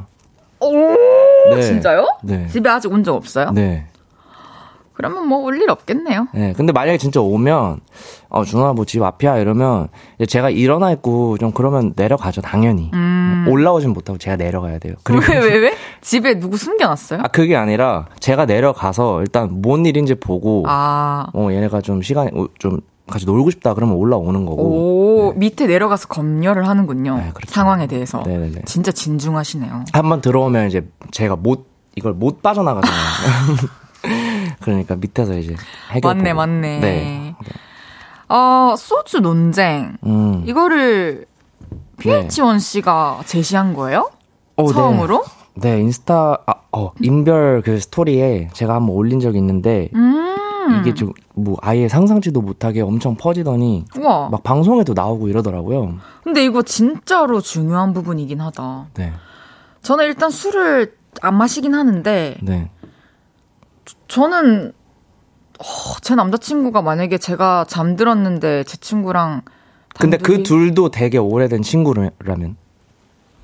오, 0.61 0.71
네. 1.55 1.63
진짜요? 1.63 2.07
네. 2.23 2.47
집에 2.49 2.69
아직 2.71 2.91
온 2.93 3.03
적 3.05 3.15
없어요? 3.17 3.51
네. 3.53 3.87
그러면 4.93 5.27
뭐 5.29 5.39
올 5.41 5.57
일 5.61 5.71
없겠네요. 5.71 6.29
네. 6.35 6.53
근데 6.55 6.73
만약에 6.75 6.99
진짜 6.99 7.21
오면 7.23 7.81
어 8.29 8.45
준아 8.45 8.75
뭐 8.75 8.85
집 8.85 9.03
앞이야 9.03 9.39
이러면 9.39 9.89
이제 10.19 10.27
제가 10.27 10.51
일어나 10.51 10.91
있고 10.93 11.39
좀 11.39 11.53
그러면 11.53 11.95
내려가죠 11.97 12.43
당연히. 12.43 12.91
올라오진 13.49 13.91
못하고 13.95 14.19
제가 14.19 14.37
내려가야 14.37 14.79
돼요. 14.79 14.95
그리고 15.03 15.23
음. 15.25 15.31
왜, 15.31 15.39
왜, 15.39 15.57
왜? 15.69 15.75
집에 16.03 16.39
누구 16.39 16.59
숨겨놨어요? 16.59 17.21
아 17.23 17.29
그게 17.29 17.57
아니라 17.57 18.07
제가 18.21 18.45
내려가서 18.45 19.23
일단 19.23 19.63
뭔 19.63 19.87
일인지 19.87 20.15
보고 20.17 20.65
아, 20.67 21.27
어 21.33 21.49
얘네가 21.51 21.81
좀 21.81 22.03
시간이 22.03 22.31
어, 22.39 22.47
좀 22.59 22.81
같이 23.11 23.27
놀고 23.27 23.51
싶다 23.51 23.75
그러면 23.75 23.97
올라오는 23.97 24.45
거고 24.47 24.63
오, 24.63 25.33
밑에 25.35 25.67
내려가서 25.67 26.09
검열을 26.09 26.67
하는군요. 26.69 27.17
네, 27.17 27.31
그렇죠. 27.35 27.53
상황에 27.53 27.87
대해서. 27.87 28.23
네네네. 28.25 28.63
진짜 28.65 28.93
진중하시네요. 28.93 29.85
한번 29.93 30.21
들어오면 30.21 30.69
이제 30.69 30.89
제가 31.11 31.37
못 31.37 31.67
이걸 31.97 32.15
못 32.15 32.43
빠져나가잖아요. 32.43 32.99
그러니까 34.61 34.97
밑에서 34.97 35.35
이제 35.37 35.55
해결 35.91 36.15
맞네. 36.15 36.33
맞네. 36.33 36.81
네. 36.81 37.35
어, 38.29 38.75
소주 38.79 39.21
논쟁. 39.21 39.97
음. 40.07 40.45
이거를 40.47 41.27
PH1 41.99 42.61
씨가 42.61 43.23
제시한 43.27 43.75
거예요? 43.75 44.11
어, 44.57 44.67
네. 44.67 44.73
처음으로? 44.73 45.25
네, 45.55 45.81
인스타 45.81 46.39
아, 46.47 46.55
어, 46.73 46.93
인별 47.01 47.63
그 47.63 47.79
스토리에 47.81 48.49
제가 48.53 48.75
한번 48.75 48.95
올린 48.97 49.21
적이 49.21 49.39
있는데 49.39 49.89
음. 49.95 50.37
이게 50.81 50.95
좀 50.95 51.13
뭐 51.35 51.57
아예 51.63 51.89
상상치도 51.89 52.43
못하게 52.43 52.83
엄청 52.83 53.17
퍼지더니 53.17 53.87
우와. 53.97 54.29
막 54.29 54.43
방송에도 54.43 54.93
나오고 54.93 55.29
이러더라고요. 55.29 55.95
근데 56.23 56.45
이거 56.45 56.63
진짜로 56.63 57.41
중요한 57.41 57.93
부분이긴 57.95 58.41
하다. 58.41 58.89
네. 58.95 59.13
저는 59.81 60.05
일단 60.07 60.31
술을 60.31 60.95
안 61.23 61.35
마시긴 61.37 61.75
하는데, 61.75 62.37
네. 62.43 62.71
저는, 64.09 64.73
어, 65.59 65.63
제 66.03 66.15
남자친구가 66.15 66.83
만약에 66.83 67.17
제가 67.19 67.65
잠들었는데 67.69 68.65
제 68.65 68.77
친구랑 68.77 69.43
근데 69.99 70.17
그 70.19 70.43
둘도 70.43 70.91
되게 70.91 71.19
오래된 71.19 71.63
친구라면 71.63 72.57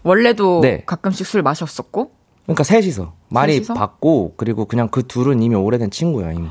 원래도 0.02 0.60
네. 0.60 0.82
가끔씩 0.86 1.26
술 1.26 1.42
마셨었고, 1.42 2.10
그러니까 2.44 2.62
셋이서 2.62 3.14
많이 3.30 3.54
셋이서? 3.54 3.74
봤고 3.74 4.34
그리고 4.36 4.66
그냥 4.66 4.88
그 4.88 5.02
둘은 5.06 5.42
이미 5.42 5.54
오래된 5.54 5.90
친구야 5.90 6.32
이미. 6.32 6.48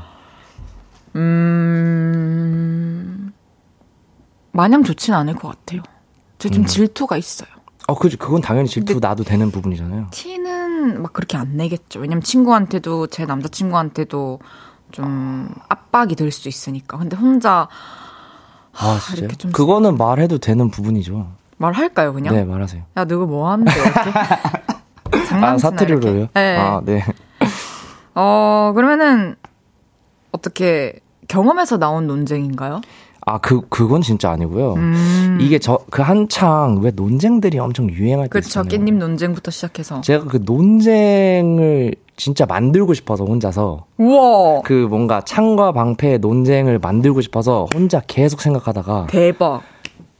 음, 2.06 3.32
마냥 4.52 4.82
좋진 4.84 5.14
않을 5.14 5.34
것 5.34 5.48
같아요. 5.48 5.82
저 6.38 6.48
음. 6.48 6.52
좀 6.52 6.66
질투가 6.66 7.16
있어요. 7.16 7.48
어, 7.88 7.94
그죠. 7.94 8.16
그건 8.18 8.40
당연히 8.40 8.68
질투 8.68 8.98
나도 8.98 9.22
되는 9.24 9.50
부분이잖아요. 9.50 10.08
티는 10.10 11.02
막 11.02 11.12
그렇게 11.12 11.36
안 11.36 11.56
내겠죠. 11.56 12.00
왜냐면 12.00 12.22
친구한테도 12.22 13.06
제 13.08 13.26
남자친구한테도 13.26 14.40
좀 14.92 15.48
압박이 15.68 16.16
될 16.16 16.32
수 16.32 16.48
있으니까. 16.48 16.98
근데 16.98 17.16
혼자 17.16 17.68
아, 18.72 18.98
진짜요? 19.06 19.18
이렇게 19.26 19.36
좀 19.36 19.52
그거는 19.52 19.96
말해도 19.96 20.38
되는 20.38 20.70
부분이죠. 20.70 21.28
말할까요, 21.58 22.12
그냥? 22.12 22.34
네, 22.34 22.44
말하세요. 22.44 22.82
야, 22.98 23.04
너가 23.04 23.24
뭐 23.24 23.50
하는데, 23.50 23.72
이렇게? 23.72 24.10
장난치나 25.26 25.46
아, 25.52 25.58
사투리로요? 25.58 26.14
이렇게. 26.14 26.30
네. 26.34 26.56
아, 26.58 26.82
네. 26.84 27.02
어, 28.14 28.72
그러면은 28.74 29.36
어떻게 30.32 31.00
경험에서 31.28 31.78
나온 31.78 32.06
논쟁인가요? 32.06 32.80
아, 33.28 33.38
그, 33.38 33.62
그건 33.68 34.02
진짜 34.02 34.30
아니고요. 34.30 34.74
음. 34.74 35.38
이게 35.40 35.58
저, 35.58 35.80
그 35.90 36.00
한창 36.00 36.78
왜 36.80 36.92
논쟁들이 36.94 37.58
엄청 37.58 37.90
유행할 37.90 38.26
때 38.26 38.30
그렇죠. 38.30 38.60
있잖아요. 38.60 38.70
깻잎 38.70 38.94
논쟁부터 38.98 39.50
시작해서. 39.50 40.00
제가 40.00 40.26
그 40.26 40.40
논쟁을 40.44 41.96
진짜 42.16 42.46
만들고 42.46 42.94
싶어서 42.94 43.24
혼자서 43.24 43.86
우와. 43.98 44.62
그 44.62 44.72
뭔가 44.88 45.20
창과 45.22 45.72
방패의 45.72 46.20
논쟁을 46.20 46.78
만들고 46.78 47.20
싶어서 47.20 47.66
혼자 47.74 48.00
계속 48.06 48.40
생각하다가 48.40 49.08
대박. 49.10 49.62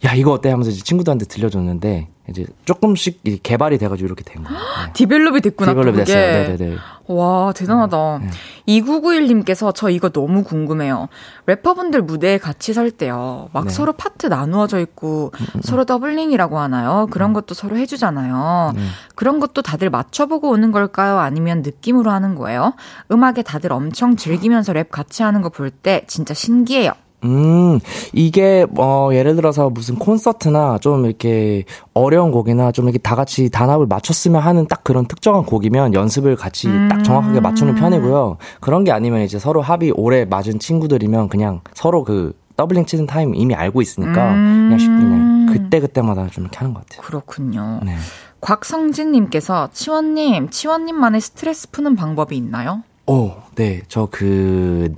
야 0.04 0.12
이거 0.14 0.32
어때 0.32 0.50
하면서 0.50 0.70
이제 0.70 0.82
친구들한테 0.82 1.24
들려줬는데 1.24 2.08
이제 2.28 2.44
조금씩 2.64 3.20
이제 3.24 3.38
개발이 3.42 3.78
돼가지고 3.78 4.06
이렇게 4.06 4.24
된 4.24 4.42
거예요. 4.44 4.58
네. 4.58 4.92
develop이 4.92 5.40
됐구나. 5.40 5.72
또 5.72 5.80
develop이 5.80 5.98
그게. 6.00 6.12
됐어요. 6.12 6.48
네네네. 6.56 6.76
와, 7.08 7.52
대단하다. 7.54 8.18
네. 8.18 8.80
2991님께서 8.80 9.72
저 9.74 9.88
이거 9.90 10.08
너무 10.10 10.42
궁금해요. 10.42 11.08
래퍼분들 11.46 12.02
무대에 12.02 12.38
같이 12.38 12.72
설 12.74 12.90
때요. 12.90 13.48
막 13.52 13.64
네. 13.64 13.68
음, 13.68 13.70
서로 13.70 13.92
파트 13.92 14.26
나누어져 14.26 14.80
있고 14.80 15.32
서로 15.62 15.84
doubling이라고 15.84 16.58
하나요? 16.58 17.06
그런 17.10 17.32
것도 17.32 17.54
서로 17.54 17.76
해주잖아요. 17.78 18.72
네. 18.74 18.82
그런 19.14 19.38
것도 19.40 19.62
다들 19.62 19.88
맞춰보고 19.90 20.50
오는 20.50 20.72
걸까요? 20.72 21.18
아니면 21.18 21.62
느낌으로 21.62 22.10
하는 22.10 22.34
거예요? 22.34 22.74
음악에 23.12 23.42
다들 23.42 23.72
엄청 23.72 24.16
즐기면서 24.16 24.72
랩 24.72 24.90
같이 24.90 25.22
하는 25.22 25.42
거 25.42 25.48
볼 25.48 25.70
때 25.70 26.02
진짜 26.08 26.34
신기해요. 26.34 26.90
음, 27.26 27.80
이게, 28.12 28.66
뭐, 28.70 29.14
예를 29.14 29.36
들어서 29.36 29.68
무슨 29.68 29.96
콘서트나 29.96 30.78
좀 30.78 31.04
이렇게 31.04 31.64
어려운 31.94 32.30
곡이나 32.30 32.72
좀 32.72 32.86
이렇게 32.86 32.98
다 32.98 33.14
같이 33.14 33.50
단합을 33.50 33.86
맞췄으면 33.86 34.40
하는 34.40 34.66
딱 34.66 34.84
그런 34.84 35.06
특정한 35.06 35.44
곡이면 35.44 35.94
연습을 35.94 36.36
같이 36.36 36.68
딱 36.88 37.02
정확하게 37.02 37.40
맞추는 37.40 37.74
편이고요. 37.74 38.38
그런 38.60 38.84
게 38.84 38.92
아니면 38.92 39.22
이제 39.22 39.38
서로 39.38 39.60
합이 39.60 39.92
오래 39.96 40.24
맞은 40.24 40.58
친구들이면 40.58 41.28
그냥 41.28 41.60
서로 41.74 42.04
그 42.04 42.32
doubling 42.56 42.86
치는 42.86 43.06
타임 43.06 43.34
이미 43.34 43.54
알고 43.54 43.82
있으니까 43.82 44.32
그냥 44.32 44.78
쉽게 44.78 44.94
그냥 44.94 45.46
그때 45.52 45.80
그때마다 45.80 46.26
좀 46.28 46.44
이렇게 46.44 46.58
하는 46.58 46.72
것 46.72 46.86
같아요. 46.86 47.02
그렇군요. 47.02 47.80
네. 47.84 47.96
곽성진님께서 48.40 49.70
치원님, 49.72 50.50
치원님만의 50.50 51.20
스트레스 51.20 51.70
푸는 51.70 51.96
방법이 51.96 52.36
있나요? 52.36 52.82
오, 53.06 53.32
네. 53.54 53.82
저 53.88 54.08
그, 54.10 54.94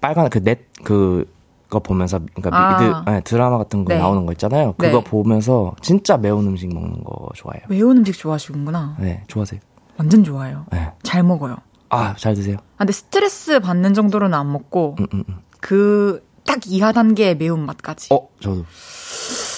빨간, 0.00 0.28
그 0.28 0.42
넷, 0.42 0.60
그, 0.82 1.26
거 1.74 1.80
보면서, 1.80 2.20
그러니까 2.34 2.50
아. 2.52 2.78
미드, 2.78 3.10
네, 3.10 3.20
드라마 3.22 3.58
같은 3.58 3.84
거 3.84 3.92
네. 3.92 4.00
나오는 4.00 4.24
거 4.24 4.32
있잖아요. 4.32 4.74
그거 4.78 4.98
네. 4.98 5.04
보면서 5.04 5.74
진짜 5.82 6.16
매운 6.16 6.46
음식 6.46 6.72
먹는 6.72 7.04
거 7.04 7.28
좋아해요. 7.34 7.64
매운 7.68 7.98
음식 7.98 8.16
좋아하시는구나. 8.16 8.96
네, 9.00 9.22
좋아하세요. 9.26 9.60
완전 9.98 10.24
좋아해요. 10.24 10.66
네. 10.72 10.92
잘 11.02 11.22
먹어요. 11.22 11.56
아, 11.90 12.14
잘 12.16 12.34
드세요. 12.34 12.56
아, 12.76 12.78
근데 12.78 12.92
스트레스 12.92 13.60
받는 13.60 13.94
정도로는 13.94 14.36
안 14.36 14.50
먹고 14.50 14.96
음, 14.98 15.06
음, 15.12 15.24
음. 15.28 15.38
그딱 15.60 16.66
이하 16.66 16.92
단계의 16.92 17.36
매운 17.36 17.60
맛까지. 17.66 18.12
어, 18.12 18.28
저도. 18.40 18.64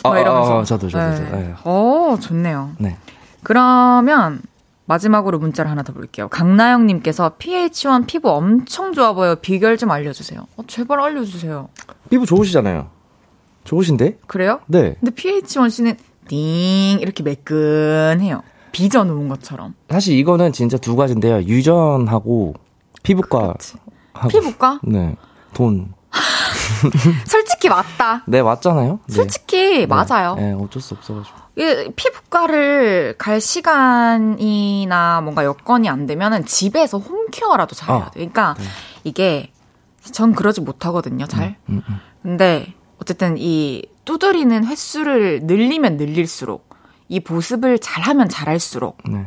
막 0.05 0.19
이러면서. 0.19 0.59
어, 0.59 0.65
저도, 0.65 0.89
저도, 0.89 1.09
네. 1.09 1.17
저도. 1.17 1.37
네. 1.37 1.55
어, 1.65 2.17
좋네요. 2.21 2.71
네. 2.79 2.97
그러면 3.43 4.41
마지막으로 4.87 5.39
문자를 5.39 5.71
하나 5.71 5.83
더 5.83 5.93
볼게요. 5.93 6.29
강나영님께서 6.29 7.37
PH1 7.39 8.07
피부 8.07 8.31
엄청 8.31 8.93
좋아 8.93 9.13
보여. 9.13 9.35
비결 9.35 9.77
좀 9.77 9.91
알려주세요. 9.91 10.47
어, 10.57 10.63
제발 10.67 11.01
알려주세요. 11.01 11.69
피부 12.09 12.25
좋으시잖아요. 12.25 12.89
좋으신데? 13.65 14.19
그래요? 14.27 14.61
네. 14.67 14.95
근데 15.01 15.15
PH1 15.15 15.71
씨는 15.71 15.97
띵 16.29 17.01
이렇게 17.01 17.23
매끈해요. 17.23 18.43
빚어 18.73 19.05
놓은 19.05 19.29
것처럼. 19.29 19.75
사실 19.89 20.17
이거는 20.19 20.53
진짜 20.53 20.77
두 20.79 20.97
가지인데요. 20.97 21.43
유전하고 21.43 22.55
피부과. 23.03 23.55
하고. 24.13 24.29
피부과? 24.29 24.81
네. 24.83 25.17
돈. 25.53 25.93
솔직히 27.27 27.69
맞다. 27.69 28.23
네, 28.27 28.43
맞잖아요. 28.43 29.01
네. 29.07 29.15
솔직히 29.15 29.79
네. 29.81 29.87
맞아요. 29.87 30.35
네, 30.37 30.53
어쩔 30.53 30.81
수 30.81 30.95
없어가지고. 30.95 31.46
이 31.59 31.91
피부과를 31.97 33.15
갈 33.19 33.41
시간이나 33.41 35.21
뭔가 35.23 35.45
여건이 35.45 35.89
안 35.89 36.07
되면은 36.07 36.45
집에서 36.45 36.99
홈케어라도 36.99 37.75
잘해야 37.75 38.05
아, 38.07 38.11
돼. 38.11 38.19
그러니까 38.21 38.55
이게 39.05 39.51
전 40.03 40.33
그러지 40.35 40.61
못하거든요, 40.61 41.27
잘. 41.27 41.57
음, 41.69 41.83
음. 41.89 42.01
근데 42.23 42.75
어쨌든 43.01 43.37
이 43.39 43.83
두드리는 44.05 44.65
횟수를 44.67 45.41
늘리면 45.45 45.97
늘릴수록 45.97 46.75
이 47.09 47.21
보습을 47.21 47.79
잘하면 47.79 48.29
잘할수록 48.29 48.99
네. 49.09 49.27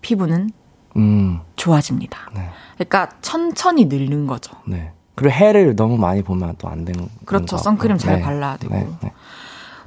피부는 0.00 0.50
음, 0.96 1.40
좋아집니다. 1.56 2.30
네. 2.34 2.48
그러니까 2.74 3.10
천천히 3.20 3.84
늘는 3.84 4.26
거죠. 4.26 4.56
네. 4.66 4.92
그리고 5.14 5.32
해를 5.32 5.76
너무 5.76 5.96
많이 5.96 6.22
보면 6.22 6.56
또 6.58 6.68
안 6.68 6.84
되는. 6.84 7.08
그렇죠. 7.24 7.56
것 7.56 7.62
선크림. 7.62 7.98
잘 7.98 8.16
네. 8.16 8.22
발라야 8.22 8.56
되고. 8.56 8.74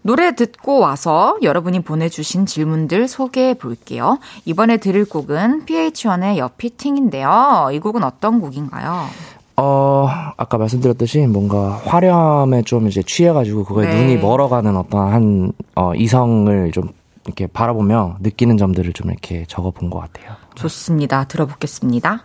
노래 0.02 0.36
듣고 0.36 0.80
와서 0.80 1.38
여러분이 1.42 1.82
보내주신 1.82 2.46
질문들 2.46 3.08
소개해 3.08 3.56
볼게요. 3.56 4.20
이번에 4.46 4.78
들을 4.78 5.06
곡은 5.06 5.66
PH1의 5.66 6.38
여피팅인데요. 6.38 7.70
이 7.74 7.80
곡은 7.80 8.04
어떤 8.04 8.40
곡인가요? 8.40 9.08
어, 9.58 10.08
아까 10.38 10.58
말씀드렸듯이 10.58 11.28
뭔가 11.28 11.82
화려함에 11.84 12.62
좀 12.62 12.88
이제 12.88 13.04
취해가지고 13.04 13.66
그거에 13.66 13.88
네. 13.88 14.02
눈이 14.02 14.18
멀어가는 14.18 14.76
어떤 14.78 15.12
한, 15.12 15.52
어, 15.76 15.94
이성을 15.96 16.72
좀 16.72 16.90
이렇게 17.26 17.46
바라보며 17.46 18.18
느끼는 18.22 18.58
점들을 18.58 18.94
좀 18.94 19.12
이렇게 19.12 19.44
적어본 19.48 19.90
것 19.90 20.00
같아요. 20.00 20.36
좋습니다. 20.56 21.26
들어보겠습니다. 21.26 22.24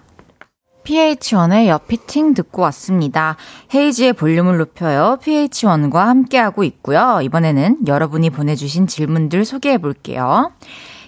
PH1의 0.84 1.66
여피팅 1.66 2.34
듣고 2.34 2.62
왔습니다. 2.62 3.36
헤이지의 3.74 4.12
볼륨을 4.12 4.58
높여요. 4.58 5.18
PH1과 5.22 5.94
함께하고 6.04 6.64
있고요. 6.64 7.20
이번에는 7.22 7.86
여러분이 7.86 8.30
보내주신 8.30 8.86
질문들 8.86 9.44
소개해 9.44 9.78
볼게요. 9.78 10.50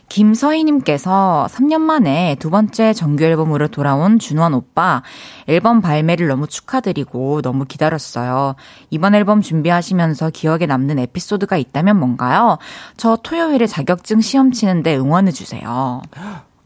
김서희님께서 0.09 1.49
3년 1.51 1.81
만에 1.81 2.37
두 2.39 2.51
번째 2.51 2.93
정규 2.93 3.25
앨범으로 3.25 3.69
돌아온 3.69 4.19
준원 4.19 4.55
오빠 4.55 5.03
앨범 5.47 5.81
발매를 5.81 6.29
너무 6.29 6.47
축하드리고 6.47 7.43
너무 7.43 7.65
기다렸어요. 7.65 8.55
이번 8.91 9.15
앨범 9.15 9.43
준비하시면서 9.43 10.31
기억에 10.31 10.67
남는 10.67 10.99
에피소드가 11.01 11.57
있다면 11.57 11.99
뭔가요? 11.99 12.59
저 12.97 13.17
토요일에 13.17 13.67
자격증 13.67 14.21
시험 14.21 14.53
치는데 14.53 14.97
응원해주세요. 14.97 16.03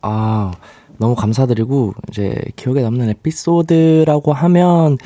아, 0.03 0.53
너무 1.01 1.15
감사드리고, 1.15 1.95
이제 2.11 2.35
기억에 2.57 2.83
남는 2.83 3.09
에피소드라고 3.11 4.33
하면, 4.35 4.99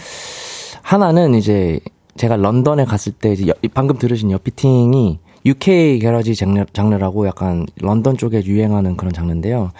하나는 0.82 1.34
이제 1.34 1.78
제가 2.16 2.36
런던에 2.36 2.84
갔을 2.84 3.12
때, 3.12 3.32
이제 3.32 3.46
여- 3.48 3.54
방금 3.72 3.96
들으신 3.98 4.30
여피팅이 4.32 5.18
UK 5.46 5.98
게러지 6.00 6.34
장르, 6.34 6.64
장르라고 6.72 7.26
약간 7.26 7.66
런던 7.80 8.16
쪽에 8.16 8.42
유행하는 8.44 8.96
그런 8.96 9.12
장르인데요. 9.12 9.70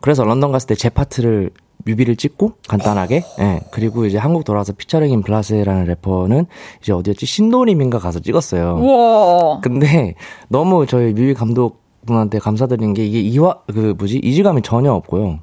그래서 0.00 0.24
런던 0.24 0.50
갔을 0.50 0.66
때 0.68 0.74
제 0.74 0.88
파트를 0.88 1.50
뮤비를 1.84 2.16
찍고 2.16 2.52
간단하게 2.68 3.22
예 3.40 3.60
그리고 3.70 4.04
이제 4.06 4.18
한국 4.18 4.44
돌아와서 4.44 4.72
피처링인 4.74 5.22
블라스라는 5.22 5.84
래퍼는 5.86 6.46
이제 6.82 6.92
어디였지 6.92 7.24
신도림인가 7.26 7.98
가서 7.98 8.20
찍었어요. 8.20 8.78
우와. 8.82 9.60
근데 9.60 10.14
너무 10.48 10.86
저희 10.86 11.12
뮤비 11.12 11.32
감독 11.34 11.82
분한테 12.06 12.38
감사드리는 12.38 12.92
게 12.94 13.04
이게 13.06 13.20
이화 13.20 13.58
그 13.66 13.94
뭐지 13.98 14.18
이질감이 14.22 14.62
전혀 14.62 14.92
없고요. 14.92 15.38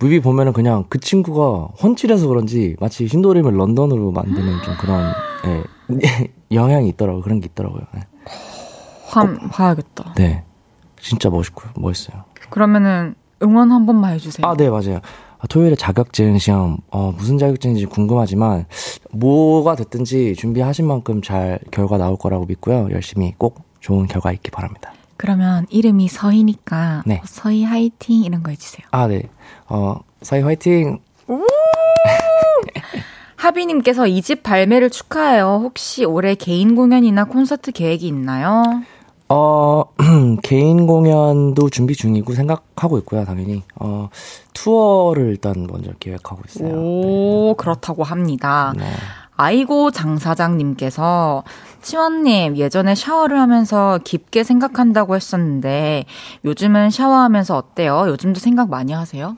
뮤비 0.00 0.20
보면은 0.20 0.52
그냥 0.52 0.84
그 0.88 0.98
친구가 1.00 1.70
헌칠해서 1.82 2.28
그런지 2.28 2.76
마치 2.80 3.08
신도림을 3.08 3.56
런던으로 3.56 4.12
만드는 4.12 4.62
좀 4.62 4.74
그런 4.80 5.12
예, 5.46 6.28
영향이 6.52 6.88
있더라고요. 6.90 7.22
그런 7.22 7.40
게 7.40 7.46
있더라고요. 7.46 7.82
네. 7.94 8.00
한 9.08 9.48
봐야겠다. 9.50 10.14
네. 10.16 10.44
진짜 11.00 11.30
멋있고요. 11.30 11.70
멋있어요. 11.76 12.24
그러면은 12.50 13.14
응원 13.42 13.72
한 13.72 13.86
번만 13.86 14.14
해주세요. 14.14 14.46
아, 14.46 14.54
네, 14.56 14.68
맞아요. 14.68 15.00
아, 15.38 15.46
토요일에 15.46 15.76
자격증 15.76 16.38
시험, 16.38 16.78
어, 16.90 17.12
무슨 17.16 17.38
자격증인지 17.38 17.86
궁금하지만, 17.86 18.66
뭐가 19.12 19.76
됐든지 19.76 20.34
준비하신 20.34 20.86
만큼 20.86 21.22
잘 21.22 21.60
결과 21.70 21.96
나올 21.96 22.16
거라고 22.16 22.46
믿고요. 22.46 22.88
열심히 22.90 23.34
꼭 23.38 23.60
좋은 23.80 24.06
결과 24.06 24.32
있기 24.32 24.50
바랍니다. 24.50 24.92
그러면 25.18 25.66
이름이 25.68 26.08
서희니까 26.08 27.02
네. 27.04 27.16
어, 27.16 27.22
서희 27.26 27.64
화이팅 27.64 28.22
이런 28.24 28.42
거 28.42 28.50
해주세요. 28.50 28.86
아, 28.92 29.06
네. 29.08 29.28
어, 29.68 29.96
사이 30.22 30.40
화이팅! 30.40 31.00
하비님께서 33.36 34.06
이 34.06 34.20
집 34.22 34.42
발매를 34.42 34.90
축하해요. 34.90 35.60
혹시 35.62 36.04
올해 36.04 36.34
개인 36.34 36.74
공연이나 36.74 37.24
콘서트 37.24 37.72
계획이 37.72 38.06
있나요? 38.06 38.62
어, 39.28 39.84
개인 40.42 40.86
공연도 40.86 41.68
준비 41.70 41.94
중이고 41.94 42.32
생각하고 42.34 42.98
있고요, 42.98 43.24
당연히. 43.24 43.62
어, 43.76 44.08
투어를 44.54 45.26
일단 45.30 45.66
먼저 45.70 45.92
계획하고 46.00 46.42
있어요. 46.48 46.74
오, 46.74 47.54
그렇다고 47.56 48.02
합니다. 48.04 48.72
네. 48.76 48.84
아이고 49.48 49.92
장사장님께서 49.92 51.44
치원님 51.80 52.56
예전에 52.56 52.96
샤워를 52.96 53.38
하면서 53.40 54.00
깊게 54.02 54.42
생각한다고 54.42 55.14
했었는데 55.14 56.06
요즘은 56.44 56.90
샤워하면서 56.90 57.56
어때요? 57.56 58.04
요즘도 58.08 58.40
생각 58.40 58.68
많이 58.68 58.92
하세요? 58.92 59.36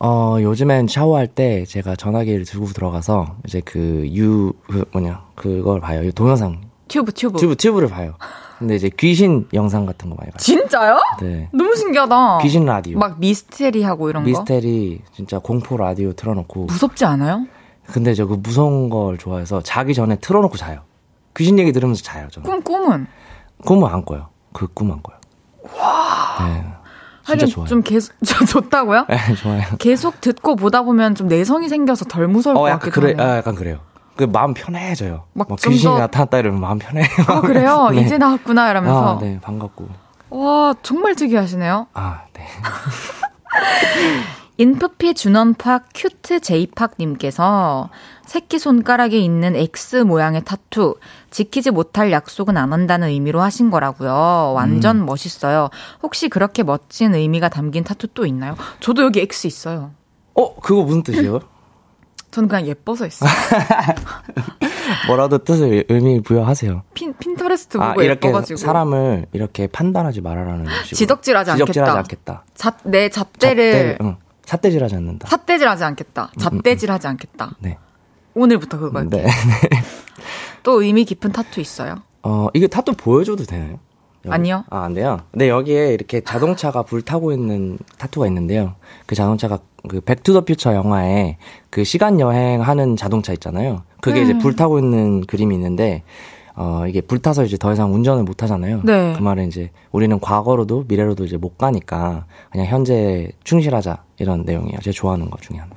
어, 0.00 0.38
요즘엔 0.40 0.88
샤워할 0.88 1.26
때 1.26 1.66
제가 1.66 1.94
전화기를 1.94 2.46
들고 2.46 2.68
들어가서 2.68 3.36
이제 3.46 3.60
그 3.64 4.08
유, 4.14 4.54
그 4.66 4.84
뭐냐, 4.92 5.22
그걸 5.34 5.80
봐요. 5.80 6.02
이 6.04 6.10
동영상. 6.10 6.62
튜브 6.88 7.12
튜브. 7.12 7.38
튜브, 7.38 7.54
튜브를 7.54 7.88
봐요. 7.88 8.14
근데 8.58 8.76
이제 8.76 8.90
귀신 8.96 9.46
영상 9.52 9.84
같은 9.84 10.08
거 10.08 10.16
많이 10.16 10.30
봐요. 10.30 10.38
진짜요? 10.38 10.98
네. 11.20 11.50
너무 11.52 11.76
신기하다. 11.76 12.38
귀신 12.38 12.64
라디오. 12.64 12.98
막 12.98 13.20
미스테리 13.20 13.82
하고 13.82 14.08
이런 14.08 14.22
거. 14.22 14.28
미스테리, 14.30 15.02
진짜 15.12 15.38
공포 15.38 15.76
라디오 15.76 16.14
틀어놓고. 16.14 16.64
무섭지 16.64 17.04
않아요? 17.04 17.46
근데 17.92 18.14
저 18.14 18.26
그 18.26 18.34
무서운 18.34 18.88
걸 18.90 19.18
좋아해서 19.18 19.62
자기 19.62 19.94
전에 19.94 20.16
틀어놓고 20.16 20.56
자요. 20.56 20.80
귀신 21.36 21.58
얘기 21.58 21.72
들으면서 21.72 22.02
자요, 22.02 22.28
저는. 22.30 22.48
꿈 22.48 22.62
꿈은 22.62 23.06
꿈은 23.64 23.88
안 23.92 24.04
꿔요. 24.04 24.28
그 24.52 24.66
꿈 24.74 24.90
안 24.92 25.02
꿔요. 25.02 25.16
와. 25.78 26.46
네. 26.46 26.64
진짜 27.26 27.46
좋아요. 27.46 27.66
좀 27.68 27.82
계속 27.82 28.14
저 28.24 28.44
좋다고요? 28.44 29.06
네, 29.08 29.34
좋아요. 29.34 29.62
계속 29.78 30.20
듣고 30.20 30.56
보다 30.56 30.82
보면 30.82 31.14
좀 31.14 31.28
내성이 31.28 31.68
생겨서 31.68 32.06
덜 32.06 32.26
무서울 32.28 32.54
것 32.56 32.62
어, 32.62 32.68
약간 32.68 32.90
같기도 32.90 33.00
그래, 33.02 33.14
하네요. 33.16 33.32
아, 33.32 33.36
약간 33.36 33.54
그래요. 33.54 33.78
그 34.16 34.24
마음 34.24 34.52
편해져요. 34.54 35.24
막막좀 35.34 35.72
귀신이 35.72 35.92
더- 35.94 36.00
나타났다 36.00 36.38
이러면 36.38 36.60
마음 36.60 36.78
편해요. 36.78 37.06
아 37.28 37.40
그래요? 37.42 37.90
네. 37.94 38.00
이제 38.02 38.18
나왔구나 38.18 38.70
이러면서 38.70 39.16
아, 39.16 39.18
네, 39.20 39.38
반갑고. 39.40 39.88
와 40.30 40.74
정말 40.82 41.14
특이하시네요. 41.14 41.86
아, 41.94 42.22
네. 42.32 42.46
인프피 44.60 45.14
준원파 45.14 45.84
큐트 45.94 46.40
제이팍님께서 46.40 47.90
새끼 48.26 48.58
손가락에 48.58 49.16
있는 49.16 49.54
X 49.54 49.98
모양의 49.98 50.42
타투 50.44 50.96
지키지 51.30 51.70
못할 51.70 52.10
약속은 52.10 52.56
안 52.56 52.72
한다는 52.72 53.08
의미로 53.08 53.40
하신 53.40 53.70
거라고요. 53.70 54.52
완전 54.56 55.06
멋있어요. 55.06 55.70
혹시 56.02 56.28
그렇게 56.28 56.64
멋진 56.64 57.14
의미가 57.14 57.50
담긴 57.50 57.84
타투 57.84 58.08
또 58.08 58.26
있나요? 58.26 58.56
저도 58.80 59.02
여기 59.04 59.20
X 59.20 59.46
있어요. 59.46 59.92
어, 60.34 60.56
그거 60.56 60.82
무슨 60.82 61.04
뜻이에요? 61.04 61.38
저는 62.32 62.48
그냥 62.48 62.66
예뻐서 62.66 63.04
했어요. 63.04 63.30
뭐라도 65.06 65.38
뜻을 65.38 65.84
의미 65.88 66.20
부여하세요. 66.20 66.82
핀 66.94 67.14
핀터레스트 67.14 67.78
보고 67.78 67.90
아, 68.00 68.02
이렇게 68.02 68.26
예뻐가지고 68.28 68.56
사람을 68.58 69.26
이렇게 69.32 69.68
판단하지 69.68 70.20
말아라는 70.20 70.64
식으로. 70.64 70.96
지적질하지 70.96 71.52
지적질하지 71.52 71.90
않겠다. 71.98 72.32
않겠다. 72.32 72.44
자, 72.54 72.76
내 72.82 73.08
잣대를 73.08 73.72
잣대, 73.72 74.04
응. 74.04 74.16
삿대질 74.48 74.82
하지 74.82 74.96
않는다. 74.96 75.28
삿대질 75.28 75.68
하지 75.68 75.84
않겠다. 75.84 76.32
잣대질 76.38 76.90
하지 76.90 77.06
않겠다. 77.06 77.56
네. 77.58 77.76
오늘부터 78.32 78.78
그거. 78.78 79.02
네. 79.02 79.26
또 80.62 80.80
의미 80.82 81.04
깊은 81.04 81.32
타투 81.32 81.60
있어요? 81.60 81.96
어, 82.22 82.48
이게 82.54 82.66
타투 82.66 82.94
보여줘도 82.94 83.44
되나요? 83.44 83.78
여기? 84.24 84.34
아니요. 84.34 84.64
아, 84.70 84.84
안 84.84 84.94
돼요? 84.94 85.20
근데 85.32 85.50
여기에 85.50 85.92
이렇게 85.92 86.22
자동차가 86.22 86.82
불타고 86.82 87.32
있는 87.32 87.78
타투가 87.98 88.26
있는데요. 88.28 88.76
그 89.04 89.14
자동차가 89.14 89.58
그 89.86 90.00
백투더 90.00 90.46
퓨처 90.46 90.74
영화에 90.74 91.36
그 91.68 91.84
시간 91.84 92.18
여행하는 92.18 92.96
자동차 92.96 93.34
있잖아요. 93.34 93.82
그게 94.00 94.22
이제 94.22 94.38
불타고 94.38 94.78
있는 94.78 95.26
그림이 95.26 95.54
있는데 95.56 96.04
어, 96.60 96.88
이게 96.88 97.00
불타서 97.00 97.44
이제 97.44 97.56
더 97.56 97.72
이상 97.72 97.94
운전을 97.94 98.24
못 98.24 98.42
하잖아요. 98.42 98.80
네. 98.82 99.14
그 99.16 99.22
말은 99.22 99.46
이제 99.46 99.70
우리는 99.92 100.18
과거로도 100.18 100.86
미래로도 100.88 101.24
이제 101.24 101.36
못 101.36 101.56
가니까 101.56 102.24
그냥 102.50 102.66
현재 102.66 103.30
충실하자 103.44 104.02
이런 104.18 104.42
내용이에요. 104.42 104.80
제가 104.80 104.92
좋아하는 104.92 105.30
것 105.30 105.40
중에 105.40 105.58
하나. 105.58 105.70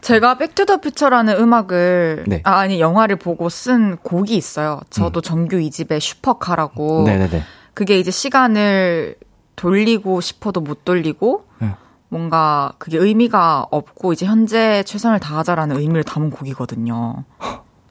제가 0.00 0.36
백투더퓨처라는 0.38 1.36
음악을 1.38 2.24
네. 2.26 2.40
아, 2.42 2.56
아니 2.56 2.80
영화를 2.80 3.16
보고 3.16 3.48
쓴 3.48 3.98
곡이 3.98 4.36
있어요. 4.36 4.80
저도 4.90 5.20
정규 5.20 5.58
2집의 5.58 6.00
슈퍼카라고. 6.00 7.00
음. 7.00 7.04
네네네. 7.04 7.42
그게 7.72 7.96
이제 8.00 8.10
시간을 8.10 9.14
돌리고 9.54 10.20
싶어도 10.20 10.60
못 10.60 10.84
돌리고 10.84 11.44
네. 11.60 11.70
뭔가 12.08 12.72
그게 12.78 12.98
의미가 12.98 13.68
없고 13.70 14.12
이제 14.12 14.26
현재 14.26 14.82
최선을 14.82 15.20
다하자라는 15.20 15.76
의미를 15.76 16.02
담은 16.02 16.30
곡이거든요. 16.30 17.22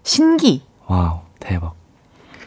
신기. 0.03 0.63
와우, 0.87 1.19
대박. 1.39 1.84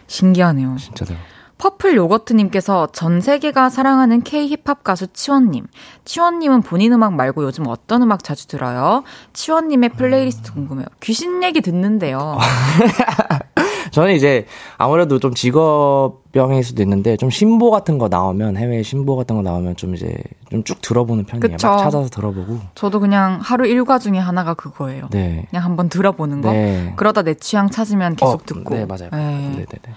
신기하네요. 0.08 0.76
진짜 0.78 1.04
대박. 1.04 1.20
퍼플 1.58 1.96
요거트님께서 1.96 2.88
전 2.92 3.20
세계가 3.20 3.68
사랑하는 3.68 4.22
K 4.22 4.48
힙합 4.48 4.84
가수 4.84 5.08
치원님. 5.08 5.66
치원님은 6.04 6.62
본인 6.62 6.92
음악 6.92 7.14
말고 7.14 7.42
요즘 7.44 7.66
어떤 7.66 8.02
음악 8.02 8.22
자주 8.22 8.46
들어요? 8.46 9.02
치원님의 9.32 9.90
플레이리스트 9.90 10.52
궁금해요. 10.52 10.86
귀신 11.00 11.42
얘기 11.42 11.60
듣는데요. 11.60 12.38
저는 13.90 14.14
이제 14.14 14.46
아무래도 14.76 15.18
좀 15.18 15.34
직업병일 15.34 16.62
수도 16.62 16.82
있는데 16.82 17.16
좀 17.16 17.30
신보 17.30 17.70
같은 17.70 17.98
거 17.98 18.08
나오면 18.08 18.56
해외 18.56 18.82
신보 18.82 19.16
같은 19.16 19.36
거 19.36 19.42
나오면 19.42 19.76
좀 19.76 19.94
이제 19.94 20.16
좀 20.50 20.62
쭉 20.68 20.82
들어보는 20.82 21.24
편이에요. 21.24 21.56
그쵸. 21.56 21.68
막 21.68 21.78
찾아서 21.78 22.08
들어보고. 22.08 22.58
저도 22.74 23.00
그냥 23.00 23.38
하루 23.42 23.66
일과 23.66 23.98
중에 23.98 24.18
하나가 24.18 24.54
그거예요. 24.54 25.08
네. 25.10 25.46
그냥 25.50 25.64
한번 25.64 25.88
들어보는 25.88 26.42
거. 26.42 26.52
네. 26.52 26.92
그러다 26.96 27.22
내 27.22 27.34
취향 27.34 27.70
찾으면 27.70 28.16
계속 28.16 28.34
어, 28.34 28.44
듣고. 28.44 28.74
네, 28.74 28.84
맞아요. 28.86 29.08
네. 29.12 29.18
네, 29.56 29.56
네, 29.56 29.78
네. 29.82 29.92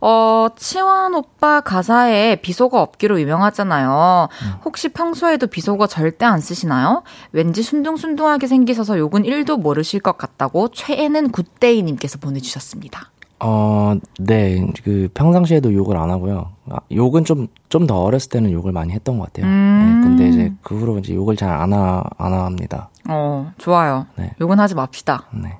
어, 0.00 0.48
치원 0.56 1.14
오빠 1.14 1.60
가사에 1.60 2.36
비속어 2.36 2.80
없기로 2.80 3.20
유명하잖아요. 3.20 4.28
혹시 4.64 4.88
평소에도 4.90 5.48
비속어 5.48 5.88
절대 5.88 6.24
안 6.24 6.40
쓰시나요? 6.40 7.02
왠지 7.32 7.62
순둥순둥하게 7.62 8.46
생기셔서 8.46 8.98
욕은 8.98 9.24
1도 9.24 9.60
모르실 9.60 10.00
것 10.00 10.16
같다고 10.16 10.68
최애는 10.68 11.32
굿데이님께서 11.32 12.18
보내주셨습니다. 12.18 13.10
어, 13.40 13.94
네. 14.18 14.66
그 14.82 15.08
평상시에도 15.14 15.72
욕을 15.74 15.96
안 15.96 16.10
하고요. 16.10 16.50
아, 16.70 16.78
욕은 16.90 17.24
좀 17.24 17.46
좀 17.68 17.86
더 17.86 18.02
어렸을 18.02 18.30
때는 18.30 18.50
욕을 18.50 18.72
많이 18.72 18.92
했던 18.92 19.18
것 19.18 19.26
같아요. 19.26 19.46
음. 19.46 20.00
네, 20.00 20.08
근데 20.08 20.28
이제 20.28 20.52
그 20.62 20.76
후로 20.78 20.98
이제 20.98 21.14
욕을 21.14 21.36
잘 21.36 21.50
안 21.50 21.72
하, 21.72 22.02
안 22.16 22.32
합니다. 22.32 22.88
어, 23.08 23.52
좋아요. 23.58 24.06
네. 24.16 24.32
욕은 24.40 24.58
하지 24.58 24.74
맙시다. 24.74 25.26
네. 25.32 25.58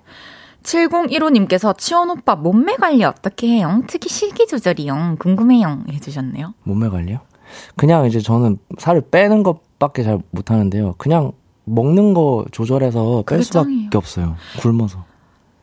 7015님께서 0.62 1.76
치원 1.76 2.10
오빠 2.10 2.34
몸매 2.36 2.76
관리 2.76 3.04
어떻게 3.04 3.48
해요? 3.48 3.82
특히 3.86 4.08
식이 4.08 4.46
조절이요. 4.46 5.16
궁금해요. 5.18 5.84
해주셨네요. 5.92 6.54
몸매 6.64 6.88
관리요? 6.88 7.20
그냥 7.76 8.06
이제 8.06 8.20
저는 8.20 8.58
살을 8.78 9.02
빼는 9.10 9.42
것밖에 9.42 10.02
잘 10.02 10.18
못하는데요. 10.30 10.94
그냥 10.98 11.32
먹는 11.64 12.14
거 12.14 12.44
조절해서 12.52 13.24
뺄 13.26 13.42
수밖에 13.42 13.64
짱이에요. 13.64 13.90
없어요. 13.94 14.36
굶어서. 14.60 15.04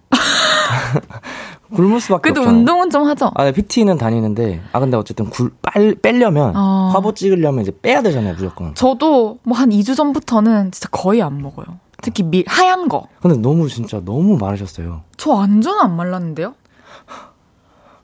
굶을 1.75 1.99
수밖에 1.99 2.21
그래도 2.29 2.41
없잖아요. 2.41 2.59
운동은 2.59 2.89
좀 2.89 3.03
하죠. 3.07 3.31
아, 3.35 3.43
네, 3.45 3.51
PT는 3.51 3.97
다니는데, 3.97 4.61
아, 4.71 4.79
근데 4.79 4.97
어쨌든 4.97 5.29
굴, 5.29 5.51
빨, 5.61 5.95
빼려면, 6.01 6.53
어. 6.55 6.89
화보 6.93 7.13
찍으려면 7.13 7.61
이제 7.61 7.71
빼야 7.81 8.01
되잖아요, 8.01 8.33
무조건. 8.33 8.73
저도 8.75 9.37
뭐 9.43 9.57
한 9.57 9.69
2주 9.69 9.95
전부터는 9.95 10.71
진짜 10.71 10.89
거의 10.91 11.21
안 11.21 11.41
먹어요. 11.41 11.65
특히 12.01 12.23
밀, 12.23 12.43
하얀 12.47 12.87
거. 12.87 13.07
근데 13.21 13.37
너무 13.37 13.67
진짜 13.69 14.01
너무 14.03 14.37
마르셨어요. 14.37 15.01
저 15.17 15.31
완전 15.31 15.79
안 15.79 15.95
말랐는데요? 15.95 16.53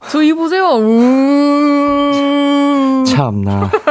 저 0.10 0.24
이 0.24 0.34
보세요. 0.34 0.66
우. 0.66 2.41
참나. 3.06 3.70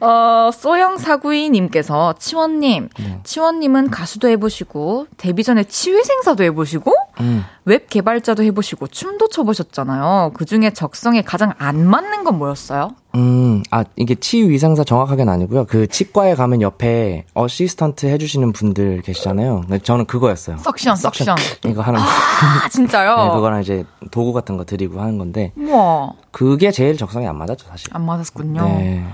어, 0.00 0.50
소영사구이님께서 0.52 2.14
치원님, 2.18 2.88
네. 2.98 3.20
치원님은 3.22 3.90
가수도 3.90 4.28
해보시고 4.28 5.06
데뷔 5.16 5.42
전에 5.42 5.64
치외생사도 5.64 6.44
해보시고 6.44 6.94
음. 7.20 7.44
웹 7.64 7.88
개발자도 7.88 8.42
해보시고 8.42 8.88
춤도 8.88 9.28
춰보셨잖아요. 9.28 10.32
그 10.34 10.44
중에 10.44 10.70
적성에 10.70 11.22
가장 11.22 11.54
안 11.58 11.86
맞는 11.86 12.24
건 12.24 12.38
뭐였어요? 12.38 12.90
음, 13.14 13.62
아, 13.70 13.84
이게 13.96 14.14
치위생사 14.16 14.82
정확하게는 14.82 15.32
아니고요. 15.32 15.66
그 15.66 15.86
치과에 15.86 16.34
가면 16.34 16.62
옆에 16.62 17.24
assistant 17.34 18.06
해주시는 18.06 18.52
분들 18.52 19.02
계시잖아요. 19.02 19.60
근데 19.62 19.78
저는 19.78 20.06
그거였어요. 20.06 20.56
suction, 20.58 20.96
suction. 20.96 21.36
이거 21.66 21.80
하는 21.82 22.00
거. 22.00 22.04
아, 22.06 22.68
진짜요? 22.68 23.16
네, 23.16 23.30
그거랑 23.34 23.60
이제 23.60 23.84
도구 24.10 24.32
같은 24.32 24.56
거 24.56 24.64
드리고 24.64 25.00
하는 25.00 25.18
건데, 25.18 25.52
우와, 25.56 26.12
그게 26.32 26.72
제일 26.72 26.96
적성이 26.96 27.28
안 27.28 27.38
맞았죠, 27.38 27.66
사실. 27.68 27.88
안 27.92 28.04
맞았군요. 28.04 28.62
네. 28.78 29.04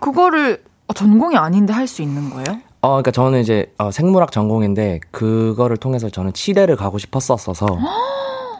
그거를 0.00 0.62
어, 0.88 0.92
전공이 0.94 1.36
아닌데 1.36 1.72
할 1.72 1.86
수 1.86 2.00
있는 2.02 2.30
거예요? 2.30 2.58
어, 2.80 2.88
그러니까 2.88 3.10
저는 3.12 3.40
이제 3.40 3.72
어, 3.78 3.90
생물학 3.90 4.32
전공인데 4.32 5.00
그거를 5.12 5.76
통해서 5.76 6.08
저는 6.08 6.32
치대를 6.32 6.74
가고 6.76 6.98
싶었었어서 6.98 7.66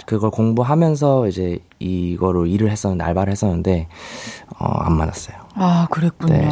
그걸 0.06 0.30
공부하면서 0.30 1.26
이제 1.28 1.58
이거로 1.82 2.46
일을 2.46 2.70
했었는데 2.70 3.04
알바를 3.04 3.32
했었는데 3.32 3.88
어, 4.58 4.66
안 4.66 4.96
맞았어요. 4.96 5.36
아, 5.54 5.86
그랬군요. 5.90 6.32
네, 6.34 6.48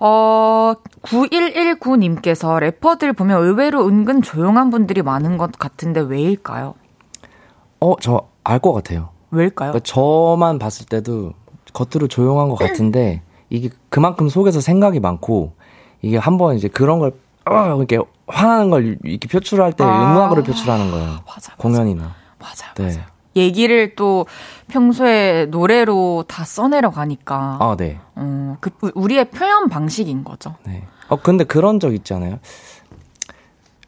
어, 0.00 0.74
9119님께서 1.02 2.58
래퍼들 2.60 3.12
보면 3.14 3.42
의외로 3.42 3.86
은근 3.86 4.22
조용한 4.22 4.70
분들이 4.70 5.02
많은 5.02 5.36
것 5.38 5.52
같은데 5.52 6.00
왜일까요? 6.00 6.74
어, 7.80 7.96
저 8.00 8.28
알 8.44 8.60
것 8.60 8.72
같아요. 8.72 9.10
왜일까요? 9.30 9.72
그러니까 9.72 9.80
저만 9.84 10.58
봤을 10.58 10.86
때도 10.86 11.32
겉으로 11.74 12.08
조용한 12.08 12.48
것 12.48 12.54
같은데 12.56 13.20
이게 13.50 13.68
그만큼 13.90 14.28
속에서 14.30 14.60
생각이 14.62 15.00
많고 15.00 15.52
이게 16.00 16.16
한번 16.16 16.56
이제 16.56 16.66
그런 16.68 16.98
걸 16.98 17.12
어, 17.44 17.76
이렇게 17.76 17.98
화나는 18.26 18.70
걸 18.70 18.98
이렇게 19.04 19.28
표출할 19.28 19.74
때 19.74 19.84
아. 19.84 20.12
음악으로 20.12 20.42
표출하는 20.42 20.90
거예요. 20.90 21.06
맞아요, 21.06 21.20
맞아요. 21.26 21.56
공연이나. 21.58 22.14
맞아요, 22.38 22.72
네. 22.76 22.84
맞아요. 22.96 23.06
얘기를 23.38 23.94
또 23.96 24.26
평소에 24.68 25.46
노래로 25.46 26.24
다 26.28 26.44
써내려 26.44 26.90
가니까 26.90 27.56
아, 27.60 27.76
네. 27.78 27.98
어, 28.14 28.56
그 28.60 28.70
우리의 28.94 29.30
표현 29.30 29.68
방식인 29.68 30.24
거죠. 30.24 30.54
네. 30.64 30.84
어, 31.08 31.16
근데 31.16 31.44
그런 31.44 31.80
적 31.80 31.94
있잖아요. 31.94 32.38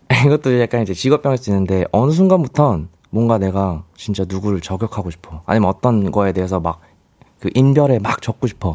이것도 0.27 0.61
약간 0.61 0.83
이제 0.83 0.93
직업병일 0.95 1.39
수 1.39 1.51
있는데, 1.51 1.85
어느 1.93 2.11
순간부턴 2.11 2.89
뭔가 3.11 3.39
내가 3.39 3.85
진짜 3.97 4.25
누구를 4.29 4.61
저격하고 4.61 5.11
싶어. 5.11 5.43
아니면 5.47 5.69
어떤 5.69 6.11
거에 6.11 6.33
대해서 6.33 6.61
막, 6.61 6.81
그 7.39 7.49
인별에 7.55 7.99
막 8.01 8.21
적고 8.23 8.47
싶어. 8.47 8.75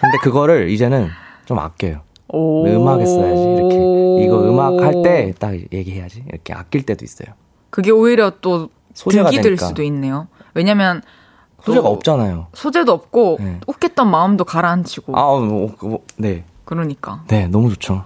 근데 0.00 0.18
그거를 0.22 0.70
이제는 0.70 1.08
좀 1.46 1.58
아껴요. 1.58 2.00
오. 2.28 2.66
음악에 2.66 3.06
써야지. 3.06 3.42
이렇게. 3.42 4.24
이거 4.24 4.40
음악 4.48 4.74
할 4.82 5.02
때 5.02 5.32
딱 5.38 5.54
얘기해야지. 5.72 6.24
이렇게 6.28 6.52
아낄 6.52 6.82
때도 6.84 7.04
있어요. 7.04 7.34
그게 7.70 7.90
오히려 7.90 8.30
또 8.40 8.68
소재가 8.98 9.30
득이 9.30 9.40
될. 9.42 9.56
수도 9.56 9.82
있네요. 9.84 10.26
왜냐면 10.54 11.02
소재가 11.62 11.84
또 11.84 11.92
없잖아요. 11.92 12.48
소재도 12.52 12.92
없고 12.92 13.38
네. 13.40 13.60
웃겠던 13.66 14.10
마음도 14.10 14.44
가라앉히고 14.44 15.16
아, 15.16 15.22
어, 15.22 15.40
뭐, 15.40 15.74
뭐, 15.80 16.00
네. 16.16 16.44
그러니까 16.64 17.22
네, 17.28 17.46
너무 17.46 17.70
좋죠. 17.70 18.04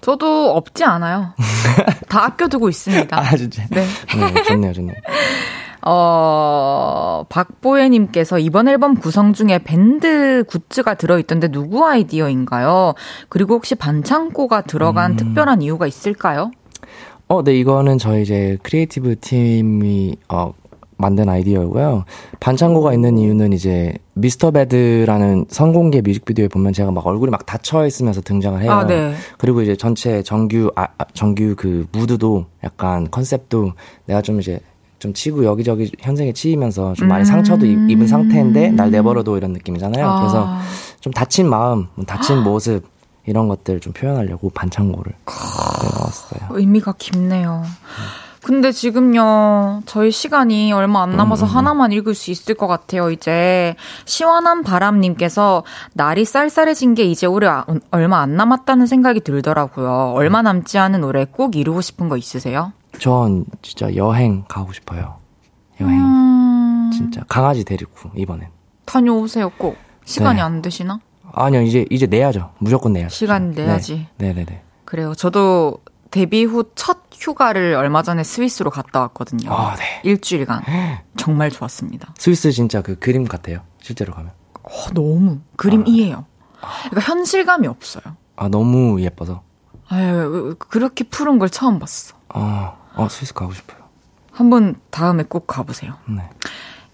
저도 0.00 0.56
없지 0.56 0.84
않아요. 0.84 1.34
다 2.08 2.24
아껴두고 2.24 2.68
있습니다. 2.68 3.16
아, 3.16 3.36
진짜. 3.36 3.64
네. 3.70 3.86
네, 4.16 4.42
좋네요, 4.42 4.72
좋네요. 4.72 4.96
어, 5.82 7.24
박보혜님께서 7.28 8.40
이번 8.40 8.68
앨범 8.68 8.96
구성 8.96 9.32
중에 9.32 9.58
밴드 9.62 10.44
굿즈가 10.48 10.94
들어있던데 10.94 11.48
누구 11.48 11.86
아이디어인가요? 11.86 12.94
그리고 13.28 13.54
혹시 13.54 13.76
반창고가 13.76 14.62
들어간 14.62 15.12
음. 15.12 15.16
특별한 15.16 15.62
이유가 15.62 15.86
있을까요? 15.86 16.50
어, 17.28 17.42
네, 17.44 17.54
이거는 17.58 17.98
저희 17.98 18.22
이제 18.22 18.56
creative 18.62 19.16
팀이, 19.20 20.16
어, 20.30 20.52
만든 21.00 21.28
아이디어고요. 21.28 22.04
반창고가 22.40 22.92
있는 22.92 23.18
이유는 23.18 23.52
이제 23.52 23.94
미스터 24.14 24.50
배드라는 24.50 25.44
선공개 25.48 26.00
뮤직비디오에 26.00 26.48
보면 26.48 26.72
제가 26.72 26.90
막 26.90 27.06
얼굴이 27.06 27.30
막 27.30 27.46
닫혀 27.46 27.86
있으면서 27.86 28.20
등장을 28.22 28.60
해요. 28.62 28.72
아, 28.72 28.86
네. 28.86 29.12
그리고 29.36 29.62
이제 29.62 29.76
전체 29.76 30.22
정규 30.24 30.72
아, 30.74 30.88
아, 30.98 31.04
정규 31.14 31.54
그 31.56 31.86
무드도 31.92 32.46
약간 32.64 33.08
컨셉도 33.12 33.74
내가 34.06 34.22
좀 34.22 34.40
이제 34.40 34.58
좀 34.98 35.12
치고 35.12 35.44
여기저기 35.44 35.92
현생에 36.00 36.32
치이면서 36.32 36.94
좀 36.94 37.06
많이 37.06 37.24
상처도 37.24 37.64
입- 37.66 37.88
입은 37.90 38.08
상태인데 38.08 38.70
날 38.70 38.90
내버려둬 38.90 39.36
이런 39.36 39.52
느낌이잖아요. 39.52 40.16
그래서 40.18 40.46
아, 40.48 40.60
좀 41.00 41.12
다친 41.12 41.48
마음, 41.48 41.86
뭐 41.94 42.04
다친 42.04 42.38
모습 42.42 42.82
이런 43.28 43.46
것들 43.48 43.80
좀 43.80 43.92
표현하려고 43.92 44.50
반창고를 44.50 45.12
네, 45.12 45.88
넣었어요. 45.98 46.48
의미가 46.50 46.94
깊네요. 46.98 47.62
근데 48.42 48.72
지금요, 48.72 49.82
저희 49.84 50.10
시간이 50.10 50.72
얼마 50.72 51.02
안 51.02 51.16
남아서 51.16 51.44
음, 51.44 51.50
하나만 51.50 51.92
읽을 51.92 52.14
수 52.14 52.30
있을 52.30 52.54
것 52.54 52.66
같아요, 52.66 53.10
이제. 53.10 53.74
시원한 54.06 54.62
바람님께서 54.62 55.64
날이 55.92 56.24
쌀쌀해진 56.24 56.94
게 56.94 57.02
이제 57.04 57.26
올해 57.26 57.48
아- 57.48 57.66
얼마 57.90 58.20
안 58.20 58.36
남았다는 58.36 58.86
생각이 58.86 59.20
들더라고요. 59.20 60.12
얼마 60.16 60.40
남지 60.40 60.78
않은 60.78 61.04
올해 61.04 61.26
꼭 61.26 61.56
이루고 61.56 61.82
싶은 61.82 62.08
거 62.08 62.16
있으세요? 62.16 62.72
전 62.98 63.44
진짜 63.60 63.94
여행 63.96 64.44
가고 64.48 64.72
싶어요. 64.72 65.16
여행 65.80 65.98
음, 66.00 66.90
진짜 66.94 67.20
강아지 67.28 67.64
데리고 67.64 67.92
이번엔. 68.16 68.48
다녀오세요, 68.86 69.50
꼭. 69.58 69.76
시간이 70.06 70.36
네. 70.36 70.42
안 70.42 70.62
되시나? 70.62 71.00
아니요 71.32 71.62
이제 71.62 71.84
이제 71.90 72.06
내야죠. 72.06 72.52
무조건 72.58 72.92
내야죠. 72.92 73.14
시간 73.14 73.50
내야지. 73.52 74.06
네, 74.18 74.32
네, 74.32 74.44
네. 74.44 74.62
그래요. 74.84 75.14
저도 75.14 75.78
데뷔 76.10 76.44
후 76.44 76.64
첫 76.74 76.98
휴가를 77.12 77.74
얼마 77.74 78.02
전에 78.02 78.22
스위스로 78.24 78.70
갔다 78.70 79.00
왔거든요. 79.00 79.52
아, 79.52 79.74
네. 79.76 80.00
일주일간. 80.04 80.62
정말 81.16 81.50
좋았습니다. 81.50 82.14
스위스 82.16 82.50
진짜 82.52 82.80
그 82.80 82.98
그림 82.98 83.24
같아요. 83.24 83.60
실제로 83.82 84.12
가면. 84.14 84.30
어, 84.62 84.70
너무 84.94 85.40
그림 85.56 85.84
이해요. 85.86 86.24
그러니까 86.90 87.00
현실감이 87.12 87.66
없어요. 87.66 88.02
아 88.36 88.48
너무 88.48 89.00
예뻐서. 89.02 89.42
아유, 89.88 90.54
그렇게 90.58 91.04
푸른 91.04 91.38
걸 91.38 91.50
처음 91.50 91.78
봤어. 91.78 92.14
아, 92.28 92.74
어 92.94 93.08
스위스 93.08 93.34
가고 93.34 93.52
싶어요. 93.52 93.78
한번 94.32 94.76
다음에 94.90 95.24
꼭 95.24 95.46
가보세요. 95.46 95.94
네. 96.08 96.22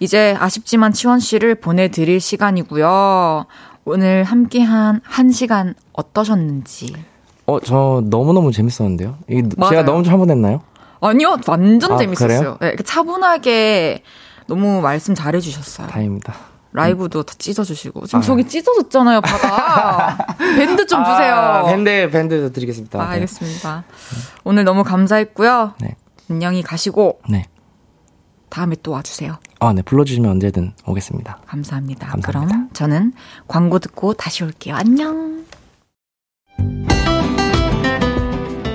이제 0.01 0.35
아쉽지만 0.39 0.93
치원 0.93 1.19
씨를 1.20 1.56
보내드릴 1.56 2.19
시간이고요. 2.20 3.47
오늘 3.85 4.24
함께한 4.24 5.01
한 5.05 5.31
시간 5.32 5.74
어떠셨는지. 5.93 6.94
어 7.47 7.61
저 7.61 8.02
너무 8.06 8.32
너무 8.32 8.52
재밌었는데요. 8.52 9.19
이 9.28 9.43
맞아요. 9.56 9.70
제가 9.70 9.82
너무 9.85 10.02
잘못했나요? 10.02 10.62
아니요, 11.01 11.36
완전 11.47 11.93
아, 11.93 11.97
재밌었어요. 11.98 12.56
네, 12.61 12.77
차분하게 12.77 14.02
너무 14.47 14.81
말씀 14.81 15.15
잘해주셨어요. 15.15 15.89
다행입니다. 15.89 16.35
라이브도 16.73 17.23
다 17.23 17.35
찢어주시고. 17.39 18.06
지금 18.06 18.23
저기 18.23 18.48
찢어졌잖아요, 18.48 19.20
바다. 19.20 20.16
밴드 20.39 20.86
좀 20.86 21.05
주세요. 21.05 21.35
아, 21.35 21.62
밴드 21.66 22.09
밴드 22.11 22.51
드리겠습니다. 22.52 23.01
아, 23.01 23.11
알겠습니다. 23.11 23.85
오늘 24.44 24.65
너무 24.65 24.82
감사했고요. 24.82 25.74
네. 25.81 25.94
안녕히 26.31 26.62
가시고 26.62 27.20
네. 27.28 27.44
다음에 28.48 28.74
또 28.82 28.93
와주세요. 28.93 29.36
아, 29.60 29.72
네 29.72 29.82
불러주시면 29.82 30.31
언제든 30.31 30.72
오겠습니다. 30.86 31.39
감사합니다. 31.47 32.09
감사합니다. 32.09 32.55
그럼 32.55 32.68
저는 32.72 33.12
광고 33.48 33.78
듣고 33.78 34.14
다시 34.14 34.44
올게요. 34.44 34.74
안녕. 34.74 35.44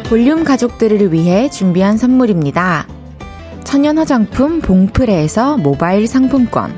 볼륨 0.10 0.44
가족들을 0.44 1.14
위해 1.14 1.50
준비한 1.50 1.98
선물입니다. 1.98 2.88
천연 3.64 4.00
화장품 4.00 4.60
봉프레에서 4.60 5.58
모바일 5.58 6.08
상품권, 6.08 6.76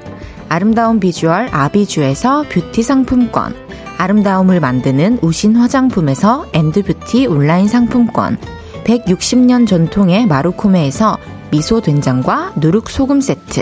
아름다운 0.49 0.99
비주얼 0.99 1.47
아비주에서 1.49 2.43
뷰티 2.49 2.83
상품권, 2.83 3.55
아름다움을 3.97 4.59
만드는 4.59 5.19
우신 5.21 5.55
화장품에서 5.55 6.45
엔드뷰티 6.51 7.27
온라인 7.27 7.69
상품권, 7.69 8.37
160년 8.83 9.65
전통의 9.65 10.25
마루코메에서 10.25 11.17
미소 11.51 11.79
된장과 11.79 12.55
누룩 12.57 12.89
소금 12.89 13.21
세트, 13.21 13.61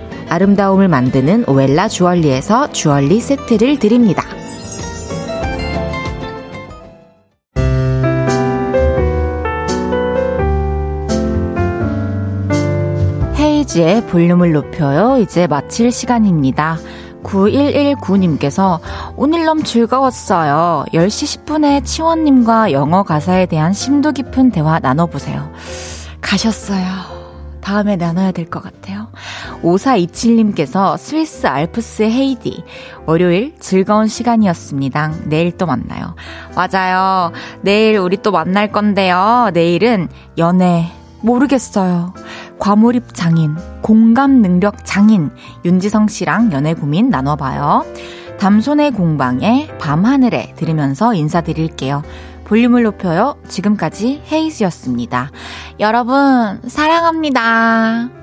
아름다움을 0.31 0.87
만드는 0.87 1.43
오엘라 1.45 1.89
주얼리에서 1.89 2.71
주얼리 2.71 3.19
세트를 3.19 3.79
드립니다. 3.79 4.23
헤이지의 13.37 14.07
볼륨을 14.07 14.53
높여요. 14.53 15.17
이제 15.17 15.47
마칠 15.47 15.91
시간입니다. 15.91 16.77
9119님께서 17.23 18.79
오늘 19.17 19.43
너무 19.43 19.63
즐거웠어요. 19.63 20.85
10시 20.93 21.43
10분에 21.43 21.83
치원님과 21.83 22.71
영어 22.71 23.03
가사에 23.03 23.47
대한 23.47 23.73
심도 23.73 24.13
깊은 24.13 24.51
대화 24.51 24.79
나눠보세요. 24.79 25.51
가셨어요. 26.21 27.10
다음에 27.61 27.95
나눠야 27.95 28.31
될 28.31 28.45
것 28.49 28.61
같아요. 28.61 29.07
5427님께서 29.63 30.97
스위스 30.97 31.47
알프스의 31.47 32.11
헤이디. 32.11 32.63
월요일 33.05 33.55
즐거운 33.59 34.07
시간이었습니다. 34.07 35.13
내일 35.25 35.51
또 35.57 35.65
만나요. 35.65 36.15
맞아요. 36.55 37.31
내일 37.61 37.97
우리 37.97 38.17
또 38.17 38.31
만날 38.31 38.71
건데요. 38.71 39.51
내일은 39.53 40.09
연애. 40.37 40.91
모르겠어요. 41.23 42.13
과몰입 42.57 43.13
장인, 43.13 43.55
공감 43.81 44.41
능력 44.41 44.83
장인, 44.85 45.29
윤지성 45.63 46.07
씨랑 46.07 46.51
연애 46.51 46.73
고민 46.73 47.09
나눠봐요. 47.09 47.85
담손의 48.39 48.91
공방에 48.91 49.69
밤하늘에 49.79 50.53
들으면서 50.55 51.13
인사드릴게요. 51.13 52.01
볼륨을 52.51 52.83
높여요. 52.83 53.37
지금까지 53.47 54.23
헤이즈였습니다. 54.29 55.31
여러분, 55.79 56.59
사랑합니다. 56.67 58.20